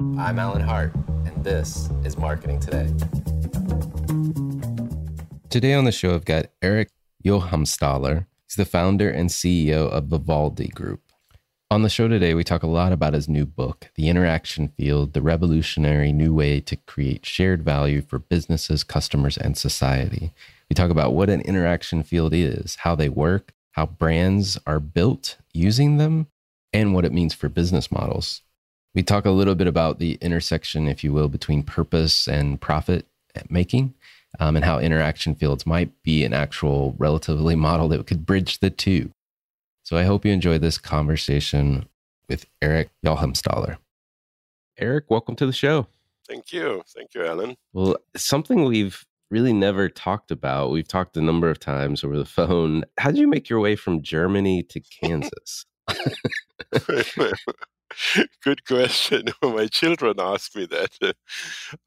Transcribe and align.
I'm 0.00 0.40
Alan 0.40 0.60
Hart, 0.60 0.92
and 1.24 1.44
this 1.44 1.88
is 2.04 2.16
Marketing 2.16 2.58
Today. 2.58 2.92
Today 5.50 5.74
on 5.74 5.84
the 5.84 5.92
show, 5.92 6.14
I've 6.14 6.24
got 6.24 6.46
Eric 6.62 6.88
Joachimsthaler. 7.24 8.26
He's 8.48 8.56
the 8.56 8.64
founder 8.64 9.08
and 9.08 9.30
CEO 9.30 9.88
of 9.88 10.06
Vivaldi 10.06 10.66
Group. 10.68 11.00
On 11.70 11.82
the 11.82 11.88
show 11.88 12.08
today, 12.08 12.34
we 12.34 12.42
talk 12.42 12.64
a 12.64 12.68
lot 12.68 12.92
about 12.92 13.14
his 13.14 13.28
new 13.28 13.46
book, 13.46 13.90
The 13.94 14.08
Interaction 14.08 14.66
Field 14.68 15.12
The 15.12 15.22
Revolutionary 15.22 16.10
New 16.12 16.34
Way 16.34 16.60
to 16.62 16.74
Create 16.74 17.24
Shared 17.24 17.62
Value 17.62 18.02
for 18.02 18.18
Businesses, 18.18 18.82
Customers, 18.82 19.36
and 19.36 19.56
Society. 19.56 20.32
We 20.68 20.74
talk 20.74 20.90
about 20.90 21.14
what 21.14 21.30
an 21.30 21.40
interaction 21.42 22.02
field 22.02 22.34
is, 22.34 22.78
how 22.80 22.96
they 22.96 23.08
work, 23.08 23.52
how 23.72 23.86
brands 23.86 24.58
are 24.66 24.80
built 24.80 25.36
using 25.52 25.98
them, 25.98 26.26
and 26.72 26.94
what 26.94 27.04
it 27.04 27.12
means 27.12 27.32
for 27.32 27.48
business 27.48 27.92
models. 27.92 28.42
We 28.94 29.02
talk 29.02 29.24
a 29.24 29.30
little 29.30 29.56
bit 29.56 29.66
about 29.66 29.98
the 29.98 30.18
intersection, 30.20 30.86
if 30.86 31.02
you 31.02 31.12
will, 31.12 31.28
between 31.28 31.64
purpose 31.64 32.28
and 32.28 32.60
profit 32.60 33.06
making, 33.48 33.92
um, 34.38 34.54
and 34.54 34.64
how 34.64 34.78
interaction 34.78 35.34
fields 35.34 35.66
might 35.66 35.90
be 36.04 36.24
an 36.24 36.32
actual 36.32 36.94
relatively 36.96 37.56
model 37.56 37.88
that 37.88 38.06
could 38.06 38.24
bridge 38.24 38.60
the 38.60 38.70
two. 38.70 39.10
So 39.82 39.96
I 39.96 40.04
hope 40.04 40.24
you 40.24 40.32
enjoy 40.32 40.58
this 40.58 40.78
conversation 40.78 41.88
with 42.28 42.46
Eric 42.62 42.90
Joachimsthaler. 43.04 43.78
Eric, 44.78 45.06
welcome 45.10 45.34
to 45.36 45.46
the 45.46 45.52
show. 45.52 45.88
Thank 46.28 46.52
you. 46.52 46.82
Thank 46.94 47.14
you, 47.14 47.26
Alan. 47.26 47.56
Well, 47.72 47.96
something 48.16 48.64
we've 48.64 49.04
really 49.28 49.52
never 49.52 49.88
talked 49.88 50.30
about. 50.30 50.70
We've 50.70 50.86
talked 50.86 51.16
a 51.16 51.20
number 51.20 51.50
of 51.50 51.58
times 51.58 52.04
over 52.04 52.16
the 52.16 52.24
phone. 52.24 52.84
How 52.98 53.10
did 53.10 53.18
you 53.18 53.26
make 53.26 53.48
your 53.48 53.58
way 53.58 53.74
from 53.74 54.02
Germany 54.02 54.62
to 54.62 54.80
Kansas? 55.02 55.66
Good 58.44 58.64
question. 58.66 59.24
My 59.42 59.66
children 59.66 60.16
ask 60.18 60.54
me 60.56 60.66
that. 60.66 61.14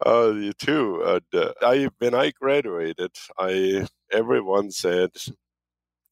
Uh, 0.06 0.32
you 0.36 0.54
too. 0.54 1.02
And, 1.06 1.42
uh, 1.44 1.54
I 1.62 1.90
when 2.00 2.16
I 2.16 2.32
graduated, 2.32 3.12
I 3.40 3.88
everyone 4.12 4.72
said, 4.72 5.12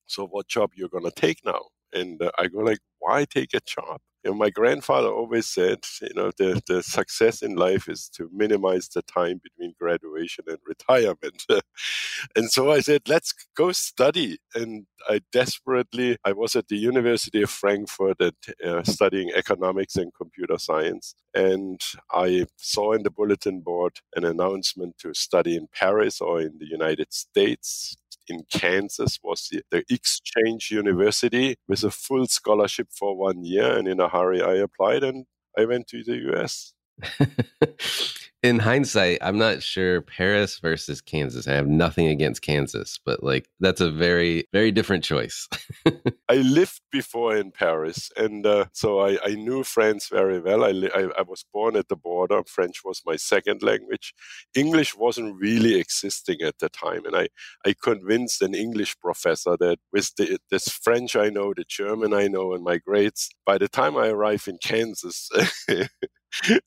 "So 0.07 0.25
what 0.25 0.47
job 0.47 0.71
you're 0.75 0.89
gonna 0.89 1.11
take 1.11 1.45
now?" 1.45 1.69
And 1.93 2.19
uh, 2.21 2.31
I 2.39 2.47
go 2.47 2.59
like, 2.59 2.79
"Why 2.99 3.25
take 3.25 3.53
a 3.53 3.59
job?" 3.59 4.01
You 4.25 4.31
know, 4.31 4.37
my 4.37 4.49
grandfather 4.49 5.09
always 5.09 5.45
said, 5.45 5.85
you 6.01 6.09
know, 6.15 6.31
the, 6.35 6.59
the 6.67 6.81
success 6.81 7.43
in 7.43 7.55
life 7.55 7.87
is 7.87 8.09
to 8.15 8.27
minimize 8.33 8.89
the 8.89 9.03
time 9.03 9.39
between 9.43 9.75
graduation 9.79 10.45
and 10.47 10.57
retirement. 10.65 11.45
and 12.35 12.49
so 12.49 12.71
I 12.71 12.79
said, 12.79 13.03
let's 13.07 13.35
go 13.55 13.71
study. 13.71 14.39
And 14.55 14.87
I 15.07 15.21
desperately, 15.31 16.17
I 16.25 16.31
was 16.31 16.55
at 16.55 16.69
the 16.69 16.77
University 16.77 17.43
of 17.43 17.51
Frankfurt 17.51 18.19
at, 18.19 18.33
uh, 18.65 18.81
studying 18.81 19.31
economics 19.35 19.95
and 19.95 20.11
computer 20.11 20.57
science. 20.57 21.13
And 21.35 21.79
I 22.11 22.47
saw 22.55 22.93
in 22.93 23.03
the 23.03 23.11
bulletin 23.11 23.61
board 23.61 23.99
an 24.15 24.25
announcement 24.25 24.97
to 24.99 25.13
study 25.13 25.55
in 25.55 25.67
Paris 25.71 26.19
or 26.19 26.41
in 26.41 26.57
the 26.57 26.65
United 26.65 27.13
States 27.13 27.95
in 28.27 28.45
Kansas 28.51 29.19
was 29.23 29.49
the, 29.51 29.61
the, 29.71 29.83
Exchange 29.89 30.71
University 30.71 31.55
with 31.67 31.83
a 31.83 31.91
full 31.91 32.27
scholarship 32.27 32.89
for 32.91 33.15
one 33.15 33.43
year. 33.43 33.77
And 33.77 33.87
in 33.87 33.99
a 33.99 34.09
hurry, 34.09 34.41
I 34.41 34.55
applied 34.55 35.03
and 35.03 35.25
I 35.57 35.65
went 35.65 35.87
to 35.87 36.03
the 36.03 36.33
US. 36.33 36.73
in 38.45 38.59
hindsight, 38.59 39.17
I'm 39.21 39.39
not 39.39 39.63
sure 39.63 40.01
Paris 40.01 40.59
versus 40.59 41.01
Kansas. 41.01 41.47
I 41.47 41.53
have 41.53 41.67
nothing 41.67 42.07
against 42.07 42.43
Kansas, 42.43 42.99
but 43.03 43.23
like 43.23 43.49
that's 43.59 43.81
a 43.81 43.91
very, 43.91 44.47
very 44.53 44.71
different 44.71 45.03
choice. 45.03 45.49
I 46.29 46.35
lived 46.35 46.81
before 46.91 47.35
in 47.35 47.51
Paris, 47.51 48.11
and 48.15 48.45
uh, 48.45 48.65
so 48.71 48.99
I, 48.99 49.17
I, 49.25 49.33
knew 49.33 49.63
France 49.63 50.09
very 50.09 50.39
well. 50.39 50.63
I, 50.63 50.69
I, 50.93 51.09
I, 51.17 51.21
was 51.23 51.43
born 51.51 51.75
at 51.75 51.87
the 51.87 51.95
border. 51.95 52.43
French 52.45 52.81
was 52.85 53.01
my 53.05 53.15
second 53.15 53.63
language. 53.63 54.13
English 54.55 54.95
wasn't 54.95 55.35
really 55.39 55.79
existing 55.79 56.41
at 56.41 56.59
the 56.59 56.69
time, 56.69 57.05
and 57.05 57.15
I, 57.15 57.29
I 57.65 57.73
convinced 57.81 58.43
an 58.43 58.53
English 58.53 58.99
professor 58.99 59.57
that 59.59 59.79
with 59.91 60.15
the, 60.17 60.37
this 60.51 60.69
French 60.69 61.15
I 61.15 61.29
know, 61.29 61.53
the 61.55 61.65
German 61.67 62.13
I 62.13 62.27
know, 62.27 62.53
and 62.53 62.63
my 62.63 62.77
grades, 62.77 63.29
by 63.45 63.57
the 63.57 63.67
time 63.67 63.97
I 63.97 64.09
arrive 64.09 64.45
in 64.47 64.59
Kansas, 64.63 65.29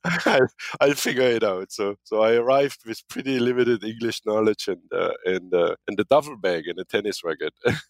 I'll, 0.05 0.49
I'll, 0.81 0.95
figure 0.95 1.23
it 1.23 1.45
out. 1.45 1.73
So, 1.73 1.97
so 2.05 2.23
I 2.23 2.35
arrived 2.35 2.81
with 2.87 3.07
pretty 3.09 3.39
limited 3.39 3.85
English 3.85 4.23
knowledge 4.27 4.69
and 4.69 4.83
uh, 4.93 5.13
and 5.25 5.55
uh, 5.55 5.75
and 5.87 5.99
a 6.01 6.05
duffel 6.05 6.37
bag 6.37 6.65
and 6.67 6.79
a 6.79 6.85
tennis 6.85 7.23
racket. 7.25 7.55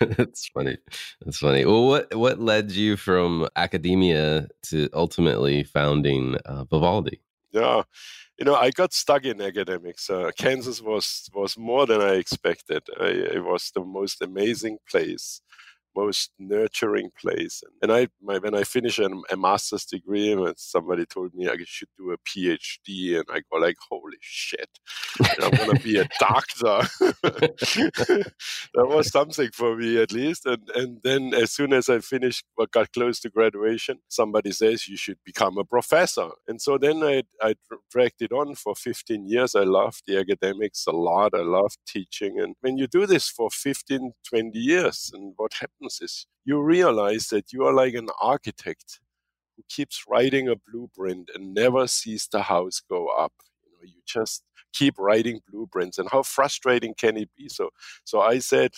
That's 0.00 0.48
funny. 0.48 0.78
That's 1.24 1.38
funny. 1.38 1.64
Well, 1.64 1.86
what 1.86 2.14
what 2.14 2.40
led 2.40 2.70
you 2.72 2.96
from 2.96 3.48
academia 3.56 4.48
to 4.64 4.88
ultimately 4.92 5.64
founding 5.64 6.36
uh, 6.44 6.64
Vivaldi? 6.64 7.20
Yeah, 7.52 7.82
you 8.38 8.44
know, 8.44 8.54
I 8.54 8.70
got 8.70 8.92
stuck 8.92 9.24
in 9.24 9.40
academics. 9.40 10.08
Uh, 10.08 10.30
Kansas 10.36 10.80
was 10.80 11.28
was 11.34 11.58
more 11.58 11.86
than 11.86 12.00
I 12.00 12.14
expected. 12.14 12.82
I, 13.00 13.06
it 13.36 13.44
was 13.44 13.70
the 13.74 13.84
most 13.84 14.22
amazing 14.22 14.78
place 14.88 15.42
most 15.96 16.30
nurturing 16.38 17.10
place. 17.20 17.62
And 17.82 17.92
I, 17.92 18.08
my, 18.22 18.38
when 18.38 18.54
I 18.54 18.64
finished 18.64 18.98
a, 18.98 19.36
master's 19.36 19.84
degree, 19.84 20.32
and 20.32 20.54
somebody 20.58 21.06
told 21.06 21.34
me 21.34 21.48
I 21.48 21.56
should 21.64 21.88
do 21.98 22.12
a 22.12 22.18
PhD, 22.18 23.16
and 23.16 23.24
I 23.30 23.40
go 23.50 23.58
like, 23.58 23.76
"Holy 23.88 24.18
shit! 24.20 24.68
I'm 25.40 25.50
gonna 25.50 25.80
be 25.80 25.98
a 25.98 26.08
doctor." 26.18 26.88
that 27.00 28.32
was 28.74 29.10
something 29.10 29.50
for 29.52 29.76
me 29.76 30.00
at 30.00 30.12
least. 30.12 30.46
And 30.46 30.68
and 30.74 31.00
then 31.02 31.34
as 31.34 31.52
soon 31.52 31.72
as 31.72 31.88
I 31.88 31.98
finished, 32.00 32.44
got 32.72 32.92
close 32.92 33.20
to 33.20 33.30
graduation, 33.30 33.98
somebody 34.08 34.52
says 34.52 34.88
you 34.88 34.96
should 34.96 35.18
become 35.24 35.58
a 35.58 35.64
professor. 35.64 36.28
And 36.46 36.60
so 36.60 36.78
then 36.78 37.02
I 37.02 37.22
I 37.42 37.54
dragged 37.90 38.22
it 38.22 38.32
on 38.32 38.54
for 38.54 38.74
15 38.74 39.26
years. 39.26 39.54
I 39.54 39.64
loved 39.64 40.02
the 40.06 40.18
academics 40.18 40.86
a 40.86 40.92
lot. 40.92 41.34
I 41.34 41.42
loved 41.42 41.78
teaching, 41.86 42.38
and 42.40 42.54
when 42.60 42.76
you 42.78 42.86
do 42.86 43.06
this 43.06 43.28
for 43.28 43.50
15, 43.50 44.12
20 44.28 44.58
years, 44.58 45.10
and 45.14 45.34
what 45.36 45.54
happens 45.54 45.79
is 45.80 46.26
you 46.44 46.60
realize 46.60 47.28
that 47.28 47.52
you 47.52 47.64
are 47.64 47.72
like 47.72 47.94
an 47.94 48.08
architect 48.20 49.00
who 49.56 49.62
keeps 49.68 50.04
writing 50.08 50.48
a 50.48 50.56
blueprint 50.56 51.30
and 51.34 51.54
never 51.54 51.86
sees 51.86 52.28
the 52.30 52.42
house 52.42 52.80
go 52.88 53.08
up. 53.08 53.32
You 53.64 53.70
know, 53.72 53.92
you 53.94 54.00
just 54.06 54.42
keep 54.72 54.98
writing 54.98 55.40
blueprints, 55.50 55.98
and 55.98 56.08
how 56.10 56.22
frustrating 56.22 56.94
can 56.94 57.16
it 57.16 57.30
be? 57.36 57.48
So, 57.48 57.70
so 58.04 58.20
I 58.20 58.38
said, 58.38 58.72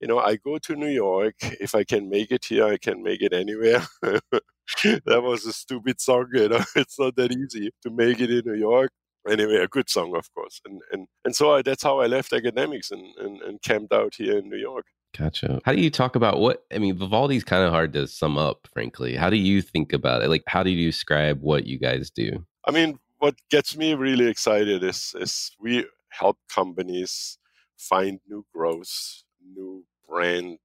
you 0.00 0.08
know, 0.08 0.18
I 0.18 0.36
go 0.36 0.58
to 0.58 0.76
New 0.76 0.88
York. 0.88 1.34
If 1.42 1.74
I 1.74 1.84
can 1.84 2.08
make 2.08 2.30
it 2.30 2.44
here, 2.46 2.64
I 2.66 2.78
can 2.78 3.02
make 3.02 3.22
it 3.22 3.32
anywhere. 3.32 3.82
that 4.02 5.22
was 5.22 5.46
a 5.46 5.52
stupid 5.52 6.00
song, 6.00 6.28
you 6.32 6.48
know. 6.48 6.64
It's 6.76 6.98
not 6.98 7.16
that 7.16 7.32
easy 7.32 7.70
to 7.82 7.90
make 7.90 8.20
it 8.20 8.30
in 8.30 8.42
New 8.44 8.58
York. 8.58 8.90
Anyway, 9.28 9.56
a 9.56 9.68
good 9.68 9.90
song, 9.90 10.16
of 10.16 10.32
course. 10.34 10.60
And 10.64 10.80
and 10.92 11.06
and 11.24 11.36
so 11.36 11.54
I, 11.54 11.62
that's 11.62 11.82
how 11.82 12.00
I 12.00 12.06
left 12.06 12.32
academics 12.32 12.90
and, 12.90 13.04
and, 13.18 13.42
and 13.42 13.62
camped 13.62 13.92
out 13.92 14.14
here 14.16 14.38
in 14.38 14.48
New 14.48 14.56
York. 14.56 14.86
Gotcha. 15.16 15.60
How 15.64 15.72
do 15.72 15.80
you 15.80 15.90
talk 15.90 16.14
about 16.14 16.38
what? 16.38 16.64
I 16.72 16.78
mean, 16.78 16.96
Vivaldi's 16.96 17.44
kind 17.44 17.64
of 17.64 17.72
hard 17.72 17.92
to 17.94 18.06
sum 18.06 18.38
up, 18.38 18.68
frankly. 18.72 19.16
How 19.16 19.28
do 19.28 19.36
you 19.36 19.60
think 19.60 19.92
about 19.92 20.22
it? 20.22 20.28
Like, 20.28 20.44
how 20.46 20.62
do 20.62 20.70
you 20.70 20.86
describe 20.86 21.40
what 21.40 21.66
you 21.66 21.78
guys 21.78 22.10
do? 22.10 22.44
I 22.66 22.70
mean, 22.70 22.98
what 23.18 23.34
gets 23.50 23.76
me 23.76 23.94
really 23.94 24.28
excited 24.28 24.84
is 24.84 25.14
is 25.18 25.50
we 25.60 25.86
help 26.10 26.38
companies 26.48 27.38
find 27.76 28.20
new 28.28 28.44
growth, 28.54 29.22
new 29.54 29.84
brand 30.08 30.58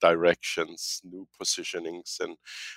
directions, 0.00 1.00
new 1.04 1.26
positionings, 1.40 2.20
and 2.20 2.36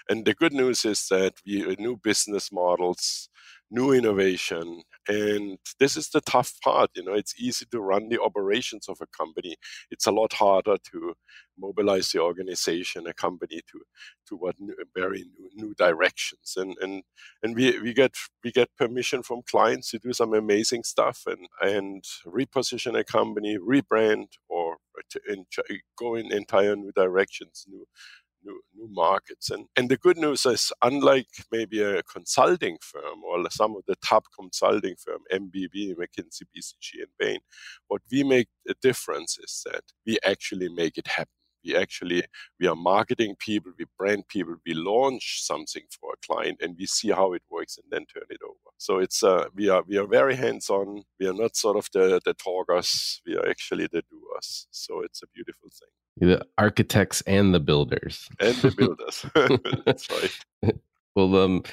and 0.09 0.25
the 0.25 0.33
good 0.33 0.53
news 0.53 0.85
is 0.85 1.07
that 1.09 1.33
we 1.45 1.65
uh, 1.65 1.75
new 1.79 1.97
business 1.97 2.51
models, 2.51 3.29
new 3.69 3.91
innovation, 3.91 4.83
and 5.07 5.57
this 5.79 5.97
is 5.97 6.09
the 6.09 6.21
tough 6.21 6.53
part. 6.63 6.91
You 6.95 7.03
know, 7.03 7.13
it's 7.13 7.39
easy 7.39 7.65
to 7.71 7.81
run 7.81 8.09
the 8.09 8.21
operations 8.21 8.87
of 8.87 8.97
a 9.01 9.07
company. 9.07 9.55
It's 9.89 10.07
a 10.07 10.11
lot 10.11 10.33
harder 10.33 10.77
to 10.91 11.13
mobilize 11.57 12.11
the 12.11 12.19
organization, 12.21 13.07
a 13.07 13.13
company 13.13 13.61
to 13.71 13.81
to 14.27 14.35
what 14.35 14.55
new, 14.59 14.75
very 14.95 15.25
new, 15.37 15.49
new 15.55 15.73
directions. 15.75 16.53
And 16.57 16.75
and 16.81 17.03
and 17.43 17.55
we, 17.55 17.79
we 17.79 17.93
get 17.93 18.15
we 18.43 18.51
get 18.51 18.69
permission 18.77 19.23
from 19.23 19.41
clients 19.49 19.91
to 19.91 19.99
do 19.99 20.13
some 20.13 20.33
amazing 20.33 20.83
stuff 20.83 21.23
and 21.25 21.47
and 21.61 22.03
reposition 22.25 22.97
a 22.97 23.03
company, 23.03 23.57
rebrand, 23.57 24.27
or 24.49 24.77
to 25.09 25.21
in, 25.27 25.45
go 25.97 26.15
in 26.15 26.31
entire 26.31 26.75
new 26.75 26.91
directions, 26.95 27.65
new 27.67 27.85
new, 28.43 28.61
new 28.75 28.87
markets. 28.91 29.49
And, 29.49 29.67
and 29.75 29.89
the 29.89 29.97
good 29.97 30.17
news 30.17 30.45
is, 30.45 30.71
unlike 30.81 31.27
maybe 31.51 31.81
a 31.81 32.03
consulting 32.03 32.77
firm 32.81 33.23
or 33.23 33.49
some 33.49 33.75
of 33.75 33.83
the 33.87 33.95
top 34.05 34.25
consulting 34.37 34.95
firm, 35.03 35.19
MBB, 35.31 35.95
McKinsey, 35.95 36.43
BCG, 36.55 36.99
and 36.99 37.07
Bain, 37.19 37.39
what 37.87 38.01
we 38.11 38.23
make 38.23 38.47
a 38.67 38.73
difference 38.81 39.37
is 39.43 39.63
that 39.65 39.83
we 40.05 40.17
actually 40.25 40.69
make 40.69 40.97
it 40.97 41.07
happen. 41.07 41.31
We 41.63 41.75
actually 41.75 42.23
we 42.59 42.65
are 42.65 42.75
marketing 42.75 43.35
people, 43.37 43.71
we 43.77 43.85
brand 43.95 44.27
people, 44.27 44.55
we 44.65 44.73
launch 44.73 45.43
something 45.43 45.83
for 45.91 46.13
a 46.13 46.25
client, 46.25 46.57
and 46.59 46.75
we 46.75 46.87
see 46.87 47.09
how 47.11 47.33
it 47.33 47.43
works, 47.51 47.77
and 47.77 47.85
then 47.91 48.07
turn 48.11 48.23
it 48.31 48.39
over. 48.43 48.71
So 48.79 48.97
it's 48.97 49.21
uh, 49.21 49.45
we 49.53 49.69
are 49.69 49.83
we 49.87 49.97
are 49.97 50.07
very 50.07 50.35
hands 50.35 50.71
on. 50.71 51.03
We 51.19 51.27
are 51.27 51.35
not 51.35 51.55
sort 51.55 51.77
of 51.77 51.87
the 51.93 52.19
the 52.25 52.33
talkers. 52.33 53.21
We 53.27 53.35
are 53.35 53.47
actually 53.47 53.87
the 53.91 54.01
doers. 54.09 54.67
So 54.71 55.01
it's 55.01 55.21
a 55.21 55.27
beautiful 55.27 55.69
thing 55.69 56.00
the 56.17 56.45
architects 56.57 57.21
and 57.21 57.53
the 57.53 57.59
builders. 57.59 58.29
And 58.39 58.55
the 58.55 58.71
builders. 58.77 59.25
That's 59.85 60.09
right 60.11 60.73
well 61.15 61.35
um 61.35 61.63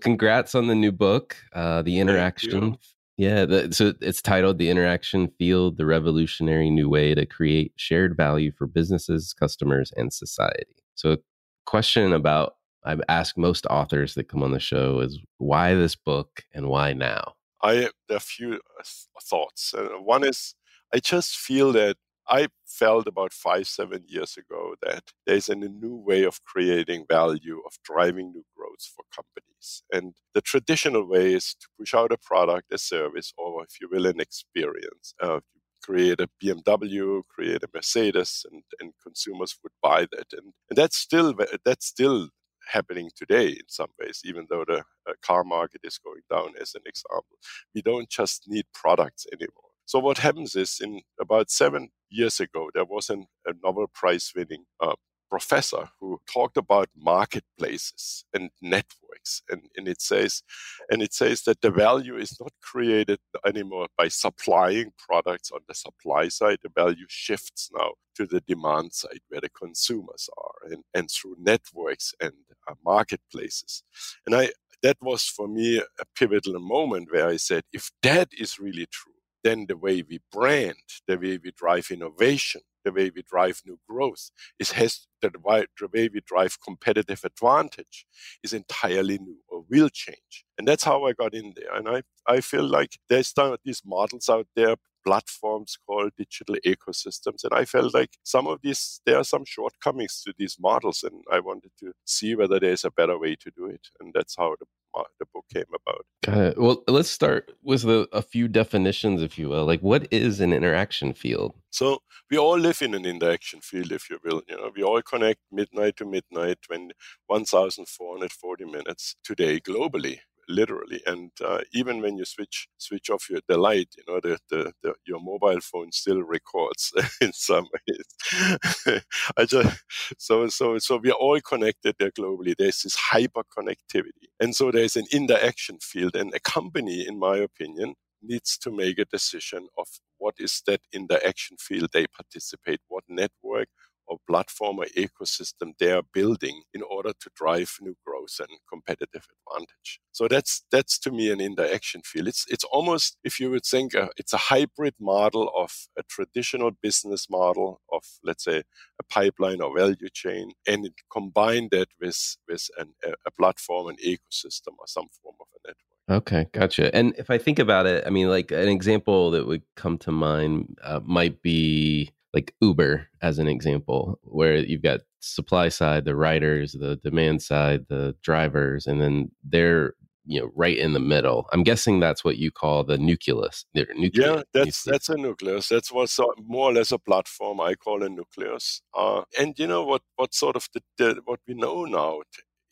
congrats 0.00 0.54
on 0.54 0.66
the 0.66 0.74
new 0.74 0.92
book 0.92 1.36
uh 1.52 1.82
the 1.82 1.98
interaction 1.98 2.76
yeah 3.16 3.44
the, 3.44 3.72
so 3.72 3.92
it's 4.00 4.22
titled 4.22 4.58
the 4.58 4.70
interaction 4.70 5.28
field 5.38 5.76
the 5.76 5.86
revolutionary 5.86 6.70
new 6.70 6.88
way 6.88 7.14
to 7.14 7.26
create 7.26 7.72
shared 7.76 8.16
value 8.16 8.52
for 8.52 8.66
businesses 8.66 9.32
customers 9.32 9.92
and 9.96 10.12
society. 10.12 10.76
So 10.94 11.12
a 11.12 11.18
question 11.66 12.12
about 12.12 12.56
i've 12.84 13.02
asked 13.08 13.36
most 13.36 13.66
authors 13.66 14.14
that 14.14 14.28
come 14.28 14.42
on 14.42 14.52
the 14.52 14.60
show 14.60 15.00
is 15.00 15.18
why 15.38 15.74
this 15.74 15.96
book 15.96 16.44
and 16.52 16.68
why 16.68 16.92
now? 16.92 17.34
I 17.62 17.88
there 18.08 18.16
are 18.16 18.16
a 18.16 18.20
few 18.20 18.54
uh, 18.54 18.84
thoughts. 19.22 19.74
Uh, 19.74 19.88
one 20.00 20.24
is 20.24 20.54
i 20.92 20.98
just 20.98 21.36
feel 21.36 21.72
that 21.72 21.96
I 22.28 22.48
felt 22.66 23.06
about 23.06 23.32
five, 23.32 23.66
seven 23.66 24.04
years 24.06 24.36
ago 24.36 24.74
that 24.82 25.12
there's 25.26 25.48
a 25.48 25.54
new 25.54 25.96
way 25.96 26.24
of 26.24 26.42
creating 26.44 27.06
value, 27.08 27.60
of 27.66 27.74
driving 27.84 28.32
new 28.32 28.44
growth 28.56 28.90
for 28.94 29.04
companies. 29.14 29.82
And 29.92 30.14
the 30.34 30.40
traditional 30.40 31.06
way 31.06 31.34
is 31.34 31.54
to 31.60 31.66
push 31.78 31.94
out 31.94 32.12
a 32.12 32.18
product, 32.18 32.72
a 32.72 32.78
service, 32.78 33.32
or 33.36 33.62
if 33.64 33.80
you 33.80 33.88
will, 33.90 34.06
an 34.06 34.20
experience. 34.20 35.14
Uh, 35.22 35.40
create 35.82 36.20
a 36.20 36.28
BMW, 36.42 37.22
create 37.28 37.62
a 37.62 37.68
Mercedes, 37.74 38.46
and, 38.50 38.62
and 38.80 38.92
consumers 39.02 39.56
would 39.62 39.72
buy 39.82 40.06
that. 40.12 40.32
And, 40.32 40.54
and 40.70 40.76
that's 40.76 40.96
still 40.96 41.34
that's 41.64 41.86
still 41.86 42.28
happening 42.66 43.10
today 43.14 43.48
in 43.48 43.68
some 43.68 43.90
ways, 44.00 44.22
even 44.24 44.46
though 44.48 44.64
the 44.66 44.78
uh, 44.78 45.12
car 45.22 45.44
market 45.44 45.82
is 45.84 45.98
going 45.98 46.22
down, 46.30 46.54
as 46.60 46.74
an 46.74 46.82
example. 46.86 47.36
We 47.74 47.82
don't 47.82 48.08
just 48.08 48.44
need 48.48 48.64
products 48.72 49.26
anymore. 49.32 49.73
So 49.86 49.98
what 49.98 50.18
happens 50.18 50.56
is, 50.56 50.80
in 50.82 51.02
about 51.20 51.50
seven 51.50 51.90
years 52.10 52.40
ago, 52.40 52.70
there 52.74 52.84
was 52.84 53.10
an, 53.10 53.26
a 53.46 53.52
Nobel 53.62 53.86
Prize 53.92 54.32
winning 54.34 54.64
uh, 54.80 54.94
professor 55.34 55.88
who 55.98 56.20
talked 56.32 56.56
about 56.56 56.88
marketplaces 56.96 58.24
and 58.32 58.50
networks 58.62 59.42
and, 59.50 59.62
and 59.76 59.88
it 59.88 60.00
says 60.00 60.42
and 60.90 61.02
it 61.02 61.12
says 61.12 61.42
that 61.42 61.60
the 61.60 61.72
value 61.72 62.16
is 62.16 62.38
not 62.40 62.52
created 62.62 63.18
anymore 63.44 63.88
by 63.98 64.06
supplying 64.06 64.92
products 64.96 65.50
on 65.50 65.60
the 65.66 65.74
supply 65.74 66.28
side. 66.28 66.58
The 66.62 66.70
value 66.82 67.06
shifts 67.08 67.70
now 67.76 67.94
to 68.16 68.26
the 68.26 68.42
demand 68.42 68.92
side 68.92 69.22
where 69.28 69.40
the 69.40 69.48
consumers 69.48 70.28
are 70.38 70.70
and, 70.70 70.84
and 70.94 71.10
through 71.10 71.36
networks 71.40 72.14
and 72.20 72.34
uh, 72.68 72.74
marketplaces. 72.84 73.82
And 74.26 74.34
i 74.36 74.50
that 74.82 74.98
was 75.00 75.24
for 75.24 75.48
me 75.48 75.78
a 75.78 76.04
pivotal 76.14 76.60
moment 76.60 77.08
where 77.10 77.26
i 77.26 77.38
said 77.38 77.62
if 77.72 77.90
that 78.02 78.28
is 78.38 78.58
really 78.58 78.86
true 78.98 79.13
then 79.44 79.66
the 79.68 79.76
way 79.76 80.02
we 80.08 80.20
brand, 80.32 80.76
the 81.06 81.18
way 81.18 81.38
we 81.42 81.52
drive 81.56 81.88
innovation, 81.90 82.62
the 82.84 82.92
way 82.92 83.10
we 83.14 83.22
drive 83.22 83.62
new 83.66 83.78
growth, 83.88 84.30
is 84.58 84.72
has 84.72 85.06
the, 85.22 85.30
the 85.30 85.88
way 85.92 86.08
we 86.12 86.20
drive 86.26 86.58
competitive 86.60 87.22
advantage 87.24 88.06
is 88.42 88.52
entirely 88.52 89.18
new 89.18 89.38
or 89.48 89.64
will 89.70 89.88
change. 89.90 90.44
And 90.58 90.66
that's 90.66 90.84
how 90.84 91.04
I 91.04 91.12
got 91.12 91.34
in 91.34 91.52
there. 91.56 91.74
And 91.74 91.88
I, 91.88 92.02
I 92.26 92.40
feel 92.40 92.64
like 92.64 92.98
there's 93.08 93.32
these 93.64 93.82
models 93.84 94.28
out 94.28 94.46
there, 94.56 94.76
platforms 95.06 95.76
called 95.86 96.12
digital 96.16 96.56
ecosystems. 96.66 97.44
And 97.44 97.52
I 97.52 97.64
felt 97.66 97.94
like 97.94 98.16
some 98.22 98.46
of 98.46 98.60
these, 98.62 99.00
there 99.06 99.18
are 99.18 99.24
some 99.24 99.44
shortcomings 99.44 100.22
to 100.22 100.32
these 100.38 100.56
models. 100.58 101.02
And 101.02 101.22
I 101.30 101.40
wanted 101.40 101.72
to 101.80 101.92
see 102.06 102.34
whether 102.34 102.58
there's 102.58 102.84
a 102.84 102.90
better 102.90 103.18
way 103.18 103.36
to 103.36 103.50
do 103.56 103.66
it. 103.66 103.88
And 104.00 104.12
that's 104.14 104.36
how 104.36 104.56
the 104.58 104.66
uh, 104.96 105.02
the 105.18 105.26
book 105.34 105.44
came 105.52 105.64
about. 105.68 105.83
Got. 106.24 106.56
Well, 106.56 106.82
let's 106.88 107.10
start 107.10 107.52
with 107.62 107.82
the, 107.82 108.08
a 108.12 108.22
few 108.22 108.48
definitions, 108.48 109.20
if 109.20 109.38
you 109.38 109.50
will. 109.50 109.66
Like, 109.66 109.80
what 109.80 110.08
is 110.10 110.40
an 110.40 110.52
interaction 110.54 111.12
field? 111.12 111.54
So 111.70 111.98
we 112.30 112.38
all 112.38 112.58
live 112.58 112.80
in 112.80 112.94
an 112.94 113.04
interaction 113.04 113.60
field, 113.60 113.92
if 113.92 114.08
you 114.08 114.18
will. 114.24 114.40
You 114.48 114.56
know, 114.56 114.70
we 114.74 114.82
all 114.82 115.02
connect 115.02 115.40
midnight 115.52 115.96
to 115.96 116.06
midnight, 116.06 116.58
when 116.68 116.92
1,440 117.26 118.64
minutes 118.64 119.16
today 119.22 119.60
globally 119.60 120.20
literally. 120.48 121.00
And 121.06 121.30
uh, 121.44 121.60
even 121.72 122.00
when 122.00 122.16
you 122.16 122.24
switch 122.24 122.68
switch 122.78 123.10
off 123.10 123.28
your 123.30 123.40
the 123.48 123.56
light, 123.58 123.88
you 123.96 124.04
know, 124.08 124.20
the, 124.20 124.38
the, 124.50 124.72
the 124.82 124.94
your 125.06 125.20
mobile 125.20 125.60
phone 125.60 125.92
still 125.92 126.22
records 126.22 126.92
in 127.20 127.32
some 127.32 127.66
ways. 127.72 129.02
I 129.36 129.44
just 129.44 129.82
so 130.18 130.48
so 130.48 130.78
so 130.78 130.96
we 130.96 131.10
are 131.10 131.14
all 131.14 131.40
connected 131.40 131.96
there 131.98 132.10
globally. 132.10 132.54
There's 132.56 132.82
this 132.82 132.96
hyper 132.96 133.42
connectivity, 133.56 134.28
and 134.40 134.54
so 134.54 134.70
there's 134.70 134.96
an 134.96 135.06
interaction 135.12 135.78
field. 135.80 136.16
And 136.16 136.34
a 136.34 136.40
company, 136.40 137.06
in 137.06 137.18
my 137.18 137.36
opinion, 137.38 137.94
needs 138.22 138.56
to 138.58 138.70
make 138.70 138.98
a 138.98 139.04
decision 139.04 139.68
of 139.78 139.86
what 140.18 140.34
is 140.38 140.62
that 140.66 140.80
interaction 140.92 141.56
field 141.58 141.90
they 141.92 142.06
participate, 142.06 142.80
what 142.88 143.04
network 143.08 143.68
or 144.06 144.18
platform 144.28 144.78
or 144.78 144.86
ecosystem 144.96 145.72
they 145.78 145.90
are 145.90 146.02
building 146.12 146.62
in 146.72 146.82
order 146.82 147.12
to 147.12 147.30
drive 147.34 147.70
new 147.80 147.96
growth 148.04 148.36
and 148.38 148.48
competitive 148.68 149.26
advantage. 149.48 150.00
So 150.12 150.28
that's 150.28 150.64
that's 150.70 150.98
to 151.00 151.10
me 151.10 151.30
an 151.30 151.40
interaction 151.40 152.02
field. 152.04 152.28
It's 152.28 152.44
it's 152.48 152.64
almost 152.64 153.18
if 153.24 153.40
you 153.40 153.50
would 153.50 153.64
think 153.64 153.94
uh, 153.94 154.08
it's 154.16 154.32
a 154.32 154.38
hybrid 154.38 154.94
model 155.00 155.50
of 155.56 155.72
a 155.98 156.02
traditional 156.04 156.70
business 156.82 157.28
model 157.30 157.80
of 157.92 158.02
let's 158.22 158.44
say 158.44 158.58
a 158.58 159.04
pipeline 159.08 159.60
or 159.60 159.76
value 159.76 160.08
chain, 160.12 160.52
and 160.66 160.86
it 160.86 160.94
combine 161.12 161.68
that 161.72 161.88
with 162.00 162.36
with 162.48 162.68
an, 162.78 162.94
a, 163.04 163.30
platform, 163.30 163.88
an 163.88 163.96
ecosystem, 163.96 164.74
or 164.78 164.86
some 164.86 165.08
form 165.22 165.36
of 165.40 165.46
a 165.54 165.68
network. 165.68 166.22
Okay, 166.22 166.46
gotcha. 166.52 166.94
And 166.94 167.14
if 167.18 167.30
I 167.30 167.38
think 167.38 167.58
about 167.58 167.86
it, 167.86 168.04
I 168.06 168.10
mean, 168.10 168.28
like 168.28 168.50
an 168.50 168.68
example 168.68 169.30
that 169.32 169.46
would 169.46 169.62
come 169.74 169.98
to 169.98 170.12
mind 170.12 170.78
uh, 170.82 171.00
might 171.02 171.42
be 171.42 172.10
like 172.34 172.54
Uber 172.60 173.08
as 173.22 173.38
an 173.38 173.48
example, 173.48 174.18
where 174.22 174.56
you've 174.56 174.82
got 174.82 175.00
supply 175.20 175.68
side, 175.68 176.04
the 176.04 176.16
riders, 176.16 176.72
the 176.72 176.96
demand 176.96 177.42
side, 177.42 177.86
the 177.88 178.14
drivers, 178.22 178.86
and 178.86 179.00
then 179.00 179.30
they're 179.44 179.94
you 180.26 180.40
know 180.40 180.50
right 180.54 180.76
in 180.76 180.92
the 180.92 181.00
middle. 181.00 181.46
I'm 181.52 181.62
guessing 181.62 182.00
that's 182.00 182.24
what 182.24 182.36
you 182.36 182.50
call 182.50 182.84
the 182.84 182.98
nucleus. 182.98 183.64
The 183.74 183.86
nucleus 183.94 184.12
yeah, 184.26 184.42
that's 184.52 184.82
that's 184.82 185.08
a 185.08 185.16
nucleus. 185.16 185.68
That's 185.68 185.92
what's 185.92 186.18
more 186.38 186.70
or 186.70 186.72
less 186.72 186.92
a 186.92 186.98
platform. 186.98 187.60
I 187.60 187.74
call 187.74 188.02
a 188.02 188.08
nucleus. 188.08 188.82
Uh, 188.94 189.22
and 189.38 189.58
you 189.58 189.66
know 189.66 189.84
what? 189.84 190.02
What 190.16 190.34
sort 190.34 190.56
of 190.56 190.68
the, 190.74 190.82
the 190.98 191.20
what 191.24 191.40
we 191.46 191.54
know 191.54 191.84
now? 191.84 192.22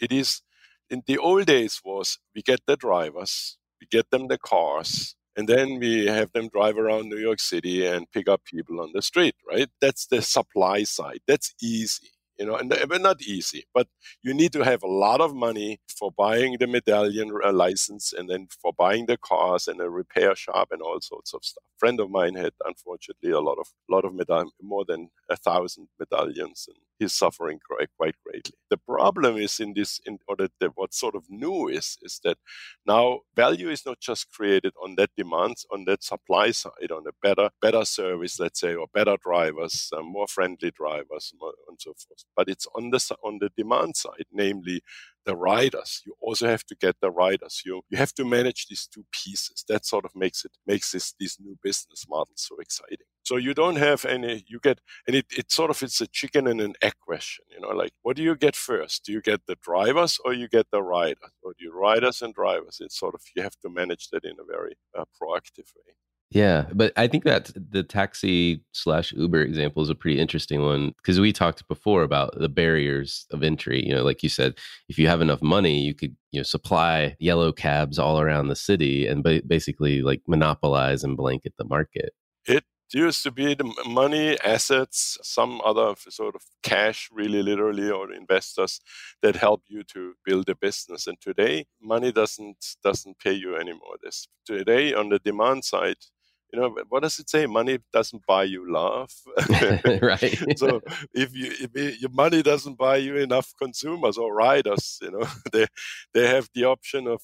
It 0.01 0.13
is 0.13 0.43
in 0.91 1.03
the 1.07 1.19
old 1.19 1.47
days 1.47 1.81
was 1.85 2.19
we 2.35 2.43
get 2.43 2.61
the 2.67 2.77
drivers, 2.77 3.57
we 3.81 3.87
get 3.87 4.11
them 4.11 4.29
the 4.29 4.39
cars, 4.39 5.15
and 5.37 5.49
then 5.49 5.79
we 5.79 6.07
have 6.07 6.33
them 6.33 6.49
drive 6.49 6.79
around 6.79 7.09
New 7.09 7.19
York 7.19 7.41
City 7.41 7.87
and 7.87 8.11
pick 8.13 8.29
up 8.29 8.45
people 8.45 8.81
on 8.81 8.91
the 8.95 9.03
street, 9.03 9.35
right? 9.49 9.69
That's 9.81 10.07
the 10.07 10.23
supply 10.23 10.85
side. 10.85 11.21
That's 11.27 11.55
easy, 11.63 12.11
you 12.39 12.47
know, 12.47 12.57
and 12.57 12.71
but 12.89 13.01
not 13.01 13.23
easy, 13.23 13.65
but 13.75 13.89
you 14.23 14.35
need 14.35 14.53
to 14.53 14.65
have 14.65 14.83
a 14.83 14.87
lot 14.89 15.21
of 15.21 15.35
money 15.35 15.81
for 15.99 16.11
buying 16.13 16.57
the 16.59 16.67
medallion 16.67 17.31
uh, 17.45 17.53
license 17.53 18.13
and 18.13 18.29
then 18.29 18.49
for 18.61 18.73
buying 18.73 19.07
the 19.07 19.17
cars 19.19 19.69
and 19.69 19.81
a 19.81 19.91
repair 19.91 20.35
shop 20.35 20.69
and 20.73 20.83
all 20.83 21.01
sorts 21.01 21.35
of 21.35 21.45
stuff. 21.45 21.65
Friend 21.79 21.99
of 22.01 22.11
mine 22.11 22.35
had 22.35 22.53
unfortunately 22.65 23.31
a 23.31 23.41
lot 23.41 23.59
of 23.59 23.67
lot 23.91 24.05
of 24.05 24.13
medall- 24.13 24.51
more 24.63 24.85
than 24.85 25.11
a 25.31 25.37
thousand 25.37 25.89
medallions 25.99 26.67
and 26.69 26.77
he's 27.03 27.13
suffering 27.15 27.59
quite, 27.69 27.89
quite 27.99 28.15
greatly. 28.25 28.55
The 28.71 28.77
problem 28.79 29.37
is 29.37 29.61
in 29.61 29.75
this, 29.75 30.01
in, 30.07 30.19
or 30.29 30.37
that 30.37 30.53
the, 30.61 30.71
what's 30.75 30.99
sort 30.99 31.15
of 31.15 31.25
new 31.29 31.69
is, 31.69 31.99
is 32.03 32.21
that 32.25 32.39
now 32.87 33.21
value 33.35 33.69
is 33.71 33.85
not 33.85 34.01
just 34.01 34.31
created 34.33 34.73
on 34.83 34.95
that 34.97 35.11
demand, 35.17 35.57
on 35.73 35.85
that 35.87 36.03
supply 36.03 36.53
side, 36.53 36.91
on 36.91 37.05
a 37.07 37.13
better, 37.23 37.51
better 37.61 37.85
service, 37.85 38.39
let's 38.41 38.61
say, 38.61 38.75
or 38.75 38.87
better 38.95 39.17
drivers, 39.23 39.91
uh, 39.97 40.03
more 40.03 40.27
friendly 40.29 40.71
drivers, 40.71 41.33
and 41.69 41.81
so 41.81 41.93
forth. 41.93 42.22
But 42.37 42.49
it's 42.49 42.67
on 42.75 42.91
the 42.91 43.17
on 43.25 43.39
the 43.41 43.51
demand 43.57 43.97
side, 43.97 44.27
namely 44.33 44.83
the 45.25 45.37
riders. 45.37 46.03
You 46.07 46.15
also 46.21 46.49
have 46.49 46.65
to 46.65 46.77
get 46.77 46.97
the 47.01 47.11
riders. 47.11 47.63
You 47.65 47.83
you 47.91 47.99
have 47.99 48.15
to 48.15 48.25
manage 48.25 48.67
these 48.67 48.87
two 48.93 49.05
pieces. 49.13 49.65
That 49.69 49.87
sort 49.87 50.05
of 50.05 50.13
makes 50.15 50.45
it 50.45 50.53
makes 50.67 50.93
this 50.93 51.15
these 51.19 51.37
new 51.41 51.57
business 51.63 52.07
models 52.09 52.47
so 52.49 52.57
exciting. 52.61 53.07
So 53.25 53.37
you 53.37 53.55
don't 53.55 53.77
have 53.77 54.05
any. 54.05 54.45
You 54.49 54.59
get 54.61 54.81
and 55.07 55.17
it 55.17 55.27
it 55.37 55.53
sort 55.53 55.71
of 55.71 55.83
it's 55.83 56.01
a 56.01 56.07
chicken 56.09 56.47
and 56.47 56.61
an 56.61 56.75
egg 56.83 56.95
question. 57.01 57.45
You 57.51 57.61
know, 57.61 57.71
like 57.71 57.93
what 58.03 58.17
do 58.17 58.23
you 58.23 58.37
get 58.37 58.57
first? 58.57 59.05
Do 59.05 59.13
you 59.13 59.21
get 59.23 59.47
the 59.47 59.57
drivers 59.63 60.19
or 60.25 60.33
you 60.35 60.49
get 60.49 60.67
the 60.73 60.83
riders, 60.83 61.33
or 61.43 61.53
do 61.59 61.65
you 61.65 61.73
riders 61.73 62.23
and 62.23 62.35
drivers? 62.35 62.79
It's 62.81 62.99
sort 62.99 63.15
of 63.15 63.23
you 63.37 63.43
have 63.43 63.59
to 63.63 63.71
manage 63.71 64.09
that 64.11 64.25
in 64.25 64.37
a 64.41 64.45
very 64.45 64.77
uh, 64.99 65.05
proactive 65.21 65.71
way. 65.77 65.95
Yeah, 66.35 66.65
but 66.73 66.95
I 66.97 67.09
think 67.09 67.25
that 67.25 67.51
the 67.55 67.83
taxi 67.83 68.65
slash 68.73 69.13
Uber 69.13 69.43
example 69.43 69.83
is 69.83 69.91
a 69.91 69.95
pretty 69.95 70.19
interesting 70.19 70.63
one 70.63 70.95
because 70.97 71.21
we 71.21 71.31
talked 71.31 71.69
before 71.69 72.03
about 72.03 72.39
the 72.39 72.49
barriers 72.49 73.27
of 73.33 73.43
entry. 73.43 73.85
You 73.87 73.95
know, 73.95 74.03
like 74.03 74.23
you 74.23 74.31
said, 74.31 74.55
if 74.89 74.99
you 74.99 75.09
have 75.09 75.21
enough 75.21 75.43
money, 75.43 75.81
you 75.81 75.95
could 75.95 76.17
you 76.31 76.41
know 76.41 76.45
supply 76.45 77.17
yellow 77.19 77.53
cabs 77.53 77.99
all 77.99 78.19
around 78.19 78.49
the 78.49 78.57
city 78.57 79.07
and 79.07 79.23
basically 79.47 80.01
like 80.01 80.23
monopolize 80.27 81.05
and 81.05 81.19
blanket 81.19 81.53
the 81.59 81.67
market. 81.67 82.15
It 82.47 82.65
used 82.95 83.23
to 83.25 83.31
be 83.31 83.55
the 83.55 83.71
money, 83.87 84.39
assets, 84.41 85.19
some 85.23 85.61
other 85.67 85.95
sort 86.09 86.35
of 86.35 86.43
cash, 86.63 87.11
really 87.13 87.43
literally, 87.43 87.91
or 87.91 88.11
investors 88.11 88.81
that 89.21 89.37
help 89.37 89.65
you 89.69 89.83
to 89.93 90.15
build 90.25 90.49
a 90.49 90.55
business. 90.55 91.07
And 91.07 91.21
today, 91.21 91.67
money 91.81 92.11
doesn't 92.11 92.77
doesn't 92.83 93.19
pay 93.19 93.33
you 93.33 93.55
anymore. 93.57 93.97
This 94.03 94.29
today 94.47 94.95
on 94.95 95.11
the 95.11 95.19
demand 95.19 95.65
side, 95.65 95.97
you 96.53 96.61
know 96.61 96.75
what 96.89 97.03
does 97.03 97.19
it 97.19 97.31
say? 97.31 97.47
Money 97.47 97.79
doesn't 97.93 98.27
buy 98.27 98.45
you 98.45 98.71
love? 98.71 99.11
Right. 100.03 100.39
So 100.57 100.81
if 101.15 101.35
you 101.35 101.53
if 101.61 102.01
your 102.01 102.11
money 102.11 102.43
doesn't 102.43 102.79
buy 102.79 102.97
you 102.97 103.17
enough 103.17 103.53
consumers 103.59 104.17
or 104.19 104.35
riders 104.35 104.99
you 105.03 105.11
know 105.11 105.27
they 105.53 105.67
they 106.15 106.27
have 106.29 106.49
the 106.55 106.65
option 106.65 107.07
of 107.07 107.21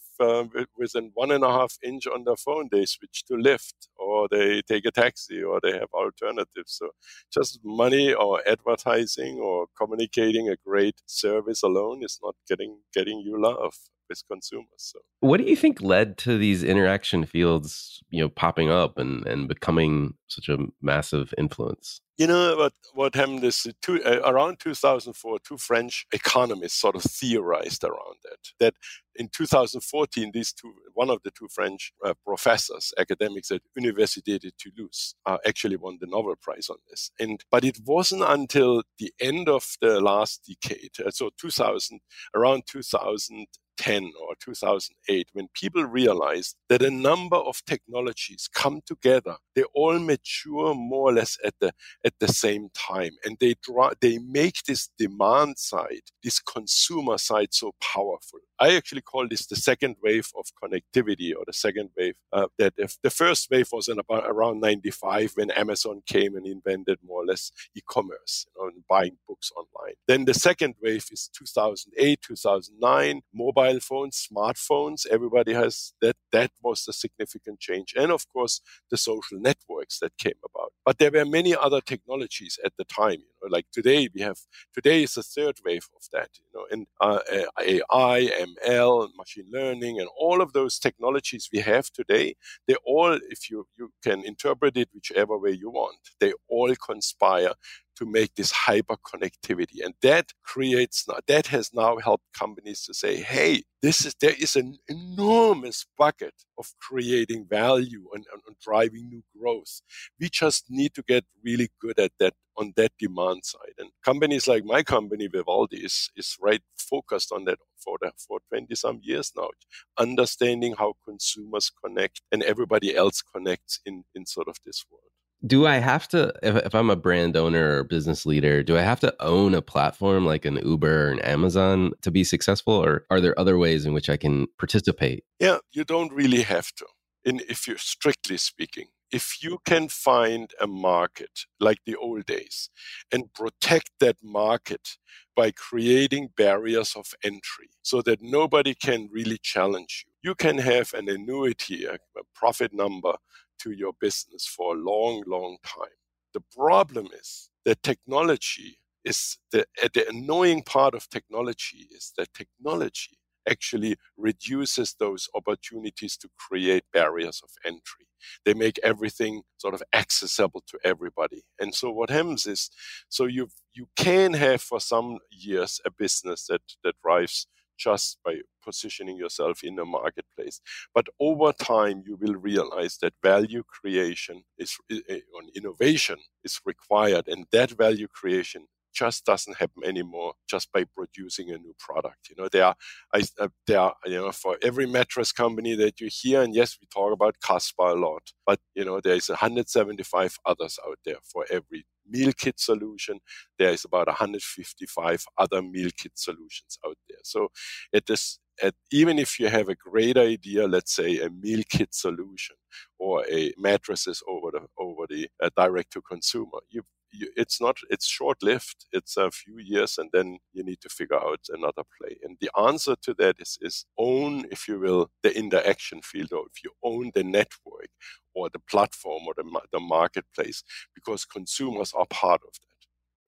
within 0.77 1.11
one 1.15 1.31
and 1.31 1.45
a 1.45 1.51
half 1.51 1.77
inch 1.83 2.07
on 2.07 2.25
their 2.25 2.37
phone 2.37 2.69
they 2.71 2.85
switch 2.85 3.25
to 3.27 3.35
Lyft 3.35 3.89
or 3.97 4.29
they 4.31 4.63
take 4.63 4.85
a 4.85 4.91
taxi 4.91 5.43
or 5.43 5.61
they 5.63 5.73
have 5.73 5.89
alternatives 5.93 6.79
so 6.79 6.91
just 7.33 7.61
money 7.65 8.13
or 8.13 8.41
advertising 8.47 9.39
or 9.39 9.67
communicating 9.81 10.49
a 10.49 10.57
great 10.67 11.01
service 11.07 11.63
alone 11.63 12.03
is 12.03 12.19
not 12.23 12.35
getting 12.49 12.79
getting 12.93 13.21
you 13.21 13.41
love 13.41 13.75
with 14.09 14.23
consumers. 14.31 14.67
So, 14.77 15.01
what 15.21 15.39
do 15.39 15.45
you 15.45 15.57
think 15.57 15.81
led 15.83 16.17
to 16.19 16.39
these 16.39 16.63
interaction 16.63 17.25
fields, 17.25 18.01
you 18.11 18.23
know, 18.23 18.29
popping 18.29 18.71
up 18.71 18.99
and 18.99 19.27
and 19.27 19.49
becoming 19.49 20.15
such 20.29 20.49
a 20.49 20.59
massive 20.81 21.35
influence? 21.39 22.01
You 22.19 22.27
know 22.27 22.57
what? 22.57 22.73
What 22.95 23.15
happened 23.15 23.45
is 23.45 23.65
two, 23.81 24.03
uh, 24.03 24.21
around 24.25 24.59
2004, 24.59 25.39
two 25.39 25.57
French 25.57 26.05
economists 26.13 26.75
sort 26.81 26.97
of 26.97 27.03
theorized 27.05 27.85
around 27.85 28.17
that. 28.25 28.39
That 28.59 28.75
in 29.15 29.29
2014, 29.29 30.33
these 30.35 30.53
two, 30.53 30.75
one 30.95 31.11
of 31.11 31.23
the 31.23 31.31
two 31.31 31.47
French 31.49 31.93
uh, 32.05 32.15
professors, 32.27 32.93
academics 32.99 33.53
at 33.53 33.63
Université 33.79 34.41
de 34.41 34.51
Toulouse, 34.59 35.15
uh, 35.27 35.39
actually 35.47 35.77
won 35.77 35.99
the 36.01 36.09
Nobel 36.09 36.35
Prize 36.43 36.69
on 36.69 36.79
this. 36.91 37.13
And 37.21 37.45
but 37.53 37.63
it 37.65 37.79
wasn't 37.87 38.25
until 38.25 38.83
the 38.99 39.13
end 39.21 39.49
of 39.49 39.77
the 39.81 40.01
last 40.01 40.45
decade, 40.45 40.91
uh, 41.07 41.13
so 41.13 41.31
2000, 41.39 42.01
around 42.35 42.65
2000 42.67 43.47
2010 43.79 44.13
or 44.21 44.35
2008 44.41 45.29
when 45.33 45.49
people 45.55 45.85
realized 45.85 46.57
that 46.69 46.83
a 46.83 46.91
number 46.91 47.37
of 47.37 47.65
technologies 47.67 48.49
come 48.55 48.81
together 48.87 49.37
they 49.55 49.65
all 49.75 49.99
mature 49.99 50.75
more 50.75 51.11
or 51.11 51.13
less 51.13 51.39
at 51.45 51.55
the 51.61 51.73
at 52.05 52.15
the 52.21 52.29
same 52.29 52.69
time 52.75 53.13
and 53.25 53.37
they 53.41 53.55
draw 53.63 53.91
they 54.01 54.19
make 54.19 54.63
this 54.65 54.91
demand 54.99 55.59
side 55.59 56.03
this 56.23 56.41
consumer 56.41 57.19
side 57.19 57.53
so 57.53 57.73
powerful 57.81 58.41
i 58.61 58.75
actually 58.77 59.01
call 59.01 59.27
this 59.29 59.47
the 59.47 59.57
second 59.57 59.97
wave 60.03 60.29
of 60.37 60.47
connectivity 60.63 61.33
or 61.37 61.45
the 61.47 61.53
second 61.53 61.91
wave 61.97 62.15
uh, 62.33 62.47
that 62.59 62.75
if 62.77 62.97
the 63.03 63.11
first 63.11 63.49
wave 63.51 63.69
was 63.73 63.89
in 63.89 63.99
about 63.99 64.25
around 64.27 64.61
95 64.61 65.33
when 65.35 65.51
amazon 65.53 66.03
came 66.07 66.37
and 66.37 66.47
invented 66.47 66.99
more 67.07 67.23
or 67.23 67.27
less 67.27 67.53
e-commerce 67.77 68.47
you 68.49 68.63
know, 68.63 68.69
and 68.69 68.85
buying 68.89 69.17
books 69.27 69.51
online 69.57 69.95
then 70.07 70.25
the 70.25 70.35
second 70.35 70.75
wave 70.83 71.07
is 71.11 71.31
2008 71.33 72.21
2009 72.23 73.23
mobile 73.35 73.69
mobile 73.69 73.81
phones, 73.81 74.29
smartphones. 74.31 75.07
Everybody 75.07 75.55
has 75.55 75.93
that. 76.01 76.17
That 76.33 76.51
was 76.63 76.87
a 76.89 76.93
significant 76.93 77.61
change. 77.61 77.95
And 77.97 78.13
of 78.13 78.29
course, 78.29 78.61
the 78.91 78.97
social 78.97 79.39
networks 79.39 79.99
that 80.01 80.17
came 80.19 80.39
about. 80.45 80.73
But 80.85 80.99
there 80.99 81.11
were 81.11 81.25
many 81.25 81.55
other 81.55 81.81
technologies 81.81 82.59
at 82.65 82.73
the 82.77 82.85
time. 82.85 83.21
You 83.21 83.35
know, 83.43 83.49
like 83.51 83.67
today 83.73 84.09
we 84.15 84.21
have, 84.23 84.39
today 84.75 85.03
is 85.03 85.15
the 85.15 85.23
third 85.23 85.59
wave 85.65 85.87
of 85.97 86.03
that, 86.13 86.31
you 86.39 86.51
know, 86.55 86.67
and 86.71 86.87
uh, 87.01 87.21
AI, 87.61 88.31
ML, 88.67 89.09
machine 89.17 89.49
learning, 89.53 90.01
and 90.01 90.09
all 90.19 90.41
of 90.41 90.53
those 90.53 90.79
technologies 90.79 91.49
we 91.53 91.61
have 91.61 91.91
today, 91.91 92.37
they 92.67 92.75
all, 92.85 93.19
if 93.31 93.51
you, 93.51 93.67
you 93.79 93.93
can 94.03 94.25
interpret 94.25 94.77
it 94.77 94.89
whichever 94.95 95.39
way 95.39 95.53
you 95.53 95.71
want, 95.71 95.99
they 96.21 96.33
all 96.49 96.75
conspire 96.77 97.53
to 97.99 98.07
make 98.07 98.35
this 98.35 98.53
hyper 98.53 98.97
connectivity. 98.97 99.85
And 99.85 99.95
that 100.03 100.33
creates 100.45 101.05
that 101.27 101.47
has 101.49 101.75
now 101.75 101.99
helped 101.99 102.25
companies 102.39 102.85
to 102.85 102.95
say, 102.95 103.17
hey, 103.17 103.63
this 103.83 104.05
is, 104.05 104.15
there 104.21 104.35
is 104.39 104.57
an 104.57 104.79
enormous 104.89 105.87
bucket 105.97 106.35
of 106.59 106.67
creating 106.81 107.47
value 107.49 108.07
and, 108.15 108.25
and, 108.33 108.43
and 108.47 108.57
driving 108.61 109.09
new 109.09 109.23
growth. 109.39 109.81
We 110.21 110.29
just 110.29 110.67
need 110.69 110.95
to 110.95 111.03
get 111.07 111.25
really 111.45 111.71
good 111.81 111.99
at 111.99 112.13
that 112.21 112.35
on 112.57 112.73
that 112.77 112.91
demand 112.99 113.45
side. 113.45 113.75
And 113.79 113.91
companies 114.05 114.49
like 114.49 114.65
my 114.65 114.83
company, 114.83 115.29
Vivaldi, 115.29 115.79
is, 115.79 116.11
is 116.17 116.37
right 116.41 116.61
focused 116.77 117.31
on 117.33 117.45
that 117.45 117.59
for 117.77 117.99
the, 118.01 118.11
for 118.17 118.41
20 118.49 118.75
some 118.75 119.01
years 119.03 119.33
now, 119.37 119.51
understanding 119.97 120.75
how 120.77 120.95
consumers 121.05 121.71
connect 121.85 122.21
and 122.33 122.43
everybody 122.43 122.97
else 122.97 123.23
connects 123.23 123.81
in, 123.87 124.05
in 124.15 124.27
sort 124.27 124.49
of 124.49 124.57
this 124.67 124.85
world 124.91 124.98
do 125.47 125.67
I 125.67 125.77
have 125.77 126.09
to, 126.09 126.33
if, 126.43 126.57
if 126.57 126.75
I'm 126.75 126.91
a 126.91 126.97
brand 126.97 127.37
owner 127.37 127.79
or 127.79 127.85
business 127.85 128.27
leader, 128.27 128.63
do 128.63 128.77
I 128.77 128.83
have 128.83 129.01
to 129.01 129.15
own 129.21 129.55
a 129.55 129.63
platform 129.63 130.27
like 130.27 130.45
an 130.45 130.57
Uber 130.57 131.09
or 131.09 131.11
an 131.11 131.21
Amazon 131.21 131.93
to 132.03 132.11
be 132.11 132.25
successful? 132.25 132.75
Or 132.75 133.05
are 133.11 133.21
there 133.21 133.39
other 133.39 133.57
ways 133.57 133.87
in 133.87 133.93
which 133.93 134.11
I 134.11 134.17
can 134.17 134.47
participate? 134.59 135.25
Yeah, 135.39 135.59
you 135.73 135.85
don't 135.85 136.13
really 136.13 136.43
have 136.43 136.73
to. 136.77 136.87
In, 137.25 137.41
if 137.49 137.69
you're 137.69 137.79
strictly 137.79 138.37
speaking, 138.37 138.87
if 139.11 139.43
you 139.43 139.59
can 139.65 139.89
find 139.89 140.51
a 140.61 140.67
market 140.67 141.47
like 141.61 141.79
the 141.87 141.97
old 141.97 142.27
days 142.27 142.69
and 143.11 143.33
protect 143.33 143.91
that 144.01 144.17
market 144.23 144.99
by 145.35 145.51
creating 145.51 146.31
barriers 146.37 146.95
of 146.97 147.15
entry 147.23 147.71
so 147.83 148.03
that 148.03 148.21
nobody 148.21 148.75
can 148.75 149.09
really 149.11 149.39
challenge 149.41 150.05
you, 150.07 150.31
you 150.31 150.35
can 150.35 150.59
have 150.59 150.93
an 150.95 151.09
annuity, 151.09 151.85
a, 151.85 151.95
a 151.95 152.23
profit 152.35 152.75
number 152.75 153.15
to 153.61 153.73
your 153.73 153.93
business 154.01 154.47
for 154.47 154.75
a 154.75 154.79
long, 154.79 155.23
long 155.27 155.59
time. 155.65 155.97
The 156.35 156.43
problem 156.57 157.09
is 157.19 157.51
that 157.65 157.83
technology 157.83 158.79
is 159.05 159.39
the, 159.53 159.67
eh, 159.83 159.89
the 159.93 160.09
annoying 160.09 160.63
part 160.63 160.95
of 160.95 161.09
technology 161.09 161.89
is 161.95 162.13
that 162.19 162.35
technology 162.35 163.19
actually 163.49 163.97
reduces 164.17 164.95
those 164.99 165.29
opportunities 165.35 166.17
to 166.19 166.29
create 166.39 166.85
barriers 166.93 167.41
of 167.43 167.51
entry. 167.65 168.07
They 168.45 168.53
make 168.55 168.79
everything 168.83 169.43
sort 169.57 169.75
of 169.75 169.83
accessible 169.95 170.63
to 170.69 170.79
everybody. 170.85 171.43
And 171.59 171.75
so 171.75 171.91
what 171.91 172.11
happens 172.11 172.47
is, 172.47 172.71
so 173.09 173.25
you 173.27 173.49
you 173.73 173.89
can 173.97 174.35
have 174.35 174.61
for 174.61 174.81
some 174.81 175.19
years 175.31 175.81
a 175.87 175.91
business 175.91 176.47
that 176.49 176.63
that 176.85 176.97
drives 177.03 177.47
just 177.79 178.19
by 178.25 178.37
positioning 178.65 179.17
yourself 179.17 179.63
in 179.63 179.79
a 179.79 179.85
marketplace. 179.85 180.61
But 180.95 181.07
over 181.21 181.53
time, 181.53 182.03
you 182.07 182.17
will 182.21 182.35
realize 182.35 182.99
that 182.99 183.15
value 183.23 183.63
creation 183.63 184.43
is, 184.59 184.77
on 184.91 185.49
innovation 185.55 186.19
is 186.45 186.61
required, 186.67 187.29
and 187.29 187.47
that 187.53 187.71
value 187.71 188.09
creation 188.09 188.67
just 188.95 189.25
doesn't 189.25 189.59
happen 189.59 189.85
anymore 189.85 190.35
just 190.49 190.73
by 190.73 190.85
producing 190.85 191.51
a 191.51 191.59
new 191.59 191.75
product. 191.79 192.29
You 192.31 192.37
know, 192.39 192.49
there 192.51 192.65
are, 192.67 192.77
I, 193.15 193.23
uh, 193.39 193.49
there 193.67 193.81
are, 193.81 193.95
you 194.07 194.17
know, 194.17 194.33
for 194.33 194.57
every 194.63 194.87
mattress 194.87 195.33
company 195.33 195.75
that 195.77 196.01
you 196.01 196.09
hear, 196.11 196.43
and 196.43 196.55
yes, 196.55 196.77
we 196.81 196.87
talk 196.93 197.13
about 197.13 197.37
Casper 197.43 197.89
a 197.89 197.95
lot, 197.95 198.33
but 198.47 198.61
you 198.75 198.85
know, 198.85 199.01
there 199.01 199.15
is 199.15 199.29
175 199.29 200.39
others 200.45 200.79
out 200.87 200.99
there 201.05 201.19
for 201.25 201.45
every 201.51 201.87
meal 202.09 202.33
kit 202.37 202.59
solution. 202.59 203.21
There 203.59 203.71
is 203.71 203.85
about 203.85 204.07
155 204.07 205.25
other 205.37 205.63
meal 205.63 205.91
kit 205.97 206.13
solutions 206.15 206.79
out 206.87 206.97
there. 207.09 207.19
So 207.23 207.49
it 207.93 208.09
is 208.09 208.39
at, 208.63 208.75
even 208.91 209.19
if 209.19 209.39
you 209.39 209.49
have 209.49 209.69
a 209.69 209.75
great 209.75 210.17
idea, 210.17 210.67
let's 210.67 210.95
say 210.95 211.21
a 211.21 211.31
meal 211.31 211.63
kit 211.69 211.95
solution 211.95 212.57
or 212.99 213.25
a 213.31 213.53
mattresses 213.57 214.23
over 214.29 214.51
the 214.53 214.67
over 214.79 215.07
the 215.09 215.29
uh, 215.43 215.51
direct 215.57 215.93
to 215.93 216.03
consumer, 216.03 216.59
you 216.71 216.83
you, 217.13 217.31
it's 217.37 217.61
not 217.61 217.77
it's 217.91 218.07
short 218.07 218.43
lived 218.43 218.87
it's 218.93 219.17
a 219.17 219.31
few 219.31 219.59
years 219.59 219.99
and 219.99 220.11
then 220.13 220.39
you 220.53 220.63
need 220.65 220.81
to 220.81 220.89
figure 220.89 221.17
out 221.17 221.41
another 221.51 221.83
play. 222.01 222.17
And 222.23 222.37
the 222.41 222.51
answer 222.59 222.97
to 223.03 223.15
that 223.15 223.37
is 223.41 223.59
is 223.61 223.85
own 223.99 224.45
if 224.51 224.69
you 224.69 224.79
will 224.79 225.11
the 225.23 225.37
interaction 225.37 226.03
field 226.03 226.33
or 226.33 226.45
if 226.53 226.63
you 226.65 226.71
own 226.83 227.11
the 227.15 227.25
network 227.25 227.91
or 228.35 228.49
the 228.51 228.61
platform 228.71 229.25
or 229.27 229.35
the, 229.37 229.61
the 229.73 229.81
marketplace 229.81 230.63
because 230.95 231.25
consumers 231.25 231.93
are 231.95 232.07
part 232.07 232.41
of 232.47 232.53
that 232.55 232.78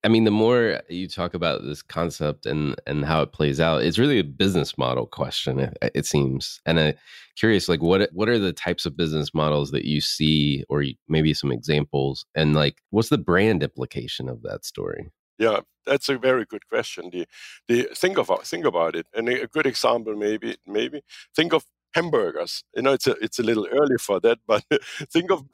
I 0.02 0.08
mean, 0.08 0.24
the 0.24 0.30
more 0.30 0.80
you 0.88 1.06
talk 1.08 1.34
about 1.34 1.62
this 1.62 1.82
concept 1.82 2.46
and 2.46 2.74
and 2.86 3.04
how 3.04 3.22
it 3.22 3.32
plays 3.32 3.60
out, 3.60 3.82
it's 3.82 3.98
really 3.98 4.18
a 4.18 4.24
business 4.24 4.78
model 4.78 5.06
question. 5.06 5.58
It, 5.60 5.76
it 5.94 6.06
seems, 6.06 6.60
and 6.64 6.80
I'm 6.80 6.94
curious, 7.36 7.68
like 7.68 7.82
what 7.82 8.08
what 8.12 8.28
are 8.28 8.38
the 8.38 8.52
types 8.52 8.86
of 8.86 8.96
business 8.96 9.34
models 9.34 9.72
that 9.72 9.84
you 9.84 10.00
see, 10.00 10.64
or 10.68 10.84
maybe 11.08 11.34
some 11.34 11.52
examples, 11.52 12.24
and 12.34 12.54
like 12.54 12.78
what's 12.90 13.10
the 13.10 13.18
brand 13.18 13.62
implication 13.62 14.28
of 14.28 14.42
that 14.42 14.64
story? 14.64 15.10
Yeah, 15.38 15.60
that's 15.86 16.08
a 16.08 16.18
very 16.18 16.46
good 16.46 16.66
question. 16.68 17.10
The 17.12 17.26
the 17.68 17.88
think 17.94 18.18
of 18.18 18.30
think 18.44 18.64
about 18.64 18.96
it, 18.96 19.06
and 19.14 19.28
a 19.28 19.46
good 19.46 19.66
example 19.66 20.14
maybe 20.16 20.56
maybe 20.66 21.02
think 21.36 21.52
of 21.52 21.64
hamburgers. 21.94 22.64
You 22.74 22.82
know, 22.82 22.92
it's 22.92 23.06
a 23.06 23.12
it's 23.22 23.38
a 23.38 23.42
little 23.42 23.66
early 23.70 23.96
for 23.98 24.20
that, 24.20 24.38
but 24.46 24.64
think 25.12 25.30
of 25.30 25.44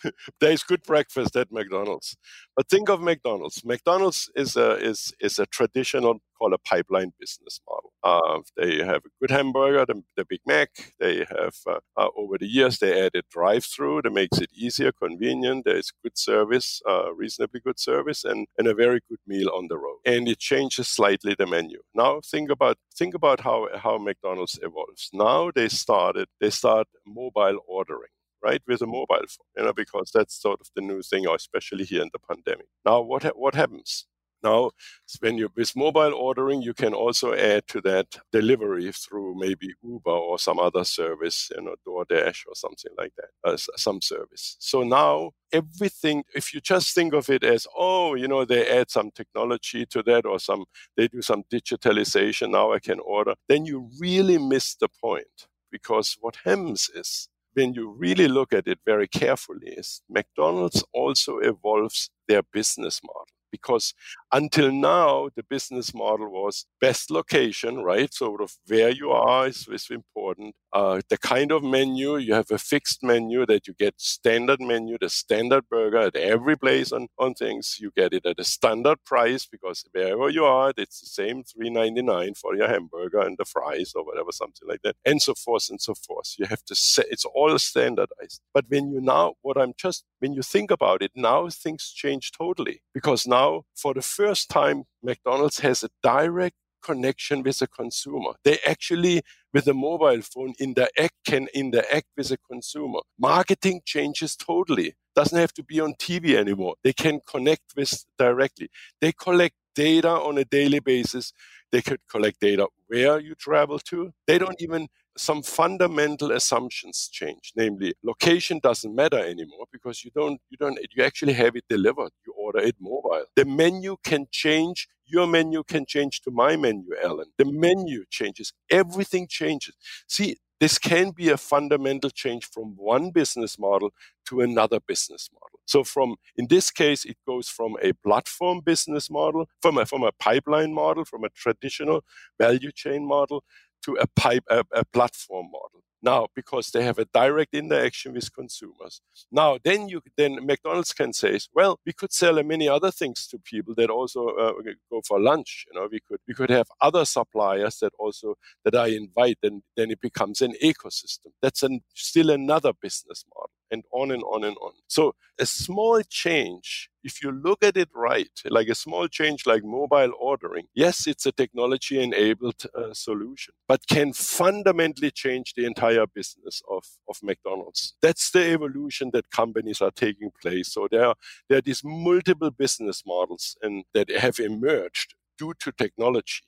there's 0.40 0.62
good 0.62 0.82
breakfast 0.82 1.36
at 1.36 1.52
McDonald's. 1.52 2.16
But 2.56 2.68
think 2.68 2.88
of 2.88 3.00
McDonald's. 3.00 3.64
McDonald's 3.64 4.30
is 4.34 4.56
a 4.56 4.76
is 4.76 5.12
is 5.20 5.38
a 5.38 5.46
traditional 5.46 6.20
called 6.38 6.52
a 6.52 6.58
pipeline 6.58 7.12
business 7.18 7.60
model. 7.68 7.92
Uh, 8.02 8.40
they 8.56 8.84
have 8.84 9.02
a 9.04 9.10
good 9.20 9.30
hamburger, 9.30 9.84
the, 9.86 10.02
the 10.16 10.24
Big 10.24 10.40
Mac. 10.46 10.70
They 11.00 11.24
have 11.28 11.56
uh, 11.66 11.80
uh, 11.96 12.08
over 12.16 12.38
the 12.38 12.46
years 12.46 12.78
they 12.78 13.06
added 13.06 13.24
drive-through 13.30 14.02
that 14.02 14.12
makes 14.12 14.38
it 14.38 14.50
easier, 14.54 14.92
convenient. 14.92 15.64
There 15.64 15.76
is 15.76 15.92
good 16.02 16.16
service, 16.16 16.80
uh, 16.88 17.14
reasonably 17.14 17.60
good 17.60 17.78
service, 17.78 18.24
and, 18.24 18.46
and 18.58 18.68
a 18.68 18.74
very 18.74 19.00
good 19.08 19.20
meal 19.26 19.50
on 19.54 19.68
the 19.68 19.78
road. 19.78 19.98
And 20.04 20.28
it 20.28 20.38
changes 20.38 20.88
slightly 20.88 21.34
the 21.38 21.46
menu. 21.46 21.80
Now 21.94 22.20
think 22.24 22.50
about 22.50 22.78
think 22.96 23.14
about 23.14 23.40
how 23.40 23.68
how 23.76 23.98
McDonald's 23.98 24.58
evolves. 24.62 25.10
Now 25.12 25.50
they 25.54 25.68
started 25.68 26.28
they 26.40 26.50
start 26.50 26.86
mobile 27.06 27.58
ordering 27.66 28.10
right, 28.42 28.62
with 28.66 28.82
a 28.82 28.86
mobile 28.86 29.06
phone, 29.08 29.50
you 29.56 29.64
know, 29.64 29.72
because 29.72 30.10
that's 30.12 30.40
sort 30.40 30.60
of 30.60 30.68
the 30.74 30.82
new 30.82 31.02
thing, 31.02 31.26
especially 31.28 31.84
here 31.84 32.02
in 32.02 32.10
the 32.12 32.18
pandemic. 32.18 32.66
Now, 32.84 33.00
what 33.00 33.22
ha- 33.24 33.32
what 33.34 33.54
happens? 33.54 34.06
Now, 34.46 34.70
when 35.18 35.38
you 35.38 35.48
with 35.56 35.74
mobile 35.74 36.14
ordering, 36.14 36.62
you 36.62 36.72
can 36.72 36.94
also 36.94 37.32
add 37.34 37.66
to 37.72 37.80
that 37.80 38.06
delivery 38.30 38.92
through 38.92 39.34
maybe 39.36 39.74
Uber 39.82 40.18
or 40.28 40.38
some 40.38 40.60
other 40.60 40.84
service, 40.84 41.50
you 41.54 41.62
know, 41.62 41.74
DoorDash 41.86 42.40
or 42.46 42.54
something 42.54 42.92
like 42.96 43.12
that, 43.16 43.30
uh, 43.44 43.56
some 43.76 44.00
service. 44.00 44.56
So 44.60 44.84
now 44.84 45.32
everything, 45.52 46.22
if 46.32 46.54
you 46.54 46.60
just 46.60 46.94
think 46.94 47.12
of 47.12 47.28
it 47.28 47.42
as, 47.42 47.66
oh, 47.76 48.14
you 48.14 48.28
know, 48.28 48.44
they 48.44 48.68
add 48.68 48.88
some 48.88 49.10
technology 49.10 49.84
to 49.86 50.02
that 50.04 50.24
or 50.24 50.38
some 50.38 50.64
they 50.96 51.08
do 51.08 51.22
some 51.22 51.42
digitalization, 51.52 52.50
now 52.50 52.72
I 52.72 52.78
can 52.78 53.00
order, 53.00 53.34
then 53.48 53.64
you 53.66 53.90
really 53.98 54.38
miss 54.38 54.76
the 54.76 54.88
point. 54.88 55.48
Because 55.72 56.16
what 56.20 56.36
happens 56.44 56.88
is 56.94 57.28
when 57.54 57.74
you 57.74 57.90
really 57.98 58.28
look 58.28 58.52
at 58.52 58.68
it 58.68 58.78
very 58.86 59.08
carefully 59.08 59.70
is 59.82 60.02
McDonald's 60.08 60.84
also 60.92 61.38
evolves 61.38 62.10
their 62.28 62.42
business 62.42 63.00
model 63.02 63.35
because 63.56 63.94
until 64.32 64.70
now 64.72 65.28
the 65.36 65.42
business 65.42 65.94
model 65.94 66.28
was 66.30 66.66
best 66.80 67.10
location 67.10 67.82
right? 67.82 68.12
Sort 68.12 68.40
of 68.40 68.52
where 68.66 68.90
you 68.90 69.10
are 69.10 69.46
is, 69.48 69.66
is 69.68 69.88
important. 69.90 70.54
Uh, 70.72 71.00
the 71.08 71.18
kind 71.18 71.52
of 71.52 71.62
menu 71.62 72.16
you 72.16 72.34
have 72.34 72.50
a 72.50 72.58
fixed 72.58 73.02
menu 73.02 73.46
that 73.46 73.66
you 73.66 73.74
get 73.74 73.94
standard 73.98 74.60
menu 74.60 74.96
the 75.00 75.08
standard 75.08 75.64
burger 75.70 75.98
at 75.98 76.16
every 76.16 76.56
place 76.56 76.92
on, 76.92 77.08
on 77.18 77.34
things. 77.34 77.76
You 77.80 77.90
get 77.96 78.12
it 78.12 78.26
at 78.26 78.40
a 78.40 78.44
standard 78.44 78.98
price 79.04 79.46
because 79.46 79.84
wherever 79.92 80.28
you 80.28 80.44
are 80.44 80.72
it's 80.76 81.00
the 81.00 81.06
same 81.06 81.42
3.99 81.44 82.36
for 82.36 82.54
your 82.56 82.68
hamburger 82.68 83.20
and 83.20 83.36
the 83.38 83.44
fries 83.44 83.92
or 83.94 84.04
whatever 84.04 84.32
something 84.32 84.68
like 84.68 84.82
that 84.82 84.96
and 85.04 85.20
so 85.22 85.34
forth 85.34 85.68
and 85.70 85.80
so 85.80 85.94
forth. 85.94 86.34
You 86.38 86.46
have 86.46 86.64
to 86.64 86.74
say 86.74 87.04
it's 87.10 87.24
all 87.24 87.58
standardized. 87.58 88.40
But 88.52 88.66
when 88.68 88.90
you 88.92 89.00
now 89.00 89.34
what 89.42 89.56
i'm 89.56 89.72
just 89.76 90.04
when 90.18 90.32
you 90.32 90.42
think 90.42 90.70
about 90.70 91.02
it 91.02 91.12
now 91.14 91.48
things 91.48 91.92
change 92.02 92.32
totally 92.32 92.82
because 92.92 93.26
now 93.26 93.45
for 93.74 93.94
the 93.94 94.02
first 94.02 94.48
time 94.48 94.84
mcdonald's 95.02 95.60
has 95.60 95.82
a 95.82 95.90
direct 96.02 96.56
connection 96.86 97.42
with 97.42 97.58
the 97.58 97.66
consumer. 97.66 98.32
They 98.44 98.58
actually, 98.66 99.22
with 99.52 99.66
a 99.66 99.74
mobile 99.74 100.22
phone, 100.22 100.54
interact 100.60 101.14
can 101.26 101.48
interact 101.52 102.06
with 102.16 102.28
the 102.28 102.38
consumer. 102.50 103.00
Marketing 103.18 103.80
changes 103.84 104.36
totally. 104.36 104.94
Doesn't 105.16 105.38
have 105.38 105.52
to 105.54 105.64
be 105.64 105.80
on 105.80 105.94
TV 105.94 106.36
anymore. 106.36 106.74
They 106.84 106.92
can 106.92 107.20
connect 107.26 107.72
with 107.76 108.04
directly. 108.18 108.68
They 109.00 109.12
collect 109.12 109.56
data 109.74 110.10
on 110.10 110.38
a 110.38 110.44
daily 110.44 110.78
basis. 110.78 111.32
They 111.72 111.82
could 111.82 112.00
collect 112.08 112.40
data 112.40 112.68
where 112.86 113.18
you 113.18 113.34
travel 113.34 113.78
to. 113.90 114.12
They 114.26 114.38
don't 114.38 114.60
even 114.60 114.88
some 115.16 115.42
fundamental 115.42 116.32
assumptions 116.32 117.08
change. 117.12 117.52
Namely 117.56 117.94
location 118.02 118.60
doesn't 118.62 118.94
matter 118.94 119.18
anymore 119.18 119.66
because 119.72 120.04
you 120.04 120.10
don't 120.14 120.40
you 120.50 120.56
don't 120.58 120.78
you 120.94 121.04
actually 121.04 121.32
have 121.34 121.56
it 121.56 121.64
delivered. 121.68 122.10
You 122.26 122.34
order 122.38 122.60
it 122.60 122.76
mobile. 122.80 123.24
The 123.34 123.44
menu 123.44 123.96
can 124.04 124.26
change. 124.30 124.88
Your 125.06 125.26
menu 125.26 125.62
can 125.62 125.86
change 125.86 126.20
to 126.22 126.30
my 126.30 126.56
menu 126.56 126.90
Alan. 127.02 127.26
The 127.38 127.44
menu 127.44 128.04
changes. 128.10 128.52
Everything 128.70 129.26
changes. 129.28 129.74
See 130.06 130.36
this 130.60 130.78
can 130.78 131.10
be 131.10 131.28
a 131.28 131.36
fundamental 131.36 132.10
change 132.10 132.46
from 132.46 132.74
one 132.76 133.10
business 133.10 133.58
model 133.58 133.90
to 134.26 134.40
another 134.40 134.80
business 134.80 135.28
model. 135.32 135.60
So 135.66 135.84
from 135.84 136.16
in 136.36 136.46
this 136.48 136.70
case 136.70 137.04
it 137.04 137.16
goes 137.26 137.48
from 137.48 137.76
a 137.82 137.92
platform 137.92 138.60
business 138.60 139.10
model 139.10 139.48
from 139.60 139.78
a 139.78 139.84
from 139.86 140.02
a 140.04 140.12
pipeline 140.12 140.72
model 140.72 141.04
from 141.04 141.24
a 141.24 141.28
traditional 141.30 142.04
value 142.38 142.72
chain 142.72 143.06
model 143.06 143.44
to 143.84 143.96
a 144.00 144.06
pipe 144.06 144.44
a, 144.48 144.64
a 144.72 144.84
platform 144.84 145.46
model. 145.46 145.82
Now 146.02 146.28
because 146.34 146.70
they 146.70 146.84
have 146.84 146.98
a 146.98 147.06
direct 147.06 147.54
interaction 147.54 148.12
with 148.12 148.32
consumers. 148.34 149.00
Now 149.32 149.58
then 149.62 149.88
you 149.88 150.02
then 150.16 150.44
mcdonald's 150.44 150.92
can 150.92 151.12
say 151.12 151.38
well 151.54 151.78
we 151.86 151.92
could 151.92 152.12
sell 152.12 152.42
many 152.42 152.68
other 152.68 152.90
things 152.90 153.26
to 153.28 153.38
people 153.38 153.74
that 153.76 153.90
also 153.90 154.28
uh, 154.28 154.52
go 154.90 155.00
for 155.06 155.18
lunch 155.20 155.66
you 155.68 155.78
know 155.78 155.88
we 155.90 156.00
could 156.00 156.20
we 156.28 156.34
could 156.34 156.50
have 156.50 156.68
other 156.80 157.04
suppliers 157.04 157.78
that 157.78 157.92
also 157.98 158.34
that 158.64 158.74
i 158.74 158.88
invite 158.88 159.38
and 159.42 159.62
then 159.76 159.90
it 159.90 160.00
becomes 160.00 160.40
an 160.40 160.54
ecosystem. 160.62 161.30
That's 161.42 161.62
an, 161.62 161.80
still 161.94 162.30
another 162.30 162.72
business 162.72 163.24
model 163.34 163.50
and 163.70 163.84
on 163.92 164.10
and 164.10 164.22
on 164.24 164.44
and 164.44 164.56
on 164.58 164.72
so 164.88 165.14
a 165.38 165.46
small 165.46 166.00
change 166.08 166.90
if 167.06 167.22
you 167.22 167.30
look 167.30 167.62
at 167.62 167.76
it 167.76 167.88
right, 167.94 168.28
like 168.46 168.66
a 168.66 168.74
small 168.74 169.06
change 169.06 169.46
like 169.46 169.62
mobile 169.62 170.12
ordering, 170.18 170.66
yes, 170.74 171.06
it's 171.06 171.24
a 171.24 171.30
technology 171.30 172.02
enabled 172.02 172.66
uh, 172.74 172.92
solution, 172.92 173.54
but 173.68 173.86
can 173.86 174.12
fundamentally 174.12 175.12
change 175.12 175.54
the 175.54 175.64
entire 175.64 176.06
business 176.08 176.60
of, 176.68 176.84
of 177.08 177.16
McDonald's. 177.22 177.94
That's 178.02 178.32
the 178.32 178.50
evolution 178.50 179.10
that 179.12 179.30
companies 179.30 179.80
are 179.80 179.92
taking 179.92 180.32
place. 180.42 180.72
So 180.72 180.88
there 180.90 181.06
are, 181.06 181.14
there 181.48 181.58
are 181.58 181.62
these 181.62 181.82
multiple 181.84 182.50
business 182.50 183.04
models 183.06 183.56
and 183.62 183.84
that 183.94 184.10
have 184.10 184.40
emerged 184.40 185.14
due 185.38 185.54
to 185.60 185.70
technology 185.70 186.42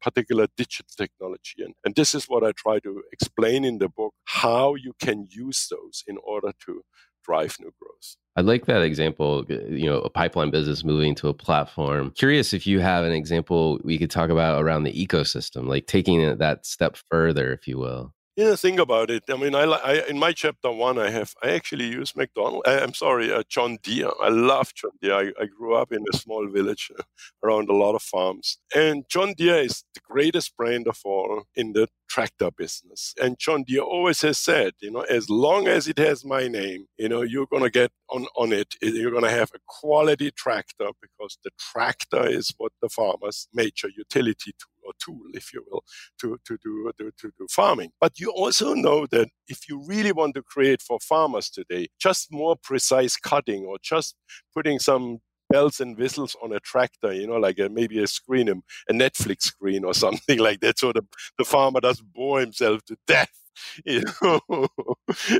particular 0.00 0.46
digital 0.56 0.86
technology. 0.96 1.62
And, 1.64 1.74
and 1.84 1.94
this 1.94 2.14
is 2.14 2.26
what 2.26 2.44
I 2.44 2.52
try 2.52 2.78
to 2.80 3.02
explain 3.12 3.64
in 3.64 3.78
the 3.78 3.88
book 3.88 4.14
how 4.24 4.74
you 4.74 4.92
can 5.00 5.26
use 5.30 5.68
those 5.70 6.04
in 6.06 6.18
order 6.22 6.52
to 6.66 6.82
drive 7.24 7.56
new 7.60 7.72
growth. 7.80 8.16
I 8.36 8.42
like 8.42 8.66
that 8.66 8.82
example, 8.82 9.44
you 9.48 9.86
know, 9.86 9.98
a 9.98 10.10
pipeline 10.10 10.50
business 10.50 10.84
moving 10.84 11.14
to 11.16 11.28
a 11.28 11.34
platform. 11.34 12.12
Curious 12.16 12.52
if 12.52 12.66
you 12.66 12.80
have 12.80 13.04
an 13.04 13.12
example 13.12 13.80
we 13.84 13.98
could 13.98 14.10
talk 14.10 14.30
about 14.30 14.62
around 14.62 14.84
the 14.84 14.92
ecosystem, 14.92 15.66
like 15.66 15.86
taking 15.86 16.38
that 16.38 16.64
step 16.64 16.96
further, 17.10 17.52
if 17.52 17.66
you 17.66 17.78
will. 17.78 18.14
Yeah, 18.36 18.54
think 18.54 18.78
about 18.78 19.10
it. 19.10 19.24
I 19.28 19.36
mean, 19.36 19.54
I, 19.54 19.64
I 19.64 20.08
in 20.08 20.18
my 20.18 20.32
chapter 20.32 20.70
one, 20.70 20.98
I 20.98 21.10
have 21.10 21.34
I 21.42 21.50
actually 21.50 21.86
use 21.86 22.14
McDonald. 22.16 22.62
I, 22.66 22.78
am 22.80 22.94
sorry, 22.94 23.30
uh, 23.32 23.42
John 23.48 23.78
Deere. 23.82 24.12
I 24.22 24.28
love 24.28 24.72
John 24.74 24.92
Deere. 25.02 25.14
I, 25.14 25.42
I, 25.42 25.46
grew 25.46 25.74
up 25.74 25.92
in 25.92 26.04
a 26.12 26.16
small 26.16 26.48
village 26.48 26.90
uh, 26.96 27.02
around 27.42 27.68
a 27.68 27.74
lot 27.74 27.96
of 27.96 28.02
farms, 28.02 28.58
and 28.74 29.04
John 29.10 29.34
Deere 29.36 29.58
is 29.58 29.84
the 29.94 30.00
greatest 30.08 30.56
brand 30.56 30.86
of 30.86 31.00
all 31.04 31.42
in 31.56 31.72
the 31.72 31.88
tractor 32.08 32.50
business. 32.56 33.14
And 33.22 33.38
John 33.38 33.64
Deere 33.64 33.82
always 33.82 34.20
has 34.22 34.38
said, 34.38 34.72
you 34.80 34.90
know, 34.90 35.02
as 35.02 35.28
long 35.28 35.68
as 35.68 35.86
it 35.86 35.98
has 35.98 36.24
my 36.24 36.48
name, 36.48 36.86
you 36.98 37.08
know, 37.08 37.22
you're 37.22 37.46
to 37.46 37.70
get 37.70 37.92
on, 38.10 38.26
on 38.36 38.52
it. 38.52 38.74
You're 38.82 39.12
going 39.12 39.24
to 39.24 39.30
have 39.30 39.50
a 39.54 39.58
quality 39.66 40.30
tractor 40.30 40.88
because 41.00 41.38
the 41.44 41.50
tractor 41.58 42.26
is 42.26 42.52
what 42.58 42.72
the 42.82 42.88
farmer's 42.88 43.48
major 43.54 43.88
utility 43.96 44.52
or 44.90 44.94
tool, 44.98 45.22
if 45.34 45.52
you 45.52 45.64
will, 45.70 45.84
to, 46.20 46.38
to, 46.44 46.58
do, 46.62 46.90
to, 46.98 47.10
to 47.18 47.32
do 47.38 47.46
farming. 47.50 47.90
But 48.00 48.18
you 48.18 48.30
also 48.30 48.74
know 48.74 49.06
that 49.06 49.28
if 49.48 49.68
you 49.68 49.84
really 49.86 50.12
want 50.12 50.34
to 50.34 50.42
create 50.42 50.82
for 50.82 50.98
farmers 51.00 51.50
today, 51.50 51.88
just 51.98 52.32
more 52.32 52.56
precise 52.56 53.16
cutting 53.16 53.64
or 53.64 53.78
just 53.82 54.16
putting 54.54 54.78
some 54.78 55.18
bells 55.50 55.80
and 55.80 55.98
whistles 55.98 56.36
on 56.42 56.52
a 56.52 56.60
tractor, 56.60 57.12
you 57.12 57.26
know, 57.26 57.36
like 57.36 57.58
a, 57.58 57.68
maybe 57.68 58.02
a 58.02 58.06
screen, 58.06 58.48
a 58.48 58.92
Netflix 58.92 59.42
screen 59.42 59.84
or 59.84 59.94
something 60.04 60.38
like 60.38 60.60
that, 60.60 60.78
so 60.78 60.92
the, 60.92 61.02
the 61.38 61.44
farmer 61.44 61.80
doesn't 61.80 62.12
bore 62.12 62.40
himself 62.40 62.82
to 62.86 62.96
death. 63.06 63.30
You 63.84 64.02
know, 64.22 64.40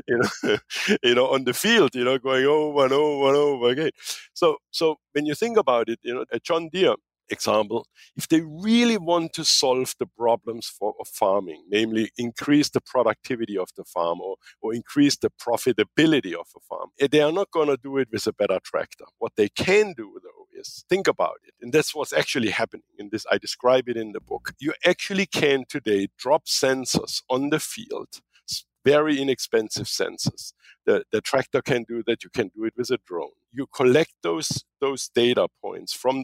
you 0.07 0.19
know, 0.19 0.57
you 1.03 1.15
know, 1.15 1.27
on 1.29 1.43
the 1.43 1.53
field, 1.53 1.95
you 1.95 2.03
know, 2.03 2.19
going 2.19 2.45
over 2.45 2.83
and 2.83 2.93
over 2.93 3.27
and 3.29 3.37
over 3.37 3.69
again. 3.69 3.89
So, 4.33 4.57
so 4.69 4.97
when 5.13 5.25
you 5.25 5.33
think 5.33 5.57
about 5.57 5.89
it, 5.89 5.99
you 6.03 6.13
know, 6.13 6.25
a 6.31 6.39
John 6.39 6.69
Deere 6.71 6.95
example, 7.29 7.87
if 8.15 8.27
they 8.27 8.41
really 8.41 8.97
want 8.97 9.33
to 9.33 9.45
solve 9.45 9.93
the 9.99 10.05
problems 10.05 10.67
for, 10.67 10.93
of 10.99 11.07
farming, 11.07 11.63
namely 11.69 12.11
increase 12.17 12.69
the 12.69 12.81
productivity 12.81 13.57
of 13.57 13.69
the 13.77 13.83
farm 13.83 14.19
or, 14.21 14.35
or 14.61 14.73
increase 14.73 15.17
the 15.17 15.29
profitability 15.29 16.33
of 16.33 16.47
a 16.55 16.59
farm, 16.59 16.89
eh, 16.99 17.07
they 17.11 17.21
are 17.21 17.31
not 17.31 17.51
going 17.51 17.67
to 17.67 17.77
do 17.77 17.97
it 17.97 18.09
with 18.11 18.27
a 18.27 18.33
better 18.33 18.59
tractor. 18.63 19.05
What 19.19 19.33
they 19.35 19.49
can 19.49 19.93
do, 19.95 20.19
though, 20.23 20.59
is 20.59 20.85
think 20.89 21.07
about 21.07 21.37
it. 21.45 21.53
And 21.61 21.73
that's 21.73 21.95
what's 21.95 22.13
actually 22.13 22.49
happening 22.49 22.83
in 22.97 23.09
this. 23.11 23.25
I 23.31 23.37
describe 23.37 23.87
it 23.87 23.97
in 23.97 24.11
the 24.11 24.21
book. 24.21 24.53
You 24.59 24.73
actually 24.85 25.25
can 25.25 25.65
today 25.67 26.07
drop 26.17 26.45
sensors 26.45 27.21
on 27.29 27.49
the 27.49 27.59
field 27.59 28.21
very 28.83 29.21
inexpensive 29.21 29.85
sensors. 29.85 30.53
The, 30.85 31.03
the 31.11 31.21
tractor 31.21 31.61
can 31.61 31.83
do 31.87 32.03
that. 32.07 32.23
You 32.23 32.29
can 32.29 32.49
do 32.55 32.65
it 32.65 32.73
with 32.75 32.89
a 32.89 32.97
drone. 33.05 33.29
You 33.51 33.67
collect 33.67 34.13
those 34.23 34.63
those 34.79 35.09
data 35.13 35.47
points 35.61 35.93
from 35.93 36.23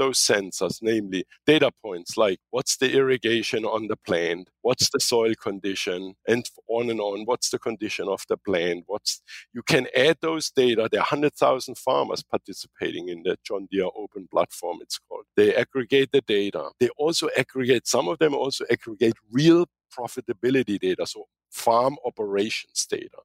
Those 0.00 0.18
sensors, 0.18 0.78
namely 0.80 1.26
data 1.46 1.70
points 1.84 2.16
like 2.16 2.38
what's 2.50 2.78
the 2.78 2.90
irrigation 2.90 3.66
on 3.66 3.86
the 3.88 3.96
plant, 3.96 4.48
what's 4.62 4.88
the 4.90 4.98
soil 4.98 5.34
condition, 5.34 6.14
and 6.26 6.44
on 6.68 6.88
and 6.88 7.00
on, 7.00 7.26
what's 7.26 7.50
the 7.50 7.58
condition 7.58 8.08
of 8.08 8.22
the 8.30 8.38
plant, 8.38 8.84
what's 8.86 9.20
you 9.52 9.62
can 9.62 9.86
add 9.94 10.16
those 10.22 10.50
data. 10.50 10.88
There 10.90 11.00
are 11.00 11.12
100,000 11.12 11.76
farmers 11.76 12.22
participating 12.22 13.10
in 13.10 13.22
the 13.24 13.36
John 13.44 13.68
Deere 13.70 13.90
open 13.94 14.26
platform, 14.32 14.78
it's 14.80 14.98
called. 14.98 15.26
They 15.36 15.54
aggregate 15.54 16.12
the 16.12 16.22
data. 16.22 16.70
They 16.80 16.88
also 16.96 17.28
aggregate, 17.36 17.86
some 17.86 18.08
of 18.08 18.18
them 18.18 18.34
also 18.34 18.64
aggregate 18.70 19.14
real 19.30 19.66
profitability 19.96 20.78
data. 20.78 21.06
So 21.06 21.26
farm 21.50 21.96
operations 22.04 22.86
data. 22.86 23.18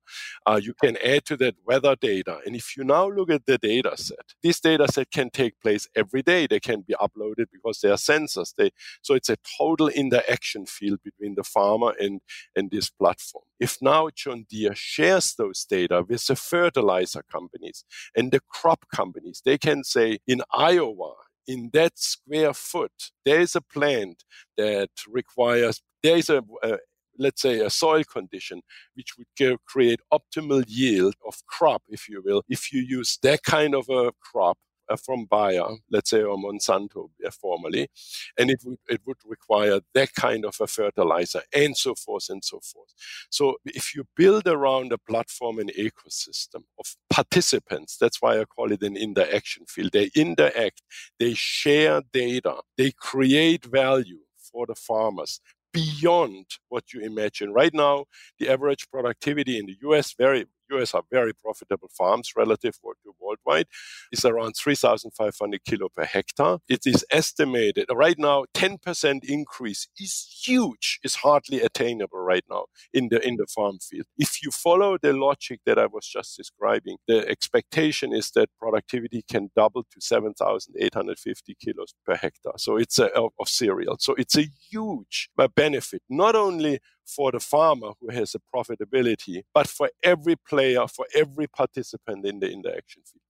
Uh, 0.46 0.60
you 0.62 0.74
can 0.74 0.98
add 1.04 1.26
to 1.26 1.38
that 1.38 1.56
weather 1.66 1.96
data. 1.96 2.40
And 2.46 2.56
if 2.56 2.76
you 2.76 2.84
now 2.84 3.10
look 3.10 3.30
at 3.30 3.46
the 3.46 3.58
data 3.58 3.94
set, 3.96 4.34
this 4.44 4.60
data 4.60 4.88
set 4.92 5.12
can 5.12 5.30
take 5.30 5.60
place 5.62 5.88
every 5.96 6.22
day. 6.22 6.48
They 6.48 6.60
can 6.60 6.82
be 6.82 6.96
uploaded 6.96 7.48
because 7.52 7.80
they 7.82 7.90
are 7.90 7.98
sensors. 7.98 8.54
They, 8.58 8.72
so 9.02 9.14
it's 9.14 9.30
a 9.30 9.38
total 9.58 9.88
interaction 9.90 10.66
field 10.66 11.00
between 11.04 11.36
the 11.36 11.44
farmer 11.44 11.94
and, 12.00 12.22
and 12.56 12.72
this 12.72 12.90
platform. 12.90 13.46
If 13.60 13.78
now 13.82 14.10
John 14.14 14.46
Deere 14.50 14.76
shares 14.76 15.36
those 15.38 15.66
data 15.66 16.04
with 16.08 16.26
the 16.28 16.36
fertilizer 16.36 17.24
companies 17.32 17.86
and 18.16 18.32
the 18.32 18.42
crop 18.42 18.86
companies, 18.94 19.42
they 19.46 19.58
can 19.58 19.84
say 19.84 20.20
in 20.28 20.42
Iowa, 20.52 21.14
in 21.48 21.70
that 21.74 21.98
square 21.98 22.54
foot, 22.54 23.12
there 23.24 23.40
is 23.40 23.56
a 23.56 23.62
plant 23.62 24.24
that 24.58 24.90
requires, 25.08 25.82
there 26.02 26.18
is 26.18 26.30
a, 26.30 26.44
a 26.64 26.78
let's 27.18 27.42
say, 27.42 27.60
a 27.60 27.70
soil 27.70 28.04
condition, 28.04 28.62
which 28.96 29.16
would 29.18 29.60
create 29.66 30.00
optimal 30.12 30.64
yield 30.68 31.16
of 31.28 31.46
crop, 31.48 31.84
if 31.90 32.08
you 32.10 32.22
will, 32.24 32.44
if 32.50 32.72
you 32.72 32.82
use 32.82 33.18
that 33.24 33.44
kind 33.44 33.76
of 33.76 33.90
a 33.90 34.12
crop 34.22 34.58
uh, 34.90 34.96
from 34.96 35.26
Bayer, 35.30 35.66
let's 35.90 36.10
say, 36.10 36.22
or 36.22 36.38
Monsanto 36.38 37.10
uh, 37.26 37.32
formerly, 37.32 37.88
and 38.38 38.50
it 38.50 38.60
would 38.66 38.78
it 38.88 39.02
would 39.06 39.18
require 39.26 39.80
that 39.94 40.14
kind 40.14 40.46
of 40.46 40.56
a 40.62 40.68
fertilizer, 40.68 41.42
and 41.54 41.76
so 41.76 41.96
forth 41.96 42.30
and 42.30 42.44
so 42.44 42.60
forth. 42.60 42.94
So 43.30 43.56
if 43.66 43.96
you 43.96 44.06
build 44.16 44.48
around 44.48 44.92
a 44.92 44.98
platform 44.98 45.60
and 45.60 45.72
ecosystem 45.74 46.64
of 46.80 46.96
participants, 47.10 47.98
that's 47.98 48.22
why 48.22 48.40
I 48.40 48.46
call 48.46 48.72
it 48.72 48.84
an 48.84 48.98
interaction 48.98 49.66
field. 49.66 49.92
They 49.94 50.10
interact, 50.16 50.82
they 51.20 51.34
share 51.34 52.02
data, 52.14 52.58
they 52.78 52.92
create 52.92 53.66
value 53.66 54.20
for 54.38 54.66
the 54.68 54.76
farmers 54.76 55.42
beyond 55.76 56.46
what 56.70 56.94
you 56.94 57.02
imagine. 57.02 57.52
Right 57.54 57.74
now, 57.74 58.06
the 58.40 58.50
average 58.50 58.88
productivity 58.90 59.60
in 59.60 59.66
the 59.66 59.76
US, 59.84 60.16
very 60.18 60.46
US 60.72 60.94
are 60.94 61.04
very 61.12 61.34
profitable 61.34 61.90
farms 61.98 62.34
relative 62.36 62.76
to 62.76 63.16
worldwide, 63.20 63.68
is 64.12 64.26
around 64.26 64.54
3,500 64.54 65.64
kilo 65.66 65.90
per 65.90 66.06
hectare. 66.06 66.58
It 66.68 66.82
is 66.86 67.06
estimated 67.12 67.86
right 67.92 68.18
now 68.18 68.46
10% 68.54 69.24
increase 69.24 69.88
is 70.00 70.42
huge, 70.46 71.00
is 71.04 71.16
hardly 71.16 71.62
attainable 71.62 72.20
right 72.20 72.44
now 72.50 72.66
in 72.94 73.10
the 73.10 73.26
in 73.26 73.38
the 73.38 73.48
farm 73.48 73.80
field. 73.80 74.06
If 74.18 74.44
you 74.44 74.52
follow 74.52 74.98
the 74.98 75.14
logic 75.14 75.62
that 75.66 75.80
I 75.80 75.88
was 75.88 76.08
just 76.08 76.38
describing, 76.38 76.98
the 77.08 77.28
expectation 77.28 78.14
is 78.14 78.32
that 78.32 78.50
productivity 78.60 79.24
can 79.30 79.50
double 79.56 79.84
to 79.84 80.02
7,850 80.02 81.56
kilos 81.56 81.94
per 82.06 82.16
hectare. 82.16 82.54
So 82.58 82.78
it's 82.78 83.00
a, 83.00 83.08
of, 83.14 83.32
of 83.40 83.48
cereal. 83.48 83.98
So 84.00 84.14
it's 84.16 84.38
a 84.38 84.48
huge 84.70 85.30
benefit, 85.56 86.02
not 86.10 86.36
only 86.36 86.80
for 87.06 87.32
the 87.32 87.40
farmer 87.40 87.92
who 88.00 88.10
has 88.10 88.36
a 88.36 88.40
profitability, 88.56 89.44
but 89.54 89.68
for 89.68 89.90
every 90.04 90.36
player, 90.36 90.88
for 90.88 91.06
every 91.16 91.48
participant 91.48 92.26
in 92.26 92.40
the 92.40 92.52
interaction 92.52 93.04
field. 93.04 93.22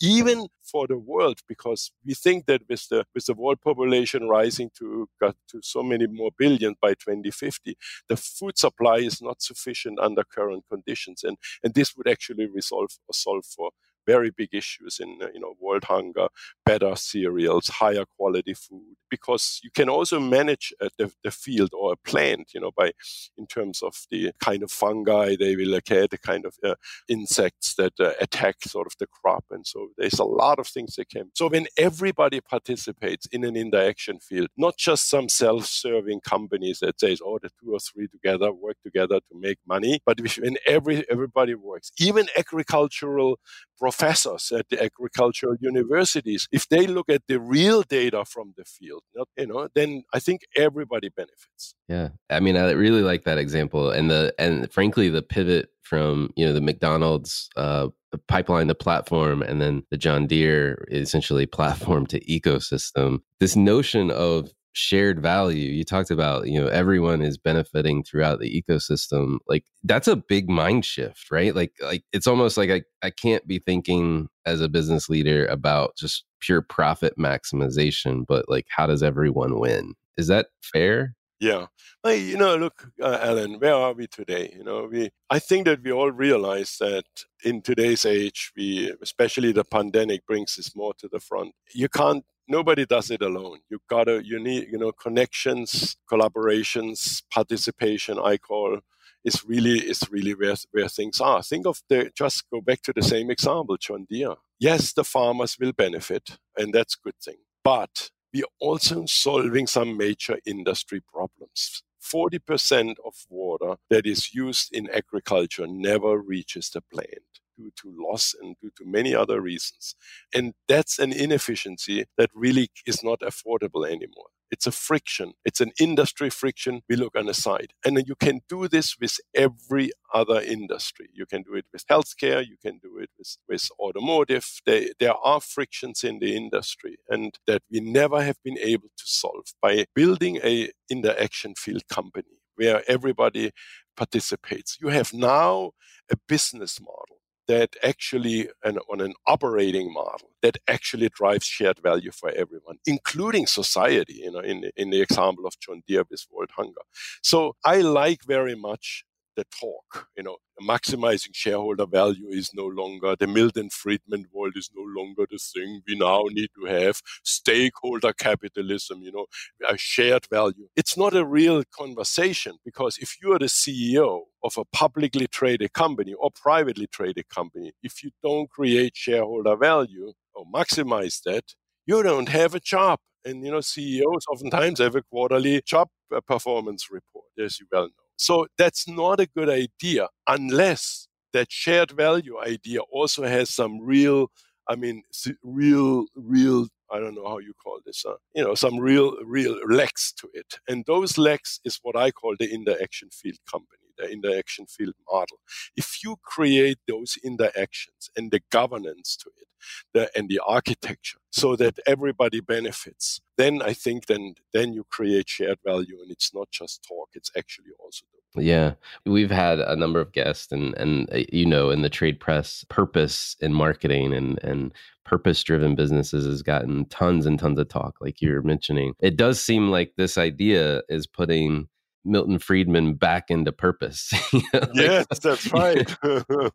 Even 0.00 0.46
for 0.62 0.86
the 0.86 0.96
world, 0.96 1.40
because 1.48 1.90
we 2.06 2.14
think 2.14 2.46
that 2.46 2.62
with 2.68 2.88
the 2.88 3.04
with 3.14 3.26
the 3.26 3.34
world 3.34 3.60
population 3.60 4.28
rising 4.28 4.70
to 4.78 5.08
got 5.20 5.36
to 5.48 5.60
so 5.62 5.82
many 5.82 6.06
more 6.06 6.30
billion 6.38 6.76
by 6.80 6.94
2050, 6.94 7.76
the 8.08 8.16
food 8.16 8.56
supply 8.56 8.96
is 8.98 9.20
not 9.20 9.42
sufficient 9.42 9.98
under 9.98 10.22
current 10.22 10.64
conditions, 10.70 11.24
and 11.24 11.36
and 11.62 11.74
this 11.74 11.96
would 11.96 12.08
actually 12.08 12.46
resolve 12.46 12.90
or 13.08 13.14
solve 13.14 13.44
for 13.44 13.70
very 14.06 14.30
big 14.30 14.50
issues 14.52 14.98
in 15.00 15.18
uh, 15.22 15.28
you 15.34 15.40
know 15.40 15.54
world 15.60 15.84
hunger, 15.84 16.28
better 16.64 16.94
cereals, 16.96 17.68
higher 17.68 18.04
quality 18.16 18.54
food, 18.54 18.96
because 19.10 19.60
you 19.62 19.70
can 19.70 19.88
also 19.88 20.18
manage 20.20 20.72
uh, 20.80 20.88
the, 20.98 21.12
the 21.22 21.30
field 21.30 21.70
or 21.72 21.92
a 21.92 21.96
plant, 21.96 22.52
you 22.54 22.60
know, 22.60 22.70
by 22.76 22.92
in 23.36 23.46
terms 23.46 23.82
of 23.82 23.94
the 24.10 24.32
kind 24.40 24.62
of 24.62 24.70
fungi 24.70 25.36
they 25.38 25.56
will 25.56 25.78
get, 25.84 26.10
the 26.10 26.18
kind 26.18 26.44
of 26.44 26.54
uh, 26.64 26.74
insects 27.08 27.74
that 27.76 27.92
uh, 28.00 28.12
attack 28.20 28.56
sort 28.62 28.86
of 28.86 28.94
the 28.98 29.06
crop, 29.06 29.44
and 29.50 29.66
so 29.66 29.88
there's 29.98 30.18
a 30.18 30.24
lot 30.24 30.58
of 30.58 30.66
things 30.66 30.96
they 30.96 31.04
can. 31.04 31.30
So 31.34 31.48
when 31.48 31.66
everybody 31.76 32.40
participates 32.40 33.26
in 33.26 33.44
an 33.44 33.56
interaction 33.56 34.18
field, 34.20 34.48
not 34.56 34.76
just 34.76 35.08
some 35.08 35.28
self-serving 35.28 36.20
companies 36.20 36.80
that 36.80 37.00
says, 37.00 37.20
oh, 37.24 37.38
the 37.42 37.50
two 37.60 37.72
or 37.72 37.78
three 37.78 38.08
together 38.08 38.52
work 38.52 38.76
together 38.82 39.20
to 39.20 39.34
make 39.38 39.58
money, 39.66 40.00
but 40.04 40.20
when 40.38 40.56
every 40.66 41.04
everybody 41.10 41.54
works, 41.54 41.90
even 41.98 42.26
agricultural 42.36 43.38
professors 43.78 44.52
at 44.52 44.68
the 44.68 44.82
agricultural 44.82 45.56
universities, 45.60 46.48
if 46.52 46.68
they 46.68 46.86
look 46.86 47.08
at 47.08 47.22
the 47.28 47.40
real 47.40 47.82
data 47.82 48.24
from 48.24 48.54
the 48.56 48.64
field, 48.64 49.02
you 49.36 49.46
know, 49.46 49.68
then 49.74 50.04
I 50.12 50.20
think 50.20 50.42
everybody 50.56 51.08
benefits. 51.08 51.74
Yeah, 51.88 52.10
I 52.30 52.40
mean, 52.40 52.56
I 52.56 52.70
really 52.72 53.02
like 53.02 53.24
that 53.24 53.38
example, 53.38 53.90
and 53.90 54.10
the 54.10 54.34
and 54.38 54.70
frankly, 54.72 55.08
the 55.08 55.22
pivot 55.22 55.68
from 55.82 56.30
you 56.36 56.44
know 56.44 56.52
the 56.52 56.60
McDonald's 56.60 57.50
uh, 57.56 57.88
pipeline 58.28 58.68
to 58.68 58.74
platform, 58.74 59.42
and 59.42 59.60
then 59.60 59.82
the 59.90 59.98
John 59.98 60.26
Deere 60.26 60.86
essentially 60.90 61.46
platform 61.46 62.06
to 62.06 62.20
ecosystem. 62.20 63.20
This 63.40 63.56
notion 63.56 64.10
of 64.10 64.50
shared 64.74 65.20
value 65.22 65.70
you 65.70 65.84
talked 65.84 66.10
about 66.10 66.48
you 66.48 66.60
know 66.60 66.66
everyone 66.66 67.22
is 67.22 67.38
benefiting 67.38 68.02
throughout 68.02 68.40
the 68.40 68.62
ecosystem 68.62 69.38
like 69.46 69.64
that's 69.84 70.08
a 70.08 70.16
big 70.16 70.50
mind 70.50 70.84
shift 70.84 71.30
right 71.30 71.54
like 71.54 71.72
like 71.80 72.02
it's 72.12 72.26
almost 72.26 72.56
like 72.56 72.70
i, 72.70 72.82
I 73.00 73.10
can't 73.10 73.46
be 73.46 73.60
thinking 73.60 74.28
as 74.44 74.60
a 74.60 74.68
business 74.68 75.08
leader 75.08 75.46
about 75.46 75.96
just 75.96 76.24
pure 76.40 76.60
profit 76.60 77.14
maximization 77.16 78.24
but 78.26 78.48
like 78.48 78.66
how 78.68 78.86
does 78.86 79.02
everyone 79.02 79.60
win 79.60 79.94
is 80.16 80.26
that 80.26 80.46
fair 80.60 81.14
yeah, 81.40 81.66
you 82.06 82.38
know, 82.38 82.56
look, 82.56 82.88
uh, 83.02 83.18
Alan, 83.20 83.58
where 83.58 83.74
are 83.74 83.92
we 83.92 84.06
today? 84.06 84.54
You 84.56 84.64
know, 84.64 84.88
we. 84.90 85.10
I 85.28 85.40
think 85.40 85.66
that 85.66 85.82
we 85.82 85.92
all 85.92 86.10
realize 86.10 86.76
that 86.80 87.04
in 87.42 87.60
today's 87.60 88.06
age, 88.06 88.52
we, 88.56 88.94
especially 89.02 89.52
the 89.52 89.64
pandemic, 89.64 90.26
brings 90.26 90.56
this 90.56 90.74
more 90.74 90.94
to 90.94 91.08
the 91.08 91.20
front. 91.20 91.54
You 91.74 91.90
can't 91.90 92.24
nobody 92.48 92.86
does 92.86 93.10
it 93.10 93.22
alone. 93.22 93.60
You 93.70 93.78
gotta, 93.88 94.24
you 94.24 94.38
need, 94.38 94.68
you 94.70 94.78
know, 94.78 94.92
connections, 94.92 95.96
collaborations, 96.10 97.22
participation. 97.32 98.18
I 98.18 98.36
call 98.36 98.80
is 99.24 99.44
really 99.44 99.78
is 99.78 100.02
really 100.10 100.34
where 100.34 100.54
where 100.72 100.88
things 100.88 101.20
are. 101.20 101.42
Think 101.42 101.66
of 101.66 101.80
the 101.88 102.10
just 102.16 102.44
go 102.50 102.60
back 102.60 102.82
to 102.82 102.92
the 102.92 103.02
same 103.02 103.30
example, 103.30 103.76
John 103.78 104.06
Deere. 104.08 104.36
Yes, 104.58 104.92
the 104.92 105.04
farmers 105.04 105.56
will 105.58 105.72
benefit, 105.72 106.38
and 106.56 106.72
that's 106.72 106.94
good 106.94 107.18
thing. 107.22 107.38
But 107.62 108.10
we're 108.32 108.44
also 108.60 109.04
solving 109.06 109.66
some 109.66 109.96
major 109.96 110.38
industry 110.46 111.00
problems. 111.00 111.82
40% 112.02 112.96
of 113.06 113.14
water 113.30 113.76
that 113.88 114.06
is 114.06 114.34
used 114.34 114.74
in 114.74 114.90
agriculture 114.90 115.66
never 115.66 116.18
reaches 116.18 116.68
the 116.68 116.82
plant 116.82 117.40
due 117.56 117.70
to 117.82 117.94
loss 117.96 118.34
and 118.40 118.56
due 118.60 118.70
to 118.76 118.84
many 118.84 119.14
other 119.14 119.40
reasons. 119.40 119.94
And 120.34 120.54
that's 120.68 120.98
an 120.98 121.12
inefficiency 121.12 122.04
that 122.16 122.30
really 122.34 122.70
is 122.86 123.02
not 123.02 123.20
affordable 123.20 123.86
anymore. 123.86 124.28
It's 124.50 124.66
a 124.68 124.72
friction. 124.72 125.32
It's 125.44 125.60
an 125.60 125.72
industry 125.80 126.30
friction 126.30 126.82
we 126.88 126.94
look 126.94 127.16
on 127.16 127.26
the 127.26 127.34
side. 127.34 127.72
And 127.84 128.00
you 128.06 128.14
can 128.14 128.40
do 128.48 128.68
this 128.68 128.96
with 129.00 129.18
every 129.34 129.90
other 130.12 130.40
industry. 130.40 131.08
You 131.12 131.26
can 131.26 131.42
do 131.42 131.54
it 131.54 131.64
with 131.72 131.84
healthcare. 131.88 132.46
You 132.46 132.56
can 132.62 132.78
do 132.78 132.98
it 132.98 133.10
with, 133.18 133.36
with 133.48 133.68
automotive. 133.80 134.46
They, 134.64 134.92
there 135.00 135.14
are 135.14 135.40
frictions 135.40 136.04
in 136.04 136.20
the 136.20 136.36
industry 136.36 136.98
and 137.08 137.36
that 137.48 137.62
we 137.68 137.80
never 137.80 138.22
have 138.22 138.36
been 138.44 138.58
able 138.58 138.90
to 138.96 139.04
solve 139.04 139.46
by 139.60 139.86
building 139.92 140.38
a 140.44 140.70
interaction 140.88 141.54
field 141.56 141.88
company 141.88 142.38
where 142.54 142.82
everybody 142.86 143.50
participates. 143.96 144.78
You 144.80 144.88
have 144.88 145.12
now 145.12 145.72
a 146.12 146.16
business 146.28 146.80
model 146.80 147.18
that 147.48 147.76
actually 147.82 148.48
on 148.64 149.00
an 149.00 149.14
operating 149.26 149.92
model 149.92 150.30
that 150.42 150.56
actually 150.68 151.08
drives 151.08 151.46
shared 151.46 151.78
value 151.82 152.10
for 152.10 152.30
everyone, 152.30 152.78
including 152.86 153.46
society. 153.46 154.20
You 154.24 154.32
know, 154.32 154.40
in 154.40 154.70
in 154.76 154.90
the 154.90 155.00
example 155.00 155.46
of 155.46 155.58
John 155.60 155.82
Deere 155.86 156.04
with 156.10 156.26
World 156.30 156.50
Hunger. 156.56 156.82
So 157.22 157.56
I 157.64 157.80
like 157.80 158.24
very 158.24 158.54
much 158.54 159.04
the 159.36 159.44
talk. 159.60 160.08
You 160.16 160.22
know, 160.24 160.36
maximizing 160.62 161.34
shareholder 161.34 161.86
value 161.86 162.28
is 162.28 162.50
no 162.54 162.66
longer 162.66 163.16
the 163.16 163.26
Milton 163.26 163.70
Friedman 163.70 164.26
world 164.32 164.54
is 164.56 164.70
no 164.74 164.82
longer 165.00 165.26
the 165.30 165.38
thing. 165.38 165.82
We 165.86 165.96
now 165.96 166.24
need 166.30 166.50
to 166.60 166.66
have 166.66 167.00
stakeholder 167.24 168.12
capitalism. 168.12 169.02
You 169.02 169.12
know, 169.12 169.26
a 169.68 169.76
shared 169.76 170.26
value. 170.30 170.68
It's 170.76 170.96
not 170.96 171.14
a 171.14 171.24
real 171.24 171.62
conversation 171.76 172.56
because 172.64 172.98
if 172.98 173.16
you 173.22 173.32
are 173.32 173.38
the 173.38 173.46
CEO 173.46 174.22
of 174.42 174.56
a 174.58 174.64
publicly 174.66 175.26
traded 175.26 175.72
company 175.72 176.14
or 176.14 176.30
privately 176.30 176.86
traded 176.86 177.28
company, 177.28 177.72
if 177.82 178.02
you 178.02 178.10
don't 178.22 178.50
create 178.50 178.96
shareholder 178.96 179.56
value 179.56 180.12
or 180.34 180.44
maximize 180.46 181.22
that, 181.24 181.54
you 181.86 182.02
don't 182.02 182.28
have 182.28 182.54
a 182.54 182.60
job. 182.60 182.98
And 183.24 183.44
you 183.44 183.52
know, 183.52 183.60
CEOs 183.60 184.26
oftentimes 184.30 184.80
have 184.80 184.96
a 184.96 185.02
quarterly 185.02 185.62
job 185.64 185.88
uh, 186.14 186.20
performance 186.20 186.88
report, 186.90 187.24
as 187.38 187.58
you 187.58 187.66
well 187.72 187.84
know. 187.84 188.03
So 188.16 188.46
that's 188.58 188.88
not 188.88 189.20
a 189.20 189.26
good 189.26 189.48
idea 189.48 190.08
unless 190.28 191.08
that 191.32 191.50
shared 191.50 191.90
value 191.90 192.38
idea 192.40 192.80
also 192.92 193.24
has 193.26 193.50
some 193.50 193.80
real, 193.80 194.30
I 194.68 194.76
mean, 194.76 195.02
real, 195.42 196.06
real, 196.14 196.68
I 196.90 197.00
don't 197.00 197.14
know 197.14 197.28
how 197.28 197.38
you 197.38 197.52
call 197.62 197.80
this, 197.84 198.04
uh, 198.06 198.14
you 198.34 198.44
know, 198.44 198.54
some 198.54 198.78
real, 198.78 199.16
real 199.24 199.58
legs 199.68 200.12
to 200.18 200.28
it. 200.32 200.58
And 200.68 200.84
those 200.86 201.18
legs 201.18 201.60
is 201.64 201.78
what 201.82 201.96
I 201.96 202.12
call 202.12 202.36
the 202.38 202.52
interaction 202.52 203.10
field 203.10 203.38
company 203.50 203.83
the 203.98 204.10
interaction 204.10 204.66
field 204.66 204.94
model. 205.10 205.38
If 205.76 206.02
you 206.02 206.16
create 206.22 206.78
those 206.88 207.16
interactions 207.22 208.10
and 208.16 208.30
the 208.30 208.40
governance 208.50 209.16
to 209.18 209.30
it, 209.40 209.48
the, 209.94 210.10
and 210.16 210.28
the 210.28 210.40
architecture, 210.46 211.18
so 211.30 211.56
that 211.56 211.78
everybody 211.86 212.40
benefits, 212.40 213.20
then 213.38 213.62
I 213.62 213.72
think 213.72 214.06
then 214.06 214.34
then 214.52 214.72
you 214.74 214.84
create 214.84 215.28
shared 215.28 215.58
value, 215.64 215.98
and 216.02 216.10
it's 216.10 216.34
not 216.34 216.50
just 216.50 216.84
talk; 216.86 217.08
it's 217.14 217.30
actually 217.36 217.72
also 217.82 218.04
yeah, 218.36 218.74
we've 219.06 219.30
had 219.30 219.60
a 219.60 219.76
number 219.76 220.00
of 220.00 220.12
guests, 220.12 220.50
and 220.50 220.74
and 220.76 221.08
uh, 221.12 221.20
you 221.32 221.46
know, 221.46 221.70
in 221.70 221.82
the 221.82 221.88
trade 221.88 222.18
press, 222.18 222.64
purpose 222.68 223.36
in 223.40 223.54
marketing 223.54 224.12
and 224.12 224.42
and 224.42 224.72
purpose 225.04 225.42
driven 225.42 225.74
businesses 225.74 226.24
has 226.26 226.42
gotten 226.42 226.86
tons 226.86 227.26
and 227.26 227.38
tons 227.38 227.58
of 227.58 227.68
talk, 227.68 227.96
like 228.00 228.20
you're 228.20 228.42
mentioning. 228.42 228.94
It 229.00 229.16
does 229.16 229.40
seem 229.40 229.70
like 229.70 229.92
this 229.96 230.18
idea 230.18 230.82
is 230.88 231.06
putting 231.06 231.68
Milton 232.04 232.38
Friedman 232.38 232.94
back 232.94 233.30
into 233.30 233.52
purpose. 233.52 234.12
like, 234.52 234.68
yes, 234.74 235.06
that's 235.22 235.52
right. 235.52 235.96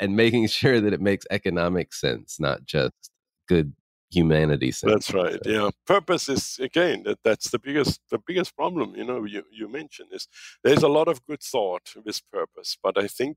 and 0.00 0.16
making 0.16 0.48
sure 0.48 0.80
that 0.80 0.92
it 0.92 1.00
makes 1.00 1.26
economic 1.30 1.92
sense, 1.92 2.40
not 2.40 2.64
just 2.64 3.10
good 3.48 3.74
humanity 4.10 4.72
sense. 4.72 4.92
That's 4.92 5.14
right. 5.14 5.38
Yeah, 5.44 5.70
purpose 5.86 6.28
is 6.28 6.58
again 6.60 7.04
that, 7.04 7.18
that's 7.22 7.50
the 7.50 7.58
biggest 7.58 8.00
the 8.10 8.18
biggest 8.26 8.56
problem. 8.56 8.94
You 8.96 9.04
know, 9.04 9.24
you 9.24 9.44
you 9.50 9.68
mentioned 9.68 10.08
is 10.12 10.26
there's 10.64 10.82
a 10.82 10.88
lot 10.88 11.08
of 11.08 11.24
good 11.26 11.42
thought 11.42 11.92
with 12.04 12.20
purpose, 12.32 12.76
but 12.82 12.98
I 12.98 13.06
think 13.06 13.36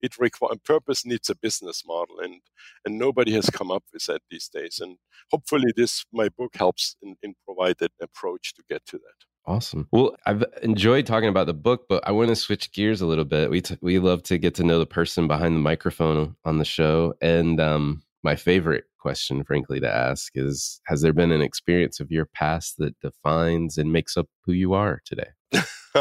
it 0.00 0.18
requires 0.18 0.58
purpose 0.64 1.04
needs 1.04 1.28
a 1.30 1.34
business 1.34 1.82
model, 1.86 2.20
and 2.20 2.40
and 2.84 2.98
nobody 2.98 3.32
has 3.32 3.50
come 3.50 3.70
up 3.70 3.84
with 3.92 4.06
that 4.06 4.22
these 4.30 4.48
days. 4.48 4.78
And 4.80 4.98
hopefully, 5.30 5.72
this 5.76 6.04
my 6.12 6.28
book 6.28 6.56
helps 6.56 6.96
in, 7.02 7.16
in 7.22 7.34
provide 7.44 7.76
an 7.80 7.88
approach 8.00 8.54
to 8.54 8.62
get 8.68 8.86
to 8.86 8.98
that. 8.98 9.31
Awesome. 9.44 9.88
Well, 9.90 10.14
I've 10.24 10.44
enjoyed 10.62 11.04
talking 11.06 11.28
about 11.28 11.46
the 11.46 11.54
book, 11.54 11.86
but 11.88 12.06
I 12.06 12.12
want 12.12 12.28
to 12.28 12.36
switch 12.36 12.72
gears 12.72 13.00
a 13.00 13.06
little 13.06 13.24
bit. 13.24 13.50
We 13.50 13.60
t- 13.60 13.76
we 13.82 13.98
love 13.98 14.22
to 14.24 14.38
get 14.38 14.54
to 14.56 14.64
know 14.64 14.78
the 14.78 14.86
person 14.86 15.26
behind 15.26 15.56
the 15.56 15.60
microphone 15.60 16.36
on 16.44 16.58
the 16.58 16.64
show, 16.64 17.14
and 17.20 17.60
um, 17.60 18.02
my 18.22 18.36
favorite 18.36 18.84
question, 19.00 19.42
frankly, 19.42 19.80
to 19.80 19.92
ask 19.92 20.30
is: 20.36 20.80
Has 20.86 21.00
there 21.02 21.12
been 21.12 21.32
an 21.32 21.42
experience 21.42 21.98
of 21.98 22.12
your 22.12 22.26
past 22.26 22.76
that 22.78 22.98
defines 23.00 23.78
and 23.78 23.92
makes 23.92 24.16
up 24.16 24.28
who 24.44 24.52
you 24.52 24.74
are 24.74 25.00
today? 25.04 25.30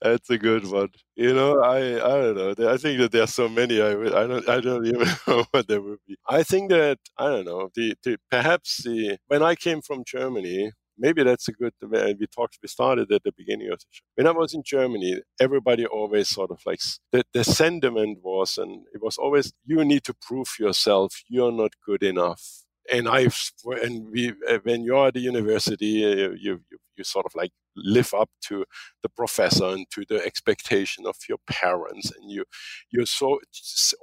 That's 0.00 0.30
a 0.30 0.38
good 0.38 0.66
one. 0.70 0.88
You 1.14 1.34
know, 1.34 1.60
I 1.60 1.78
I 1.96 2.22
don't 2.22 2.36
know. 2.58 2.70
I 2.72 2.76
think 2.78 2.98
that 3.00 3.12
there 3.12 3.22
are 3.22 3.26
so 3.26 3.48
many. 3.48 3.80
I 3.82 3.90
I 3.92 4.26
don't 4.26 4.48
I 4.48 4.60
don't 4.60 4.86
even 4.92 5.08
know 5.28 5.44
what 5.50 5.68
there 5.68 5.82
would 5.82 5.98
be. 6.08 6.16
I 6.28 6.42
think 6.42 6.70
that 6.70 6.98
I 7.18 7.26
don't 7.28 7.44
know. 7.44 7.70
The, 7.74 7.94
the 8.02 8.18
perhaps 8.30 8.82
the 8.82 9.18
when 9.28 9.42
I 9.42 9.54
came 9.54 9.82
from 9.82 10.04
Germany 10.06 10.72
maybe 10.98 11.22
that's 11.22 11.48
a 11.48 11.52
good. 11.52 11.72
We 11.82 12.26
talked. 12.26 12.58
We 12.62 12.68
started 12.68 13.10
at 13.12 13.22
the 13.24 13.32
beginning 13.36 13.70
of 13.70 13.78
the 13.80 13.86
show. 13.90 14.02
When 14.16 14.26
I 14.26 14.32
was 14.32 14.54
in 14.54 14.62
Germany, 14.64 15.22
everybody 15.40 15.86
always 15.86 16.28
sort 16.28 16.50
of 16.50 16.60
like 16.66 16.80
the 17.12 17.24
the 17.32 17.44
sentiment 17.44 18.18
was, 18.22 18.58
and 18.58 18.84
it 18.94 19.02
was 19.02 19.18
always, 19.18 19.52
you 19.64 19.84
need 19.84 20.04
to 20.04 20.14
prove 20.14 20.48
yourself. 20.58 21.22
You're 21.28 21.52
not 21.52 21.72
good 21.86 22.02
enough 22.02 22.64
and 22.92 23.08
I've 23.08 23.52
and 23.82 24.10
we 24.10 24.32
uh, 24.48 24.58
when 24.62 24.82
you're 24.84 25.06
at 25.08 25.14
the 25.14 25.20
university, 25.20 26.04
uh, 26.04 26.30
you, 26.30 26.60
you 26.70 26.78
you 26.96 27.04
sort 27.04 27.26
of 27.26 27.34
like 27.34 27.50
live 27.76 28.12
up 28.14 28.30
to 28.42 28.64
the 29.02 29.08
professor 29.08 29.66
and 29.66 29.86
to 29.90 30.04
the 30.08 30.24
expectation 30.24 31.06
of 31.06 31.16
your 31.28 31.38
parents, 31.48 32.12
and 32.14 32.30
you 32.30 32.44
you're 32.90 33.06
so 33.06 33.38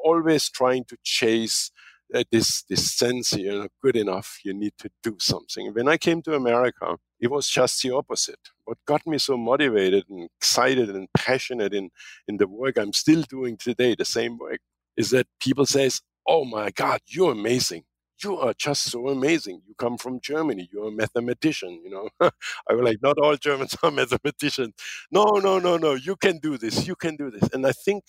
always 0.03 0.49
trying 0.49 0.85
to 0.85 0.97
chase 1.03 1.71
uh, 2.13 2.23
this 2.31 2.63
this 2.69 2.93
sense 2.95 3.33
you're 3.33 3.59
not 3.59 3.71
good 3.81 3.95
enough. 3.95 4.39
You 4.43 4.53
need 4.53 4.73
to 4.79 4.89
do 5.03 5.17
something. 5.19 5.73
When 5.73 5.87
I 5.87 5.97
came 5.97 6.21
to 6.23 6.35
America, 6.35 6.97
it 7.19 7.31
was 7.31 7.47
just 7.49 7.81
the 7.83 7.91
opposite. 7.95 8.39
What 8.65 8.77
got 8.85 9.05
me 9.07 9.17
so 9.17 9.37
motivated 9.37 10.05
and 10.09 10.29
excited 10.39 10.89
and 10.89 11.07
passionate 11.15 11.73
in 11.73 11.89
in 12.27 12.37
the 12.37 12.47
work 12.47 12.77
I'm 12.77 12.93
still 12.93 13.23
doing 13.23 13.57
today, 13.57 13.95
the 13.95 14.05
same 14.05 14.37
work, 14.37 14.59
is 14.97 15.11
that 15.11 15.27
people 15.39 15.65
says, 15.65 16.01
"Oh 16.27 16.45
my 16.45 16.71
God, 16.71 16.99
you're 17.07 17.31
amazing." 17.33 17.83
you 18.23 18.37
are 18.37 18.53
just 18.57 18.83
so 18.91 19.07
amazing. 19.09 19.61
You 19.67 19.73
come 19.77 19.97
from 19.97 20.19
Germany. 20.21 20.69
You're 20.71 20.89
a 20.89 20.91
mathematician. 20.91 21.81
You 21.83 21.89
know, 21.89 22.09
I 22.69 22.73
was 22.73 22.83
like, 22.83 22.97
not 23.01 23.17
all 23.17 23.35
Germans 23.35 23.75
are 23.83 23.91
mathematicians. 23.91 24.73
No, 25.11 25.23
no, 25.43 25.59
no, 25.59 25.77
no. 25.77 25.93
You 25.93 26.15
can 26.15 26.37
do 26.39 26.57
this. 26.57 26.87
You 26.87 26.95
can 26.95 27.15
do 27.15 27.31
this. 27.31 27.49
And 27.53 27.65
I 27.65 27.71
think, 27.71 28.03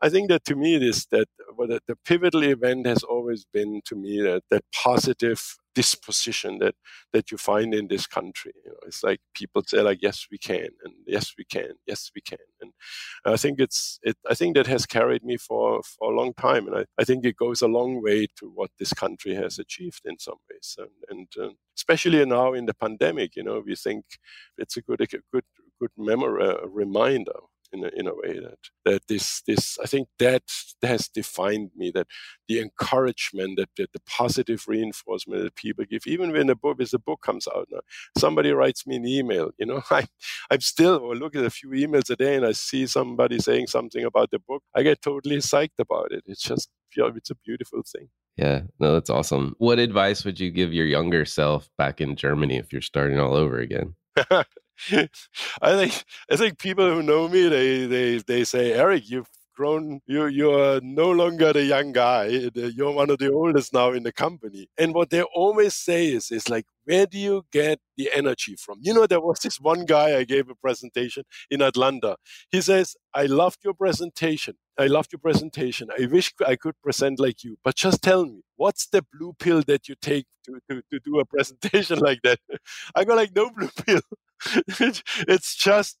I 0.00 0.08
think 0.08 0.28
that 0.28 0.44
to 0.46 0.56
me 0.56 0.76
it 0.76 0.82
is 0.82 1.06
that 1.10 1.28
well, 1.56 1.68
the, 1.68 1.80
the 1.86 1.96
pivotal 2.04 2.44
event 2.44 2.86
has 2.86 3.02
always 3.02 3.44
been 3.44 3.80
to 3.86 3.96
me 3.96 4.20
that 4.22 4.44
that 4.50 4.64
positive 4.72 5.58
disposition 5.74 6.58
that 6.58 6.74
that 7.12 7.30
you 7.30 7.38
find 7.38 7.74
in 7.74 7.88
this 7.88 8.06
country. 8.06 8.52
You 8.64 8.70
know, 8.70 8.78
it's 8.86 9.02
like 9.02 9.20
people 9.34 9.62
say 9.66 9.80
like, 9.80 9.98
yes, 10.02 10.26
we 10.30 10.38
can, 10.38 10.68
and 10.84 10.94
yes, 11.06 11.34
we 11.38 11.44
can, 11.44 11.72
yes, 11.86 12.10
we 12.14 12.20
can, 12.20 12.38
and 12.60 12.72
I 13.24 13.36
think 13.36 13.60
it's 13.60 13.98
it. 14.02 14.16
I 14.28 14.34
think 14.34 14.56
that 14.56 14.66
has 14.68 14.86
carried 14.86 15.24
me 15.24 15.36
for 15.36 15.82
for 15.82 16.12
a 16.12 16.16
long 16.16 16.32
time, 16.34 16.66
and 16.68 16.76
I, 16.80 16.84
I 17.00 17.04
think 17.04 17.24
it 17.24 17.36
goes 17.36 17.62
a 17.62 17.68
long 17.78 18.02
way 18.02 18.26
to 18.38 18.46
what 18.58 18.70
this 18.78 18.92
country 18.92 19.34
has 19.34 19.58
achieved 19.58 20.02
in 20.04 20.18
some 20.18 20.38
ways, 20.50 20.76
and, 20.78 20.90
and 21.10 21.28
uh, 21.44 21.54
especially 21.76 22.24
now 22.24 22.52
in 22.54 22.66
the 22.66 22.74
pandemic, 22.74 23.36
you 23.36 23.42
know, 23.44 23.62
we 23.64 23.74
think 23.76 24.04
it's 24.56 24.76
a 24.76 24.82
good 24.82 25.00
a 25.00 25.06
good 25.06 25.44
good 25.80 25.90
memory, 25.96 26.44
a 26.44 26.66
reminder 26.66 27.40
in 27.72 27.84
a, 27.84 27.88
in 27.88 28.06
a 28.06 28.14
way 28.14 28.38
that 28.40 28.58
that 28.84 29.06
this 29.08 29.42
this 29.46 29.78
I 29.82 29.86
think 29.86 30.08
that 30.18 30.42
has 30.82 31.08
defined 31.08 31.70
me 31.76 31.90
that 31.94 32.06
the 32.48 32.60
encouragement 32.60 33.58
that, 33.58 33.70
that 33.76 33.92
the 33.92 34.00
positive 34.00 34.64
reinforcement 34.66 35.42
that 35.42 35.54
people 35.54 35.84
give 35.84 36.06
even 36.06 36.32
when 36.32 36.46
the 36.46 36.56
book 36.56 36.80
as 36.80 36.90
the 36.90 36.98
book 36.98 37.20
comes 37.22 37.46
out 37.54 37.68
now 37.70 37.80
somebody 38.16 38.52
writes 38.52 38.86
me 38.86 38.96
an 38.96 39.06
email 39.06 39.50
you 39.58 39.66
know 39.66 39.82
I 39.90 40.06
I'm 40.50 40.60
still 40.60 40.96
or 40.96 41.14
look 41.14 41.36
at 41.36 41.44
a 41.44 41.50
few 41.50 41.70
emails 41.70 42.10
a 42.10 42.16
day 42.16 42.36
and 42.36 42.46
I 42.46 42.52
see 42.52 42.86
somebody 42.86 43.38
saying 43.38 43.66
something 43.68 44.04
about 44.04 44.30
the 44.30 44.38
book 44.38 44.62
I 44.74 44.82
get 44.82 45.02
totally 45.02 45.36
psyched 45.36 45.78
about 45.78 46.12
it 46.12 46.24
it's 46.26 46.42
just 46.42 46.68
it's 46.96 47.30
a 47.30 47.34
beautiful 47.36 47.82
thing 47.82 48.08
yeah, 48.38 48.62
no, 48.78 48.94
that's 48.94 49.10
awesome. 49.10 49.56
What 49.58 49.80
advice 49.80 50.24
would 50.24 50.38
you 50.38 50.52
give 50.52 50.72
your 50.72 50.86
younger 50.86 51.24
self 51.24 51.68
back 51.76 52.00
in 52.00 52.14
Germany 52.14 52.56
if 52.56 52.72
you're 52.72 52.80
starting 52.80 53.18
all 53.18 53.34
over 53.34 53.58
again? 53.58 53.96
I 55.62 55.76
think 55.76 56.04
I 56.30 56.36
think 56.36 56.58
people 56.58 56.88
who 56.92 57.02
know 57.02 57.28
me 57.28 57.48
they 57.48 57.86
they 57.86 58.18
they 58.18 58.44
say 58.44 58.72
Erich 58.72 59.10
you've 59.10 59.28
grown 59.56 60.00
you 60.06 60.26
you're 60.26 60.80
no 60.82 61.10
longer 61.10 61.52
the 61.52 61.64
young 61.64 61.90
guy 61.92 62.26
you're 62.54 62.92
one 62.92 63.10
of 63.10 63.18
the 63.18 63.32
oldest 63.32 63.72
now 63.72 63.90
in 63.90 64.04
the 64.04 64.12
company. 64.12 64.68
And 64.78 64.94
what 64.94 65.10
they 65.10 65.22
always 65.22 65.74
say 65.74 66.06
is 66.08 66.30
is 66.30 66.48
like 66.48 66.64
where 66.84 67.06
do 67.06 67.18
you 67.18 67.44
get 67.52 67.80
the 67.96 68.08
energy 68.14 68.54
from? 68.56 68.78
You 68.80 68.94
know 68.94 69.06
there 69.06 69.20
was 69.20 69.40
this 69.40 69.58
one 69.60 69.84
guy 69.84 70.16
I 70.16 70.24
gave 70.24 70.48
a 70.48 70.54
presentation 70.54 71.24
in 71.50 71.60
Atlanta. 71.60 72.16
He 72.50 72.60
says 72.60 72.94
I 73.14 73.26
loved 73.26 73.58
your 73.64 73.74
presentation 73.74 74.54
I 74.78 74.86
loved 74.86 75.12
your 75.12 75.20
presentation 75.20 75.88
I 75.98 76.06
wish 76.06 76.32
I 76.46 76.54
could 76.56 76.80
present 76.82 77.18
like 77.18 77.42
you 77.42 77.58
but 77.64 77.74
just 77.74 78.00
tell 78.02 78.24
me 78.26 78.42
what's 78.56 78.86
the 78.86 79.04
blue 79.12 79.34
pill 79.40 79.62
that 79.66 79.88
you 79.88 79.96
take 80.00 80.26
to, 80.46 80.60
to, 80.70 80.82
to 80.92 81.00
do 81.04 81.18
a 81.18 81.24
presentation 81.24 81.98
like 82.08 82.20
that? 82.22 82.38
I 82.94 83.04
go 83.04 83.14
like 83.16 83.34
no 83.34 83.50
blue 83.50 83.70
pill 83.84 84.02
it's 85.26 85.56
just 85.56 85.98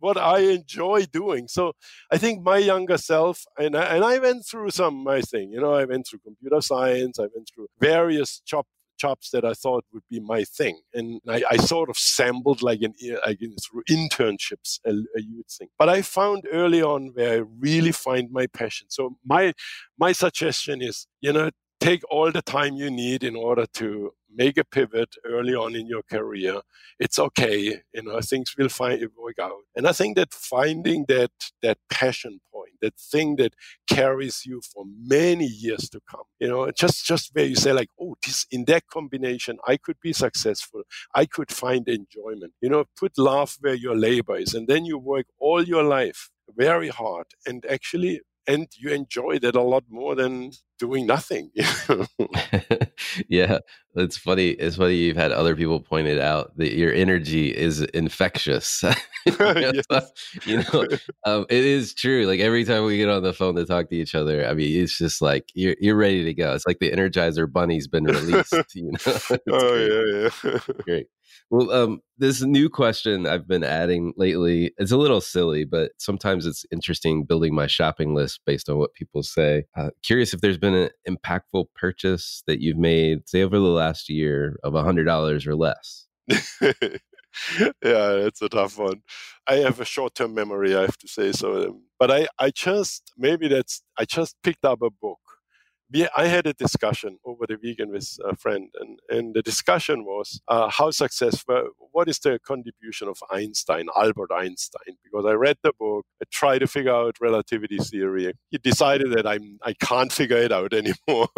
what 0.00 0.16
I 0.16 0.40
enjoy 0.40 1.04
doing. 1.12 1.46
So 1.48 1.72
I 2.10 2.18
think 2.18 2.42
my 2.42 2.58
younger 2.58 2.98
self, 2.98 3.44
and 3.58 3.76
I, 3.76 3.96
and 3.96 4.04
I 4.04 4.18
went 4.18 4.46
through 4.46 4.70
some 4.70 5.04
my 5.04 5.20
thing. 5.20 5.50
You 5.52 5.60
know, 5.60 5.74
I 5.74 5.84
went 5.84 6.06
through 6.08 6.20
computer 6.20 6.60
science. 6.60 7.18
I 7.18 7.28
went 7.34 7.48
through 7.54 7.68
various 7.78 8.40
job 8.40 8.64
jobs 8.98 9.30
that 9.30 9.46
I 9.46 9.54
thought 9.54 9.84
would 9.94 10.02
be 10.10 10.20
my 10.20 10.44
thing, 10.44 10.80
and 10.92 11.20
I, 11.28 11.42
I 11.50 11.56
sort 11.56 11.88
of 11.88 11.96
sampled 11.96 12.62
like 12.62 12.82
an 12.82 12.94
uh, 13.02 13.18
like 13.26 13.38
through 13.38 13.82
internships 13.88 14.78
uh, 14.86 14.90
uh, 14.90 14.94
a, 15.16 15.18
a 15.18 15.22
youth 15.22 15.50
thing. 15.58 15.68
But 15.78 15.88
I 15.88 16.02
found 16.02 16.44
early 16.52 16.82
on 16.82 17.12
where 17.14 17.38
I 17.38 17.42
really 17.58 17.92
find 17.92 18.30
my 18.30 18.46
passion. 18.46 18.88
So 18.90 19.16
my 19.24 19.52
my 19.98 20.12
suggestion 20.12 20.82
is, 20.82 21.06
you 21.20 21.32
know, 21.32 21.50
take 21.80 22.02
all 22.10 22.30
the 22.30 22.42
time 22.42 22.74
you 22.74 22.90
need 22.90 23.24
in 23.24 23.36
order 23.36 23.66
to 23.74 24.12
make 24.34 24.56
a 24.58 24.64
pivot 24.64 25.16
early 25.24 25.54
on 25.54 25.74
in 25.74 25.86
your 25.86 26.02
career. 26.02 26.60
It's 26.98 27.18
okay, 27.18 27.80
you 27.92 28.02
know, 28.02 28.20
things 28.20 28.54
will 28.56 28.68
find 28.68 29.00
work 29.16 29.38
out. 29.38 29.62
And 29.76 29.86
I 29.86 29.92
think 29.92 30.16
that 30.16 30.32
finding 30.32 31.04
that 31.08 31.30
that 31.62 31.78
passion 31.90 32.40
point, 32.52 32.72
that 32.82 32.98
thing 32.98 33.36
that 33.36 33.54
carries 33.88 34.42
you 34.44 34.60
for 34.72 34.84
many 34.86 35.46
years 35.46 35.88
to 35.90 36.00
come, 36.10 36.24
you 36.38 36.48
know, 36.48 36.70
just 36.70 37.04
just 37.04 37.30
where 37.34 37.46
you 37.46 37.56
say 37.56 37.72
like, 37.72 37.90
oh, 38.00 38.16
this 38.24 38.46
in 38.50 38.64
that 38.66 38.86
combination, 38.88 39.58
I 39.66 39.76
could 39.76 40.00
be 40.00 40.12
successful. 40.12 40.82
I 41.14 41.26
could 41.26 41.50
find 41.50 41.88
enjoyment. 41.88 42.54
You 42.60 42.70
know, 42.70 42.84
put 42.98 43.18
love 43.18 43.56
where 43.60 43.74
your 43.74 43.96
labor 43.96 44.36
is, 44.36 44.54
and 44.54 44.68
then 44.68 44.84
you 44.84 44.98
work 44.98 45.26
all 45.38 45.62
your 45.62 45.82
life 45.82 46.30
very 46.56 46.88
hard 46.88 47.26
and 47.46 47.64
actually 47.66 48.20
and 48.46 48.66
you 48.76 48.90
enjoy 48.90 49.38
that 49.38 49.54
a 49.54 49.62
lot 49.62 49.84
more 49.88 50.14
than 50.14 50.50
doing 50.80 51.06
nothing. 51.06 51.50
yeah, 53.28 53.58
it's 53.94 54.16
funny. 54.16 54.48
It's 54.48 54.76
funny 54.76 54.96
you've 54.96 55.16
had 55.16 55.30
other 55.30 55.54
people 55.54 55.80
point 55.80 56.08
it 56.08 56.18
out 56.18 56.56
that 56.56 56.74
your 56.74 56.92
energy 56.92 57.54
is 57.54 57.82
infectious. 57.82 58.82
you 59.26 60.56
know, 60.56 60.86
um, 61.24 61.46
it 61.48 61.64
is 61.64 61.94
true. 61.94 62.26
Like 62.26 62.40
every 62.40 62.64
time 62.64 62.84
we 62.84 62.96
get 62.96 63.10
on 63.10 63.22
the 63.22 63.34
phone 63.34 63.54
to 63.56 63.66
talk 63.66 63.90
to 63.90 63.96
each 63.96 64.14
other, 64.14 64.46
I 64.46 64.54
mean, 64.54 64.82
it's 64.82 64.96
just 64.98 65.20
like 65.20 65.44
you're 65.54 65.76
you're 65.80 65.96
ready 65.96 66.24
to 66.24 66.34
go. 66.34 66.54
It's 66.54 66.66
like 66.66 66.78
the 66.80 66.90
Energizer 66.90 67.50
Bunny's 67.50 67.86
been 67.86 68.04
released. 68.04 68.54
You 68.74 68.92
know? 68.92 69.38
oh 69.50 69.70
great. 69.74 70.32
yeah, 70.42 70.50
yeah. 70.52 70.74
great. 70.82 71.06
Well, 71.50 71.70
um, 71.72 72.00
this 72.16 72.42
new 72.42 72.68
question 72.68 73.26
I've 73.26 73.48
been 73.48 73.64
adding 73.64 74.12
lately, 74.16 74.72
it's 74.78 74.92
a 74.92 74.96
little 74.96 75.20
silly, 75.20 75.64
but 75.64 75.90
sometimes 75.98 76.46
it's 76.46 76.64
interesting 76.70 77.24
building 77.24 77.54
my 77.54 77.66
shopping 77.66 78.14
list 78.14 78.40
based 78.46 78.68
on 78.68 78.78
what 78.78 78.94
people 78.94 79.24
say. 79.24 79.64
Uh, 79.76 79.90
curious 80.02 80.32
if 80.32 80.40
there's 80.40 80.58
been 80.58 80.69
an 80.74 80.90
impactful 81.08 81.66
purchase 81.74 82.42
that 82.46 82.60
you've 82.60 82.76
made, 82.76 83.28
say, 83.28 83.42
over 83.42 83.58
the 83.58 83.64
last 83.64 84.08
year 84.08 84.58
of 84.62 84.74
a 84.74 84.82
$100 84.82 85.46
or 85.46 85.56
less. 85.56 86.06
yeah, 86.28 87.70
it's 87.82 88.42
a 88.42 88.48
tough 88.48 88.78
one. 88.78 89.02
I 89.46 89.56
have 89.56 89.80
a 89.80 89.84
short-term 89.84 90.34
memory, 90.34 90.76
I 90.76 90.82
have 90.82 90.98
to 90.98 91.08
say 91.08 91.32
so. 91.32 91.68
Um, 91.68 91.82
but 91.98 92.10
I, 92.10 92.28
I 92.38 92.50
just 92.50 93.12
maybe 93.16 93.48
that's 93.48 93.82
I 93.98 94.04
just 94.04 94.36
picked 94.42 94.64
up 94.64 94.82
a 94.82 94.90
book 94.90 95.18
we, 95.92 96.08
I 96.16 96.26
had 96.26 96.46
a 96.46 96.52
discussion 96.52 97.18
over 97.24 97.46
the 97.46 97.58
weekend 97.62 97.90
with 97.90 98.18
a 98.24 98.36
friend, 98.36 98.68
and, 98.80 98.98
and 99.08 99.34
the 99.34 99.42
discussion 99.42 100.04
was 100.04 100.40
uh, 100.48 100.68
how 100.68 100.90
successful, 100.90 101.70
what 101.92 102.08
is 102.08 102.18
the 102.20 102.38
contribution 102.38 103.08
of 103.08 103.18
Einstein, 103.30 103.88
Albert 103.96 104.30
Einstein? 104.32 104.96
Because 105.02 105.26
I 105.26 105.32
read 105.32 105.56
the 105.62 105.72
book, 105.78 106.06
I 106.22 106.26
tried 106.30 106.60
to 106.60 106.66
figure 106.66 106.94
out 106.94 107.16
relativity 107.20 107.78
theory. 107.78 108.32
He 108.50 108.58
decided 108.58 109.12
that 109.12 109.26
I'm, 109.26 109.58
I 109.62 109.74
can't 109.74 110.12
figure 110.12 110.36
it 110.36 110.52
out 110.52 110.72
anymore. 110.74 111.28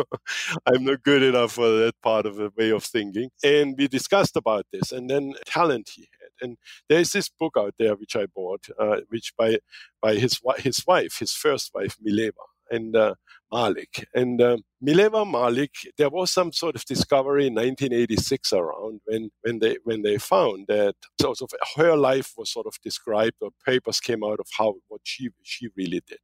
I'm 0.66 0.84
not 0.84 1.02
good 1.02 1.22
enough 1.22 1.52
for 1.52 1.68
that 1.68 1.94
part 2.02 2.26
of 2.26 2.36
the 2.36 2.50
way 2.56 2.70
of 2.70 2.84
thinking. 2.84 3.30
And 3.42 3.74
we 3.78 3.88
discussed 3.88 4.36
about 4.36 4.66
this, 4.72 4.92
and 4.92 5.08
then 5.08 5.34
talent 5.46 5.90
he 5.94 6.02
had. 6.02 6.48
And 6.48 6.56
there's 6.88 7.12
this 7.12 7.28
book 7.28 7.54
out 7.56 7.74
there 7.78 7.94
which 7.94 8.16
I 8.16 8.26
bought, 8.26 8.66
uh, 8.78 9.00
which 9.08 9.32
by 9.36 9.58
by 10.00 10.14
his 10.14 10.40
his 10.58 10.84
wife, 10.86 11.18
his 11.20 11.32
first 11.32 11.70
wife 11.74 11.96
Mileva, 12.04 12.32
and 12.72 12.96
uh, 12.96 13.14
Malik. 13.52 14.08
And 14.14 14.40
uh, 14.40 14.56
Mileva 14.84 15.30
Malik, 15.30 15.74
there 15.98 16.10
was 16.10 16.30
some 16.30 16.52
sort 16.52 16.74
of 16.74 16.84
discovery 16.84 17.46
in 17.46 17.54
1986 17.54 18.52
around 18.52 19.00
when, 19.04 19.30
when 19.42 19.58
they 19.58 19.76
when 19.84 20.02
they 20.02 20.18
found 20.18 20.66
that 20.68 20.94
sort 21.20 21.42
of 21.42 21.50
her 21.76 21.96
life 21.96 22.32
was 22.36 22.50
sort 22.50 22.66
of 22.66 22.74
described 22.82 23.36
or 23.40 23.50
papers 23.64 24.00
came 24.00 24.24
out 24.24 24.40
of 24.40 24.46
how 24.58 24.74
what 24.88 25.02
she 25.04 25.28
she 25.42 25.68
really 25.76 26.02
did. 26.06 26.20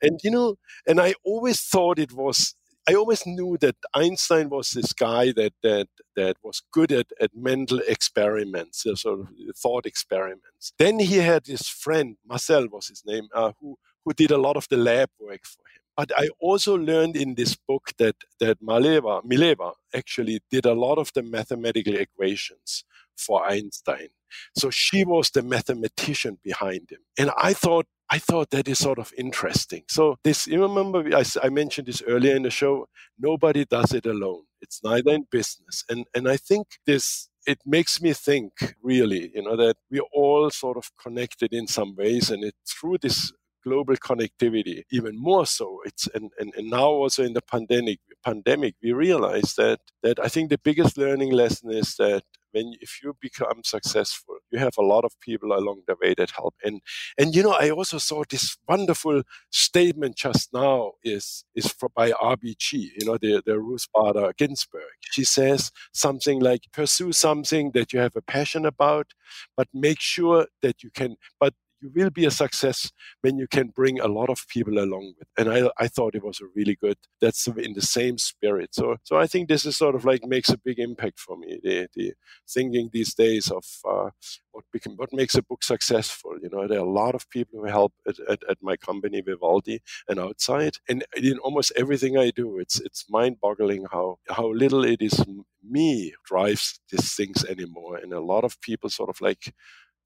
And 0.00 0.18
you 0.22 0.30
know, 0.30 0.56
and 0.86 1.00
I 1.00 1.14
always 1.24 1.60
thought 1.60 1.98
it 1.98 2.12
was 2.12 2.54
I 2.88 2.94
always 2.94 3.26
knew 3.26 3.58
that 3.60 3.76
Einstein 3.94 4.48
was 4.48 4.70
this 4.70 4.92
guy 4.92 5.32
that 5.32 5.52
that 5.62 5.88
that 6.16 6.36
was 6.42 6.62
good 6.72 6.92
at, 6.92 7.06
at 7.20 7.30
mental 7.34 7.80
experiments, 7.86 8.86
uh, 8.86 8.94
sort 8.94 9.20
of 9.20 9.28
thought 9.56 9.86
experiments. 9.86 10.72
Then 10.78 10.98
he 10.98 11.16
had 11.16 11.46
his 11.46 11.68
friend 11.68 12.16
Marcel 12.26 12.68
was 12.68 12.88
his 12.88 13.02
name, 13.06 13.28
uh, 13.34 13.52
who 13.60 13.76
who 14.04 14.12
did 14.14 14.30
a 14.30 14.38
lot 14.38 14.56
of 14.56 14.66
the 14.70 14.76
lab 14.76 15.10
work 15.20 15.44
for 15.44 15.62
him. 15.74 15.79
But 16.00 16.12
I 16.16 16.30
also 16.40 16.78
learned 16.78 17.14
in 17.14 17.34
this 17.34 17.54
book 17.54 17.90
that 17.98 18.16
that 18.38 18.62
Maleva, 18.62 19.22
Mileva 19.22 19.74
actually 19.94 20.40
did 20.50 20.64
a 20.64 20.72
lot 20.72 20.96
of 20.96 21.12
the 21.12 21.22
mathematical 21.22 21.94
equations 21.94 22.84
for 23.18 23.46
Einstein. 23.46 24.08
So 24.56 24.70
she 24.70 25.04
was 25.04 25.28
the 25.28 25.42
mathematician 25.42 26.38
behind 26.42 26.88
him. 26.90 27.00
And 27.18 27.30
I 27.36 27.52
thought 27.52 27.84
I 28.08 28.18
thought 28.18 28.48
that 28.48 28.66
is 28.66 28.78
sort 28.78 28.98
of 28.98 29.12
interesting. 29.18 29.82
So 29.88 30.16
this, 30.24 30.46
you 30.46 30.62
remember, 30.62 31.04
I, 31.14 31.22
I, 31.42 31.50
mentioned 31.50 31.86
this 31.86 32.02
earlier 32.06 32.34
in 32.34 32.44
the 32.44 32.50
show. 32.50 32.88
Nobody 33.18 33.66
does 33.66 33.92
it 33.92 34.06
alone. 34.06 34.44
It's 34.62 34.80
neither 34.82 35.12
in 35.12 35.26
business, 35.30 35.84
and 35.90 36.06
and 36.14 36.26
I 36.30 36.38
think 36.38 36.66
this 36.86 37.28
it 37.46 37.58
makes 37.66 38.00
me 38.00 38.14
think 38.14 38.52
really, 38.82 39.32
you 39.34 39.42
know, 39.42 39.56
that 39.56 39.76
we're 39.90 40.12
all 40.14 40.50
sort 40.50 40.78
of 40.78 40.90
connected 40.96 41.52
in 41.52 41.66
some 41.66 41.94
ways, 41.94 42.30
and 42.30 42.42
it 42.42 42.54
through 42.66 42.98
this 43.02 43.32
global 43.64 43.96
connectivity 43.96 44.82
even 44.90 45.18
more 45.18 45.46
so. 45.46 45.80
It's 45.84 46.08
and, 46.14 46.30
and, 46.38 46.52
and 46.56 46.70
now 46.70 46.88
also 46.88 47.22
in 47.24 47.32
the 47.32 47.42
pandemic 47.42 47.98
pandemic 48.24 48.74
we 48.82 48.92
realize 48.92 49.54
that 49.54 49.80
that 50.02 50.18
i 50.20 50.28
think 50.28 50.50
the 50.50 50.58
biggest 50.58 50.98
learning 50.98 51.32
lesson 51.32 51.70
is 51.70 51.94
that 51.96 52.22
when 52.52 52.74
if 52.80 53.02
you 53.02 53.16
become 53.20 53.62
successful 53.64 54.36
you 54.50 54.58
have 54.58 54.76
a 54.78 54.82
lot 54.82 55.04
of 55.04 55.12
people 55.20 55.52
along 55.52 55.82
the 55.86 55.96
way 56.02 56.14
that 56.16 56.30
help. 56.30 56.54
And 56.62 56.80
and 57.18 57.34
you 57.34 57.42
know 57.42 57.52
i 57.52 57.70
also 57.70 57.98
saw 57.98 58.22
this 58.28 58.56
wonderful 58.68 59.22
statement 59.50 60.16
just 60.16 60.52
now 60.52 60.92
is 61.02 61.44
is 61.54 61.68
for, 61.68 61.88
by 61.94 62.10
rbg 62.10 62.72
you 62.72 63.06
know 63.06 63.16
the 63.16 63.42
the 63.46 63.58
ruth 63.58 63.86
bader 63.94 64.32
ginsburg. 64.36 64.82
She 65.12 65.24
says 65.24 65.70
something 65.92 66.40
like 66.40 66.62
pursue 66.72 67.12
something 67.12 67.70
that 67.72 67.92
you 67.92 68.00
have 68.00 68.16
a 68.16 68.22
passion 68.22 68.66
about 68.66 69.12
but 69.56 69.68
make 69.72 70.00
sure 70.00 70.46
that 70.62 70.82
you 70.82 70.90
can 70.90 71.16
but 71.38 71.54
you 71.80 71.90
will 71.94 72.10
be 72.10 72.24
a 72.24 72.30
success 72.30 72.90
when 73.22 73.38
you 73.38 73.46
can 73.46 73.68
bring 73.68 74.00
a 74.00 74.08
lot 74.08 74.30
of 74.30 74.46
people 74.48 74.78
along 74.78 75.14
with. 75.18 75.28
And 75.36 75.52
I, 75.52 75.70
I 75.78 75.88
thought 75.88 76.14
it 76.14 76.24
was 76.24 76.40
a 76.40 76.50
really 76.54 76.76
good. 76.76 76.98
That's 77.20 77.46
in 77.46 77.74
the 77.74 77.82
same 77.82 78.18
spirit. 78.18 78.74
So, 78.74 78.96
so 79.02 79.16
I 79.16 79.26
think 79.26 79.48
this 79.48 79.64
is 79.66 79.76
sort 79.76 79.94
of 79.94 80.04
like 80.04 80.24
makes 80.24 80.48
a 80.50 80.58
big 80.58 80.78
impact 80.78 81.18
for 81.18 81.36
me. 81.36 81.60
The, 81.62 81.88
the 81.94 82.12
thinking 82.48 82.90
these 82.92 83.14
days 83.14 83.50
of 83.50 83.64
uh, 83.88 84.10
what 84.52 84.64
become, 84.72 84.94
what 84.96 85.12
makes 85.12 85.34
a 85.34 85.42
book 85.42 85.62
successful. 85.62 86.32
You 86.42 86.50
know, 86.50 86.66
there 86.66 86.78
are 86.78 86.86
a 86.86 86.90
lot 86.90 87.14
of 87.14 87.28
people 87.30 87.60
who 87.60 87.66
help 87.66 87.92
at, 88.06 88.18
at, 88.28 88.40
at 88.48 88.58
my 88.60 88.76
company 88.76 89.20
Vivaldi 89.20 89.80
and 90.08 90.18
outside, 90.18 90.76
and 90.88 91.04
in 91.16 91.38
almost 91.38 91.72
everything 91.76 92.16
I 92.16 92.30
do, 92.30 92.58
it's 92.58 92.80
it's 92.80 93.06
mind-boggling 93.08 93.86
how 93.92 94.18
how 94.28 94.48
little 94.52 94.84
it 94.84 95.02
is 95.02 95.24
me 95.62 96.14
drives 96.24 96.80
these 96.90 97.14
things 97.14 97.44
anymore, 97.44 97.96
and 97.96 98.12
a 98.12 98.20
lot 98.20 98.44
of 98.44 98.60
people 98.60 98.90
sort 98.90 99.10
of 99.10 99.20
like 99.20 99.54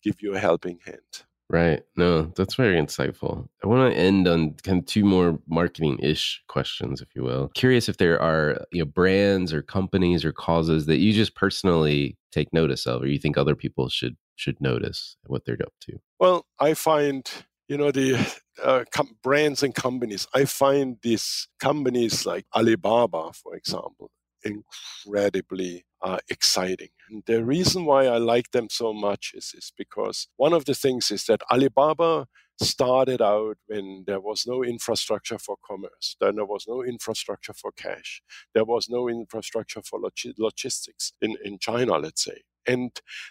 give 0.02 0.16
you 0.20 0.34
a 0.34 0.38
helping 0.38 0.78
hand. 0.84 1.24
Right. 1.50 1.82
No, 1.96 2.32
that's 2.36 2.54
very 2.54 2.76
insightful. 2.80 3.48
I 3.62 3.66
want 3.66 3.92
to 3.92 3.98
end 3.98 4.26
on 4.26 4.54
kind 4.62 4.78
of 4.78 4.86
two 4.86 5.04
more 5.04 5.38
marketing 5.46 5.98
ish 6.02 6.42
questions, 6.48 7.02
if 7.02 7.08
you 7.14 7.22
will. 7.22 7.48
Curious 7.54 7.88
if 7.88 7.98
there 7.98 8.20
are 8.20 8.64
you 8.72 8.80
know 8.80 8.86
brands 8.86 9.52
or 9.52 9.60
companies 9.60 10.24
or 10.24 10.32
causes 10.32 10.86
that 10.86 10.98
you 10.98 11.12
just 11.12 11.34
personally 11.34 12.16
take 12.32 12.52
notice 12.52 12.86
of, 12.86 13.02
or 13.02 13.06
you 13.06 13.18
think 13.18 13.36
other 13.36 13.54
people 13.54 13.88
should 13.88 14.16
should 14.36 14.60
notice 14.60 15.16
what 15.26 15.44
they're 15.44 15.58
up 15.62 15.74
to. 15.82 15.98
Well, 16.18 16.46
I 16.58 16.74
find 16.74 17.30
you 17.68 17.76
know 17.76 17.90
the 17.90 18.16
uh, 18.62 18.84
com- 18.90 19.16
brands 19.22 19.62
and 19.62 19.74
companies. 19.74 20.26
I 20.34 20.46
find 20.46 20.96
these 21.02 21.48
companies 21.60 22.24
like 22.24 22.46
Alibaba, 22.54 23.32
for 23.34 23.54
example, 23.54 24.10
incredibly 24.44 25.84
uh, 26.02 26.18
exciting. 26.28 26.88
And 27.10 27.22
the 27.26 27.44
reason 27.44 27.84
why 27.84 28.06
I 28.06 28.18
like 28.18 28.50
them 28.52 28.68
so 28.70 28.92
much 28.92 29.32
is, 29.34 29.52
is 29.54 29.72
because 29.76 30.28
one 30.36 30.52
of 30.52 30.64
the 30.66 30.74
things 30.74 31.10
is 31.10 31.24
that 31.26 31.42
Alibaba 31.50 32.26
started 32.60 33.20
out 33.20 33.56
when 33.66 34.04
there 34.06 34.20
was 34.20 34.44
no 34.46 34.62
infrastructure 34.62 35.38
for 35.38 35.56
commerce, 35.66 36.16
then 36.20 36.36
there 36.36 36.44
was 36.44 36.66
no 36.68 36.84
infrastructure 36.84 37.52
for 37.52 37.72
cash, 37.72 38.22
there 38.54 38.64
was 38.64 38.88
no 38.88 39.08
infrastructure 39.08 39.82
for 39.82 39.98
log- 40.00 40.34
logistics 40.38 41.12
in, 41.20 41.36
in 41.44 41.58
China, 41.58 41.98
let's 41.98 42.24
say. 42.24 42.42
And 42.66 42.90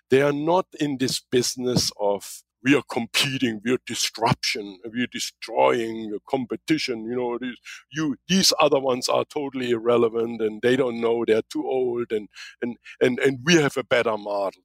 they 0.10 0.22
are 0.22 0.34
not 0.34 0.68
in 0.80 0.98
this 0.98 1.20
business 1.20 1.92
of 2.00 2.44
we 2.64 2.76
are 2.76 2.84
competing, 2.92 3.62
we 3.66 3.74
are 3.74 3.80
disruption, 3.86 4.80
we 4.94 5.04
are 5.04 5.08
destroying 5.08 6.18
competition. 6.30 7.06
You 7.06 7.16
know, 7.16 7.38
these, 7.40 7.58
you 7.92 8.18
these 8.28 8.54
other 8.60 8.80
ones 8.80 9.10
are 9.10 9.26
totally 9.26 9.72
irrelevant 9.72 10.42
and 10.42 10.62
they 10.62 10.76
don't 10.76 11.02
know 11.02 11.26
they're 11.26 11.44
too 11.52 11.66
old 11.66 12.12
and 12.12 12.30
and 12.62 12.78
and 13.02 13.20
and 13.20 13.40
we 13.44 13.56
have 13.56 13.78
a 13.78 13.84
better 13.84 14.18
model. 14.18 14.62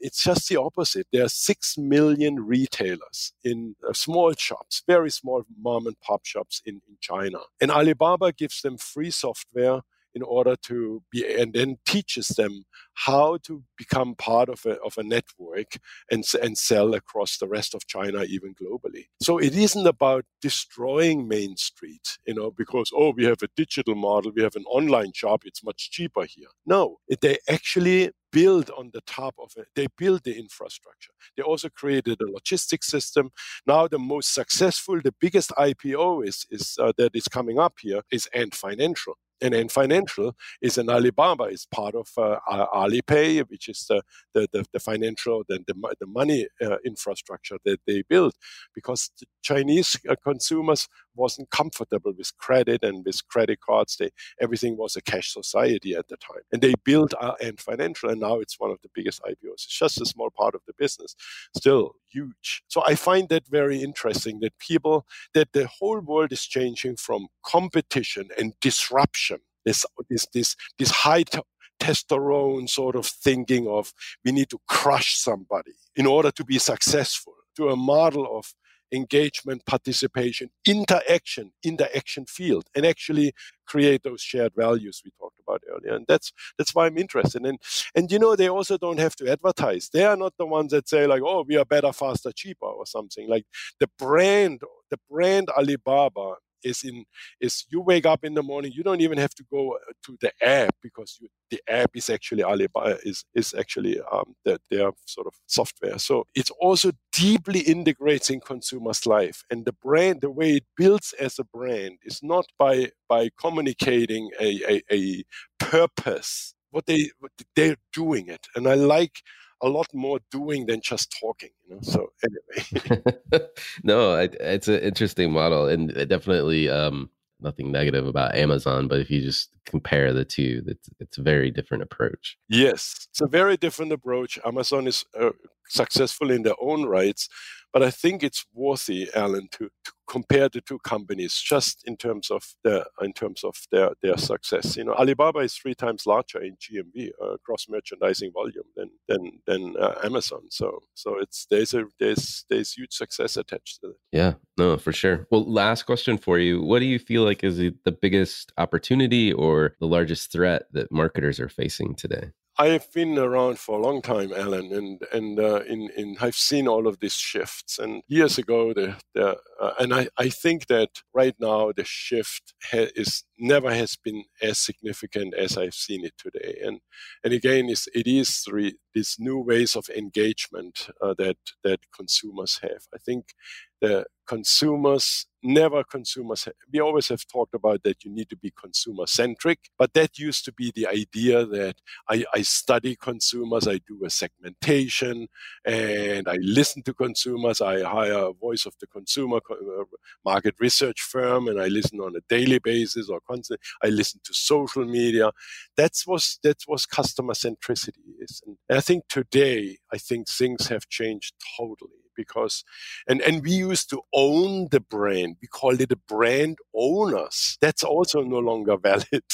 It's 0.00 0.22
just 0.24 0.48
the 0.48 0.56
opposite. 0.60 1.06
There 1.12 1.24
are 1.24 1.28
six 1.30 1.76
million 1.78 2.36
retailers 2.46 3.32
in 3.44 3.76
uh, 3.88 3.92
small 3.92 4.32
shops, 4.34 4.82
very 4.86 5.10
small 5.10 5.44
mom 5.60 5.86
and 5.86 6.00
pop 6.00 6.26
shops 6.26 6.62
in, 6.66 6.76
in 6.88 6.96
China, 7.00 7.38
and 7.60 7.70
Alibaba 7.70 8.32
gives 8.32 8.62
them 8.62 8.78
free 8.78 9.10
software 9.10 9.80
in 10.14 10.22
order 10.22 10.56
to 10.56 11.02
be 11.10 11.24
and 11.40 11.52
then 11.52 11.78
teaches 11.86 12.28
them 12.28 12.64
how 12.94 13.38
to 13.44 13.62
become 13.76 14.14
part 14.16 14.48
of 14.48 14.64
a, 14.66 14.76
of 14.80 14.98
a 14.98 15.02
network 15.02 15.78
and, 16.10 16.24
and 16.42 16.58
sell 16.58 16.94
across 16.94 17.38
the 17.38 17.46
rest 17.46 17.74
of 17.74 17.86
China, 17.86 18.24
even 18.24 18.54
globally. 18.54 19.06
So 19.22 19.38
it 19.38 19.54
isn't 19.54 19.86
about 19.86 20.24
destroying 20.42 21.28
Main 21.28 21.56
Street, 21.56 22.18
you 22.26 22.34
know, 22.34 22.50
because, 22.50 22.90
oh, 22.94 23.12
we 23.16 23.24
have 23.24 23.42
a 23.42 23.48
digital 23.56 23.94
model, 23.94 24.32
we 24.34 24.42
have 24.42 24.56
an 24.56 24.64
online 24.64 25.12
shop, 25.12 25.42
it's 25.44 25.62
much 25.62 25.90
cheaper 25.90 26.24
here. 26.24 26.48
No, 26.66 26.98
they 27.20 27.38
actually 27.48 28.10
build 28.30 28.70
on 28.76 28.90
the 28.92 29.00
top 29.02 29.34
of 29.38 29.52
it. 29.56 29.68
They 29.74 29.86
build 29.96 30.24
the 30.24 30.38
infrastructure. 30.38 31.12
They 31.36 31.42
also 31.42 31.68
created 31.68 32.20
a 32.20 32.30
logistics 32.30 32.86
system. 32.86 33.30
Now, 33.66 33.88
the 33.88 33.98
most 33.98 34.34
successful, 34.34 35.00
the 35.00 35.14
biggest 35.20 35.50
IPO 35.52 36.26
is, 36.26 36.46
is 36.50 36.76
uh, 36.80 36.92
that 36.98 37.14
is 37.14 37.28
coming 37.28 37.58
up 37.58 37.74
here 37.80 38.02
is 38.10 38.28
Ant 38.34 38.54
Financial. 38.54 39.14
And 39.40 39.54
Ant 39.54 39.70
Financial 39.72 40.34
is 40.62 40.78
an 40.78 40.90
Alibaba, 40.90 41.44
is 41.44 41.66
part 41.66 41.94
of 41.94 42.08
uh, 42.18 42.38
Alipay, 42.74 43.44
which 43.50 43.68
is 43.68 43.86
the, 43.88 44.02
the, 44.34 44.48
the, 44.52 44.64
the 44.72 44.80
financial, 44.80 45.44
the, 45.48 45.60
the, 45.66 45.74
the 46.00 46.06
money 46.06 46.46
uh, 46.62 46.76
infrastructure 46.84 47.58
that 47.64 47.80
they 47.86 48.02
build. 48.08 48.34
because 48.74 49.10
the 49.20 49.26
Chinese 49.42 49.98
uh, 50.08 50.16
consumers 50.22 50.88
wasn't 51.18 51.50
comfortable 51.50 52.12
with 52.16 52.36
credit 52.38 52.82
and 52.82 53.04
with 53.04 53.26
credit 53.28 53.60
cards. 53.60 53.96
They 53.96 54.10
everything 54.40 54.76
was 54.76 54.96
a 54.96 55.02
cash 55.02 55.32
society 55.32 55.94
at 55.94 56.08
the 56.08 56.16
time, 56.16 56.42
and 56.52 56.62
they 56.62 56.74
built 56.84 57.14
Ant 57.42 57.60
Financial, 57.60 58.10
and 58.10 58.20
now 58.20 58.36
it's 58.36 58.58
one 58.58 58.70
of 58.70 58.78
the 58.82 58.90
biggest 58.94 59.22
IPOs. 59.22 59.64
It's 59.64 59.78
just 59.78 60.00
a 60.00 60.06
small 60.06 60.30
part 60.30 60.54
of 60.54 60.62
the 60.66 60.74
business, 60.78 61.14
still 61.56 61.96
huge. 62.08 62.62
So 62.68 62.82
I 62.86 62.94
find 62.94 63.28
that 63.28 63.48
very 63.48 63.82
interesting 63.82 64.40
that 64.40 64.58
people 64.58 65.06
that 65.34 65.52
the 65.52 65.66
whole 65.66 66.00
world 66.00 66.32
is 66.32 66.46
changing 66.46 66.96
from 66.96 67.28
competition 67.44 68.28
and 68.38 68.54
disruption. 68.60 69.38
This 69.64 69.84
this 70.08 70.26
this 70.32 70.56
this 70.78 70.90
high 70.90 71.24
t- 71.24 71.40
testosterone 71.80 72.68
sort 72.68 72.96
of 72.96 73.06
thinking 73.06 73.68
of 73.68 73.92
we 74.24 74.32
need 74.32 74.50
to 74.50 74.58
crush 74.68 75.16
somebody 75.16 75.72
in 75.94 76.06
order 76.06 76.30
to 76.30 76.44
be 76.44 76.58
successful 76.58 77.34
to 77.56 77.68
a 77.68 77.76
model 77.76 78.26
of 78.38 78.54
engagement, 78.92 79.64
participation, 79.66 80.50
interaction 80.66 81.52
in 81.62 81.76
the 81.76 81.94
action 81.96 82.26
field, 82.26 82.66
and 82.74 82.86
actually 82.86 83.32
create 83.66 84.02
those 84.02 84.20
shared 84.20 84.52
values 84.56 85.02
we 85.04 85.10
talked 85.18 85.38
about 85.46 85.62
earlier. 85.70 85.94
And 85.94 86.06
that's 86.08 86.32
that's 86.56 86.74
why 86.74 86.86
I'm 86.86 86.98
interested. 86.98 87.44
And 87.44 87.58
and 87.94 88.10
you 88.10 88.18
know, 88.18 88.36
they 88.36 88.48
also 88.48 88.78
don't 88.78 88.98
have 88.98 89.16
to 89.16 89.30
advertise. 89.30 89.90
They 89.92 90.04
are 90.04 90.16
not 90.16 90.34
the 90.38 90.46
ones 90.46 90.72
that 90.72 90.88
say 90.88 91.06
like, 91.06 91.22
oh, 91.24 91.44
we 91.46 91.56
are 91.56 91.64
better, 91.64 91.92
faster, 91.92 92.32
cheaper, 92.32 92.66
or 92.66 92.86
something. 92.86 93.28
Like 93.28 93.44
the 93.80 93.88
brand, 93.98 94.60
the 94.90 94.98
brand 95.10 95.48
Alibaba 95.50 96.34
is 96.64 96.84
in 96.84 97.04
is 97.40 97.64
you 97.70 97.80
wake 97.80 98.06
up 98.06 98.24
in 98.24 98.34
the 98.34 98.42
morning 98.42 98.72
you 98.74 98.82
don't 98.82 99.00
even 99.00 99.18
have 99.18 99.34
to 99.34 99.44
go 99.50 99.72
uh, 99.74 99.92
to 100.04 100.16
the 100.20 100.32
app 100.42 100.74
because 100.82 101.18
you, 101.20 101.28
the 101.50 101.60
app 101.68 101.90
is 101.94 102.10
actually 102.10 102.42
Alibaba 102.42 102.98
is 103.04 103.24
is 103.34 103.54
actually 103.54 104.00
um, 104.12 104.34
the, 104.44 104.58
their 104.70 104.90
sort 105.06 105.26
of 105.26 105.34
software. 105.46 105.98
So 105.98 106.24
it's 106.34 106.50
also 106.60 106.92
deeply 107.12 107.60
integrates 107.60 108.30
in 108.30 108.40
consumers' 108.40 109.06
life, 109.06 109.44
and 109.50 109.64
the 109.64 109.72
brand, 109.72 110.20
the 110.20 110.30
way 110.30 110.56
it 110.56 110.64
builds 110.76 111.14
as 111.18 111.38
a 111.38 111.44
brand, 111.44 111.98
is 112.04 112.20
not 112.22 112.46
by 112.58 112.90
by 113.08 113.30
communicating 113.40 114.30
a, 114.40 114.60
a, 114.68 114.82
a 114.92 115.24
purpose. 115.58 116.54
What 116.70 116.86
they 116.86 117.10
what 117.18 117.32
they're 117.56 117.76
doing 117.92 118.28
it, 118.28 118.46
and 118.54 118.68
I 118.68 118.74
like 118.74 119.22
a 119.62 119.68
lot 119.68 119.86
more 119.92 120.18
doing 120.30 120.66
than 120.66 120.80
just 120.80 121.14
talking 121.20 121.50
you 121.66 121.74
know 121.74 121.80
so 121.82 122.12
anyway. 122.24 123.12
No 123.82 124.14
it's 124.16 124.68
an 124.68 124.80
interesting 124.80 125.32
model 125.32 125.68
and 125.68 125.92
definitely 126.08 126.68
um 126.68 127.10
nothing 127.40 127.70
negative 127.70 128.06
about 128.06 128.34
amazon 128.34 128.88
but 128.88 128.98
if 128.98 129.10
you 129.10 129.20
just 129.20 129.50
compare 129.64 130.12
the 130.12 130.24
two 130.24 130.62
it's, 130.66 130.88
it's 130.98 131.18
a 131.18 131.22
very 131.22 131.50
different 131.50 131.82
approach. 131.82 132.36
Yes 132.48 133.06
it's 133.10 133.20
a 133.20 133.26
very 133.26 133.56
different 133.56 133.92
approach. 133.92 134.38
Amazon 134.44 134.86
is 134.86 135.04
uh, 135.18 135.30
successful 135.68 136.30
in 136.30 136.42
their 136.42 136.56
own 136.60 136.84
rights 136.84 137.28
but 137.72 137.82
I 137.82 137.90
think 137.90 138.22
it's 138.22 138.44
worthy, 138.52 139.08
Alan, 139.14 139.48
to, 139.52 139.68
to 139.84 139.92
compare 140.08 140.48
the 140.48 140.60
two 140.60 140.78
companies 140.78 141.34
just 141.34 141.86
in 141.86 141.96
terms 141.96 142.30
of 142.30 142.42
their 142.64 142.86
in 143.02 143.12
terms 143.12 143.44
of 143.44 143.54
their 143.70 143.90
their 144.02 144.16
success. 144.16 144.76
You 144.76 144.84
know, 144.84 144.94
Alibaba 144.94 145.40
is 145.40 145.54
three 145.54 145.74
times 145.74 146.06
larger 146.06 146.40
in 146.40 146.56
GMV, 146.56 147.10
uh, 147.22 147.36
gross 147.44 147.66
merchandising 147.68 148.32
volume, 148.32 148.64
than 148.76 148.90
than 149.06 149.40
than 149.46 149.76
uh, 149.76 149.94
Amazon. 150.02 150.42
So 150.50 150.80
so 150.94 151.18
it's 151.18 151.46
there's 151.50 151.74
a 151.74 151.84
there's 152.00 152.44
there's 152.48 152.72
huge 152.72 152.92
success 152.92 153.36
attached 153.36 153.80
to 153.82 153.90
it. 153.90 153.96
Yeah, 154.12 154.34
no, 154.56 154.76
for 154.78 154.92
sure. 154.92 155.26
Well, 155.30 155.44
last 155.44 155.82
question 155.84 156.18
for 156.18 156.38
you: 156.38 156.62
What 156.62 156.80
do 156.80 156.86
you 156.86 156.98
feel 156.98 157.24
like 157.24 157.44
is 157.44 157.58
the 157.58 157.92
biggest 157.92 158.52
opportunity 158.56 159.32
or 159.32 159.76
the 159.80 159.86
largest 159.86 160.32
threat 160.32 160.64
that 160.72 160.90
marketers 160.90 161.38
are 161.38 161.48
facing 161.48 161.94
today? 161.94 162.30
I've 162.58 162.92
been 162.92 163.18
around 163.18 163.58
for 163.60 163.78
a 163.78 163.82
long 163.82 164.02
time, 164.02 164.32
Alan, 164.32 164.72
and 164.72 165.02
and 165.12 165.38
uh, 165.38 165.62
in 165.68 165.90
in 165.96 166.16
I've 166.20 166.34
seen 166.36 166.66
all 166.66 166.86
of 166.88 166.98
these 167.00 167.14
shifts. 167.14 167.78
And 167.78 168.02
years 168.08 168.38
ago, 168.38 168.72
the 168.74 168.96
the 169.14 169.38
uh, 169.60 169.72
and 169.78 169.92
I 169.92 170.08
I 170.16 170.28
think 170.28 170.66
that 170.66 171.02
right 171.12 171.34
now 171.40 171.72
the 171.72 171.84
shift 171.84 172.54
ha- 172.70 172.92
is 172.94 173.24
never 173.38 173.72
has 173.72 173.96
been 173.96 174.24
as 174.42 174.58
significant 174.58 175.34
as 175.34 175.56
I've 175.56 175.74
seen 175.74 176.04
it 176.04 176.14
today. 176.18 176.58
And 176.64 176.80
and 177.24 177.32
again, 177.32 177.68
it's, 177.68 177.88
it 177.94 178.06
is 178.06 178.38
three, 178.38 178.74
these 178.94 179.16
new 179.18 179.38
ways 179.38 179.76
of 179.76 179.88
engagement 179.88 180.88
uh, 181.00 181.14
that 181.18 181.38
that 181.64 181.80
consumers 181.92 182.60
have. 182.62 182.86
I 182.94 182.98
think 182.98 183.34
the 183.80 184.06
consumers 184.26 185.26
never 185.42 185.84
consumers 185.84 186.48
we 186.72 186.80
always 186.80 187.08
have 187.08 187.24
talked 187.26 187.54
about 187.54 187.82
that 187.84 188.04
you 188.04 188.10
need 188.10 188.28
to 188.28 188.36
be 188.36 188.50
consumer 188.50 189.06
centric 189.06 189.70
but 189.78 189.94
that 189.94 190.18
used 190.18 190.44
to 190.44 190.52
be 190.52 190.72
the 190.74 190.86
idea 190.86 191.46
that 191.46 191.76
I, 192.10 192.24
I, 192.34 192.42
study 192.42 192.96
consumers 192.96 193.68
i 193.68 193.78
do 193.86 194.00
a 194.04 194.10
segmentation 194.10 195.28
and 195.64 196.28
i 196.28 196.36
listen 196.40 196.82
to 196.82 196.92
consumers 196.92 197.60
i 197.60 197.82
hire 197.82 198.26
a 198.26 198.32
voice 198.32 198.66
of 198.66 198.74
the 198.80 198.88
consumer 198.88 199.40
Uh, 199.50 199.84
market 200.24 200.54
research 200.60 201.00
firm 201.00 201.48
and 201.48 201.60
i 201.60 201.66
listen 201.66 202.00
on 202.00 202.14
a 202.16 202.20
daily 202.28 202.58
basis 202.58 203.08
or 203.08 203.20
constant 203.20 203.60
i 203.82 203.88
listen 203.88 204.20
to 204.24 204.32
social 204.34 204.84
media. 204.84 205.30
That 205.76 205.92
was 206.06 206.38
that 206.42 206.58
was 206.66 206.86
customer 206.86 207.34
centricity 207.34 208.08
is 208.20 208.42
and 208.46 208.56
i 208.70 208.80
think 208.80 209.04
today 209.08 209.78
i 209.92 209.98
think 209.98 210.28
things 210.28 210.68
have 210.68 210.88
changed 210.88 211.34
totally 211.56 211.90
because 212.16 212.64
and 213.06 213.22
and 213.22 213.42
we 213.42 213.52
used 213.52 213.88
to 213.90 214.02
own 214.12 214.68
the 214.70 214.80
brand. 214.80 215.36
We 215.40 215.48
called 215.48 215.80
it 215.80 215.92
a 215.92 215.96
brand 215.96 216.58
owners. 216.74 217.56
That's 217.60 217.84
also 217.84 218.22
no 218.22 218.38
longer 218.40 218.76
valid. 218.82 219.24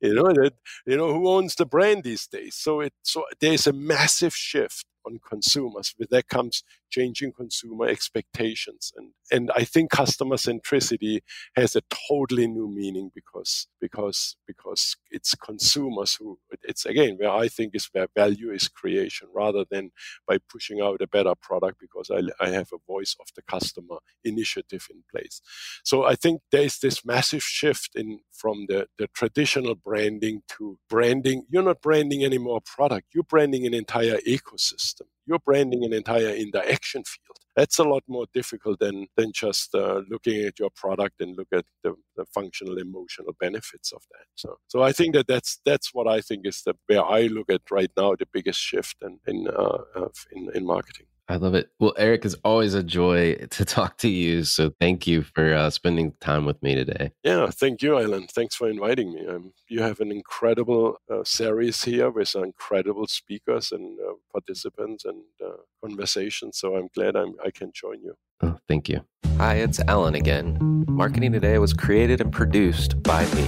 You 0.00 0.14
know 0.14 0.32
that 0.34 0.52
you 0.86 0.96
know 0.96 1.12
who 1.12 1.28
owns 1.28 1.54
the 1.56 1.66
brand 1.66 2.04
these 2.04 2.26
days? 2.26 2.54
So 2.54 2.80
it 2.80 2.92
so 3.02 3.24
there's 3.40 3.66
a 3.66 3.72
massive 3.72 4.34
shift 4.36 4.84
on 5.06 5.20
consumers. 5.26 5.94
With 5.98 6.10
that 6.10 6.28
comes 6.28 6.64
changing 6.90 7.32
consumer 7.32 7.86
expectations. 7.86 8.92
And, 8.96 9.12
and 9.30 9.50
I 9.54 9.64
think 9.64 9.90
customer 9.90 10.36
centricity 10.36 11.20
has 11.54 11.76
a 11.76 11.82
totally 12.08 12.46
new 12.46 12.68
meaning 12.68 13.10
because, 13.14 13.68
because, 13.80 14.36
because 14.46 14.96
it's 15.10 15.34
consumers 15.34 16.16
who, 16.16 16.38
it's 16.62 16.84
again 16.84 17.16
where 17.18 17.30
I 17.30 17.48
think 17.48 17.74
is 17.74 17.88
where 17.92 18.06
value 18.14 18.50
is 18.50 18.68
creation 18.68 19.28
rather 19.34 19.64
than 19.70 19.90
by 20.26 20.38
pushing 20.50 20.80
out 20.80 21.02
a 21.02 21.06
better 21.06 21.34
product 21.34 21.78
because 21.80 22.10
I, 22.10 22.22
I 22.44 22.50
have 22.50 22.70
a 22.72 22.78
voice 22.86 23.16
of 23.20 23.26
the 23.34 23.42
customer 23.42 23.96
initiative 24.24 24.86
in 24.90 25.02
place. 25.10 25.40
So 25.84 26.04
I 26.04 26.14
think 26.14 26.42
there's 26.50 26.78
this 26.78 27.04
massive 27.04 27.42
shift 27.42 27.90
in 27.94 28.20
from 28.36 28.66
the, 28.68 28.86
the 28.98 29.06
traditional 29.08 29.74
branding 29.74 30.42
to 30.56 30.78
branding. 30.88 31.44
You're 31.48 31.62
not 31.62 31.80
branding 31.80 32.24
any 32.24 32.38
more 32.38 32.60
product, 32.60 33.08
you're 33.14 33.24
branding 33.24 33.66
an 33.66 33.74
entire 33.74 34.18
ecosystem 34.18 35.06
you're 35.26 35.40
branding 35.40 35.84
an 35.84 35.92
entire 35.92 36.30
interaction 36.30 37.02
field. 37.04 37.38
That's 37.56 37.78
a 37.78 37.84
lot 37.84 38.04
more 38.06 38.26
difficult 38.32 38.78
than 38.78 39.06
than 39.16 39.32
just 39.32 39.74
uh, 39.74 40.02
looking 40.08 40.44
at 40.44 40.58
your 40.58 40.70
product 40.70 41.20
and 41.20 41.36
look 41.36 41.48
at 41.52 41.64
the, 41.82 41.94
the, 42.16 42.24
functional 42.26 42.78
emotional 42.78 43.34
benefits 43.40 43.92
of 43.92 44.02
that. 44.12 44.26
So, 44.34 44.58
so 44.68 44.82
I 44.82 44.92
think 44.92 45.14
that 45.14 45.26
that's 45.26 45.58
that's 45.64 45.94
what 45.94 46.06
I 46.06 46.20
think 46.20 46.46
is 46.46 46.62
the 46.62 46.74
where 46.86 47.04
I 47.04 47.22
look 47.22 47.50
at 47.50 47.62
right 47.70 47.90
now 47.96 48.14
the 48.14 48.26
biggest 48.32 48.60
shift 48.60 48.96
in 49.02 49.18
in 49.26 49.48
uh, 49.48 50.08
in, 50.32 50.50
in 50.54 50.66
marketing. 50.66 51.06
I 51.28 51.36
love 51.36 51.54
it. 51.54 51.70
Well, 51.80 51.94
Erich, 51.98 52.24
is 52.24 52.36
always 52.44 52.74
a 52.74 52.82
joy 52.82 53.34
to 53.34 53.64
talk 53.76 53.98
to 53.98 54.08
you. 54.08 54.44
So 54.44 54.72
thank 54.80 55.06
you 55.06 55.22
for 55.22 55.54
uh, 55.54 55.70
spending 55.70 56.12
time 56.20 56.44
with 56.44 56.62
me 56.62 56.74
today. 56.74 57.12
Yeah, 57.24 57.50
thank 57.50 57.82
you, 57.82 57.98
Alan. 57.98 58.26
Thanks 58.28 58.54
for 58.54 58.68
inviting 58.68 59.12
me. 59.12 59.26
Um, 59.26 59.52
you 59.68 59.82
have 59.82 60.00
an 60.00 60.12
incredible 60.12 60.98
uh, 61.10 61.24
series 61.24 61.82
here 61.82 62.10
with 62.10 62.34
incredible 62.36 63.06
speakers 63.06 63.72
and 63.72 63.98
uh, 64.00 64.14
participants 64.32 65.04
and 65.04 65.22
uh, 65.44 65.56
conversations. 65.82 66.58
So 66.58 66.76
I'm 66.76 66.88
glad 66.94 67.16
I'm, 67.16 67.34
I 67.44 67.50
can 67.50 67.72
join 67.74 68.02
you. 68.02 68.14
Oh, 68.42 68.58
thank 68.68 68.88
you. 68.88 69.04
Hi, 69.38 69.54
it's 69.56 69.80
Alan 69.80 70.14
again. 70.14 70.84
Marketing 70.88 71.32
Today 71.32 71.58
was 71.58 71.72
created 71.72 72.20
and 72.20 72.32
produced 72.32 73.02
by 73.02 73.24
me. 73.34 73.46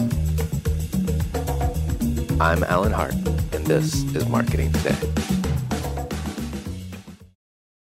I'm 2.40 2.64
Alan 2.64 2.94
Hart, 2.94 3.16
and 3.52 3.68
this 3.68 3.96
is 4.16 4.26
Marketing 4.30 4.72
Today. 4.72 4.96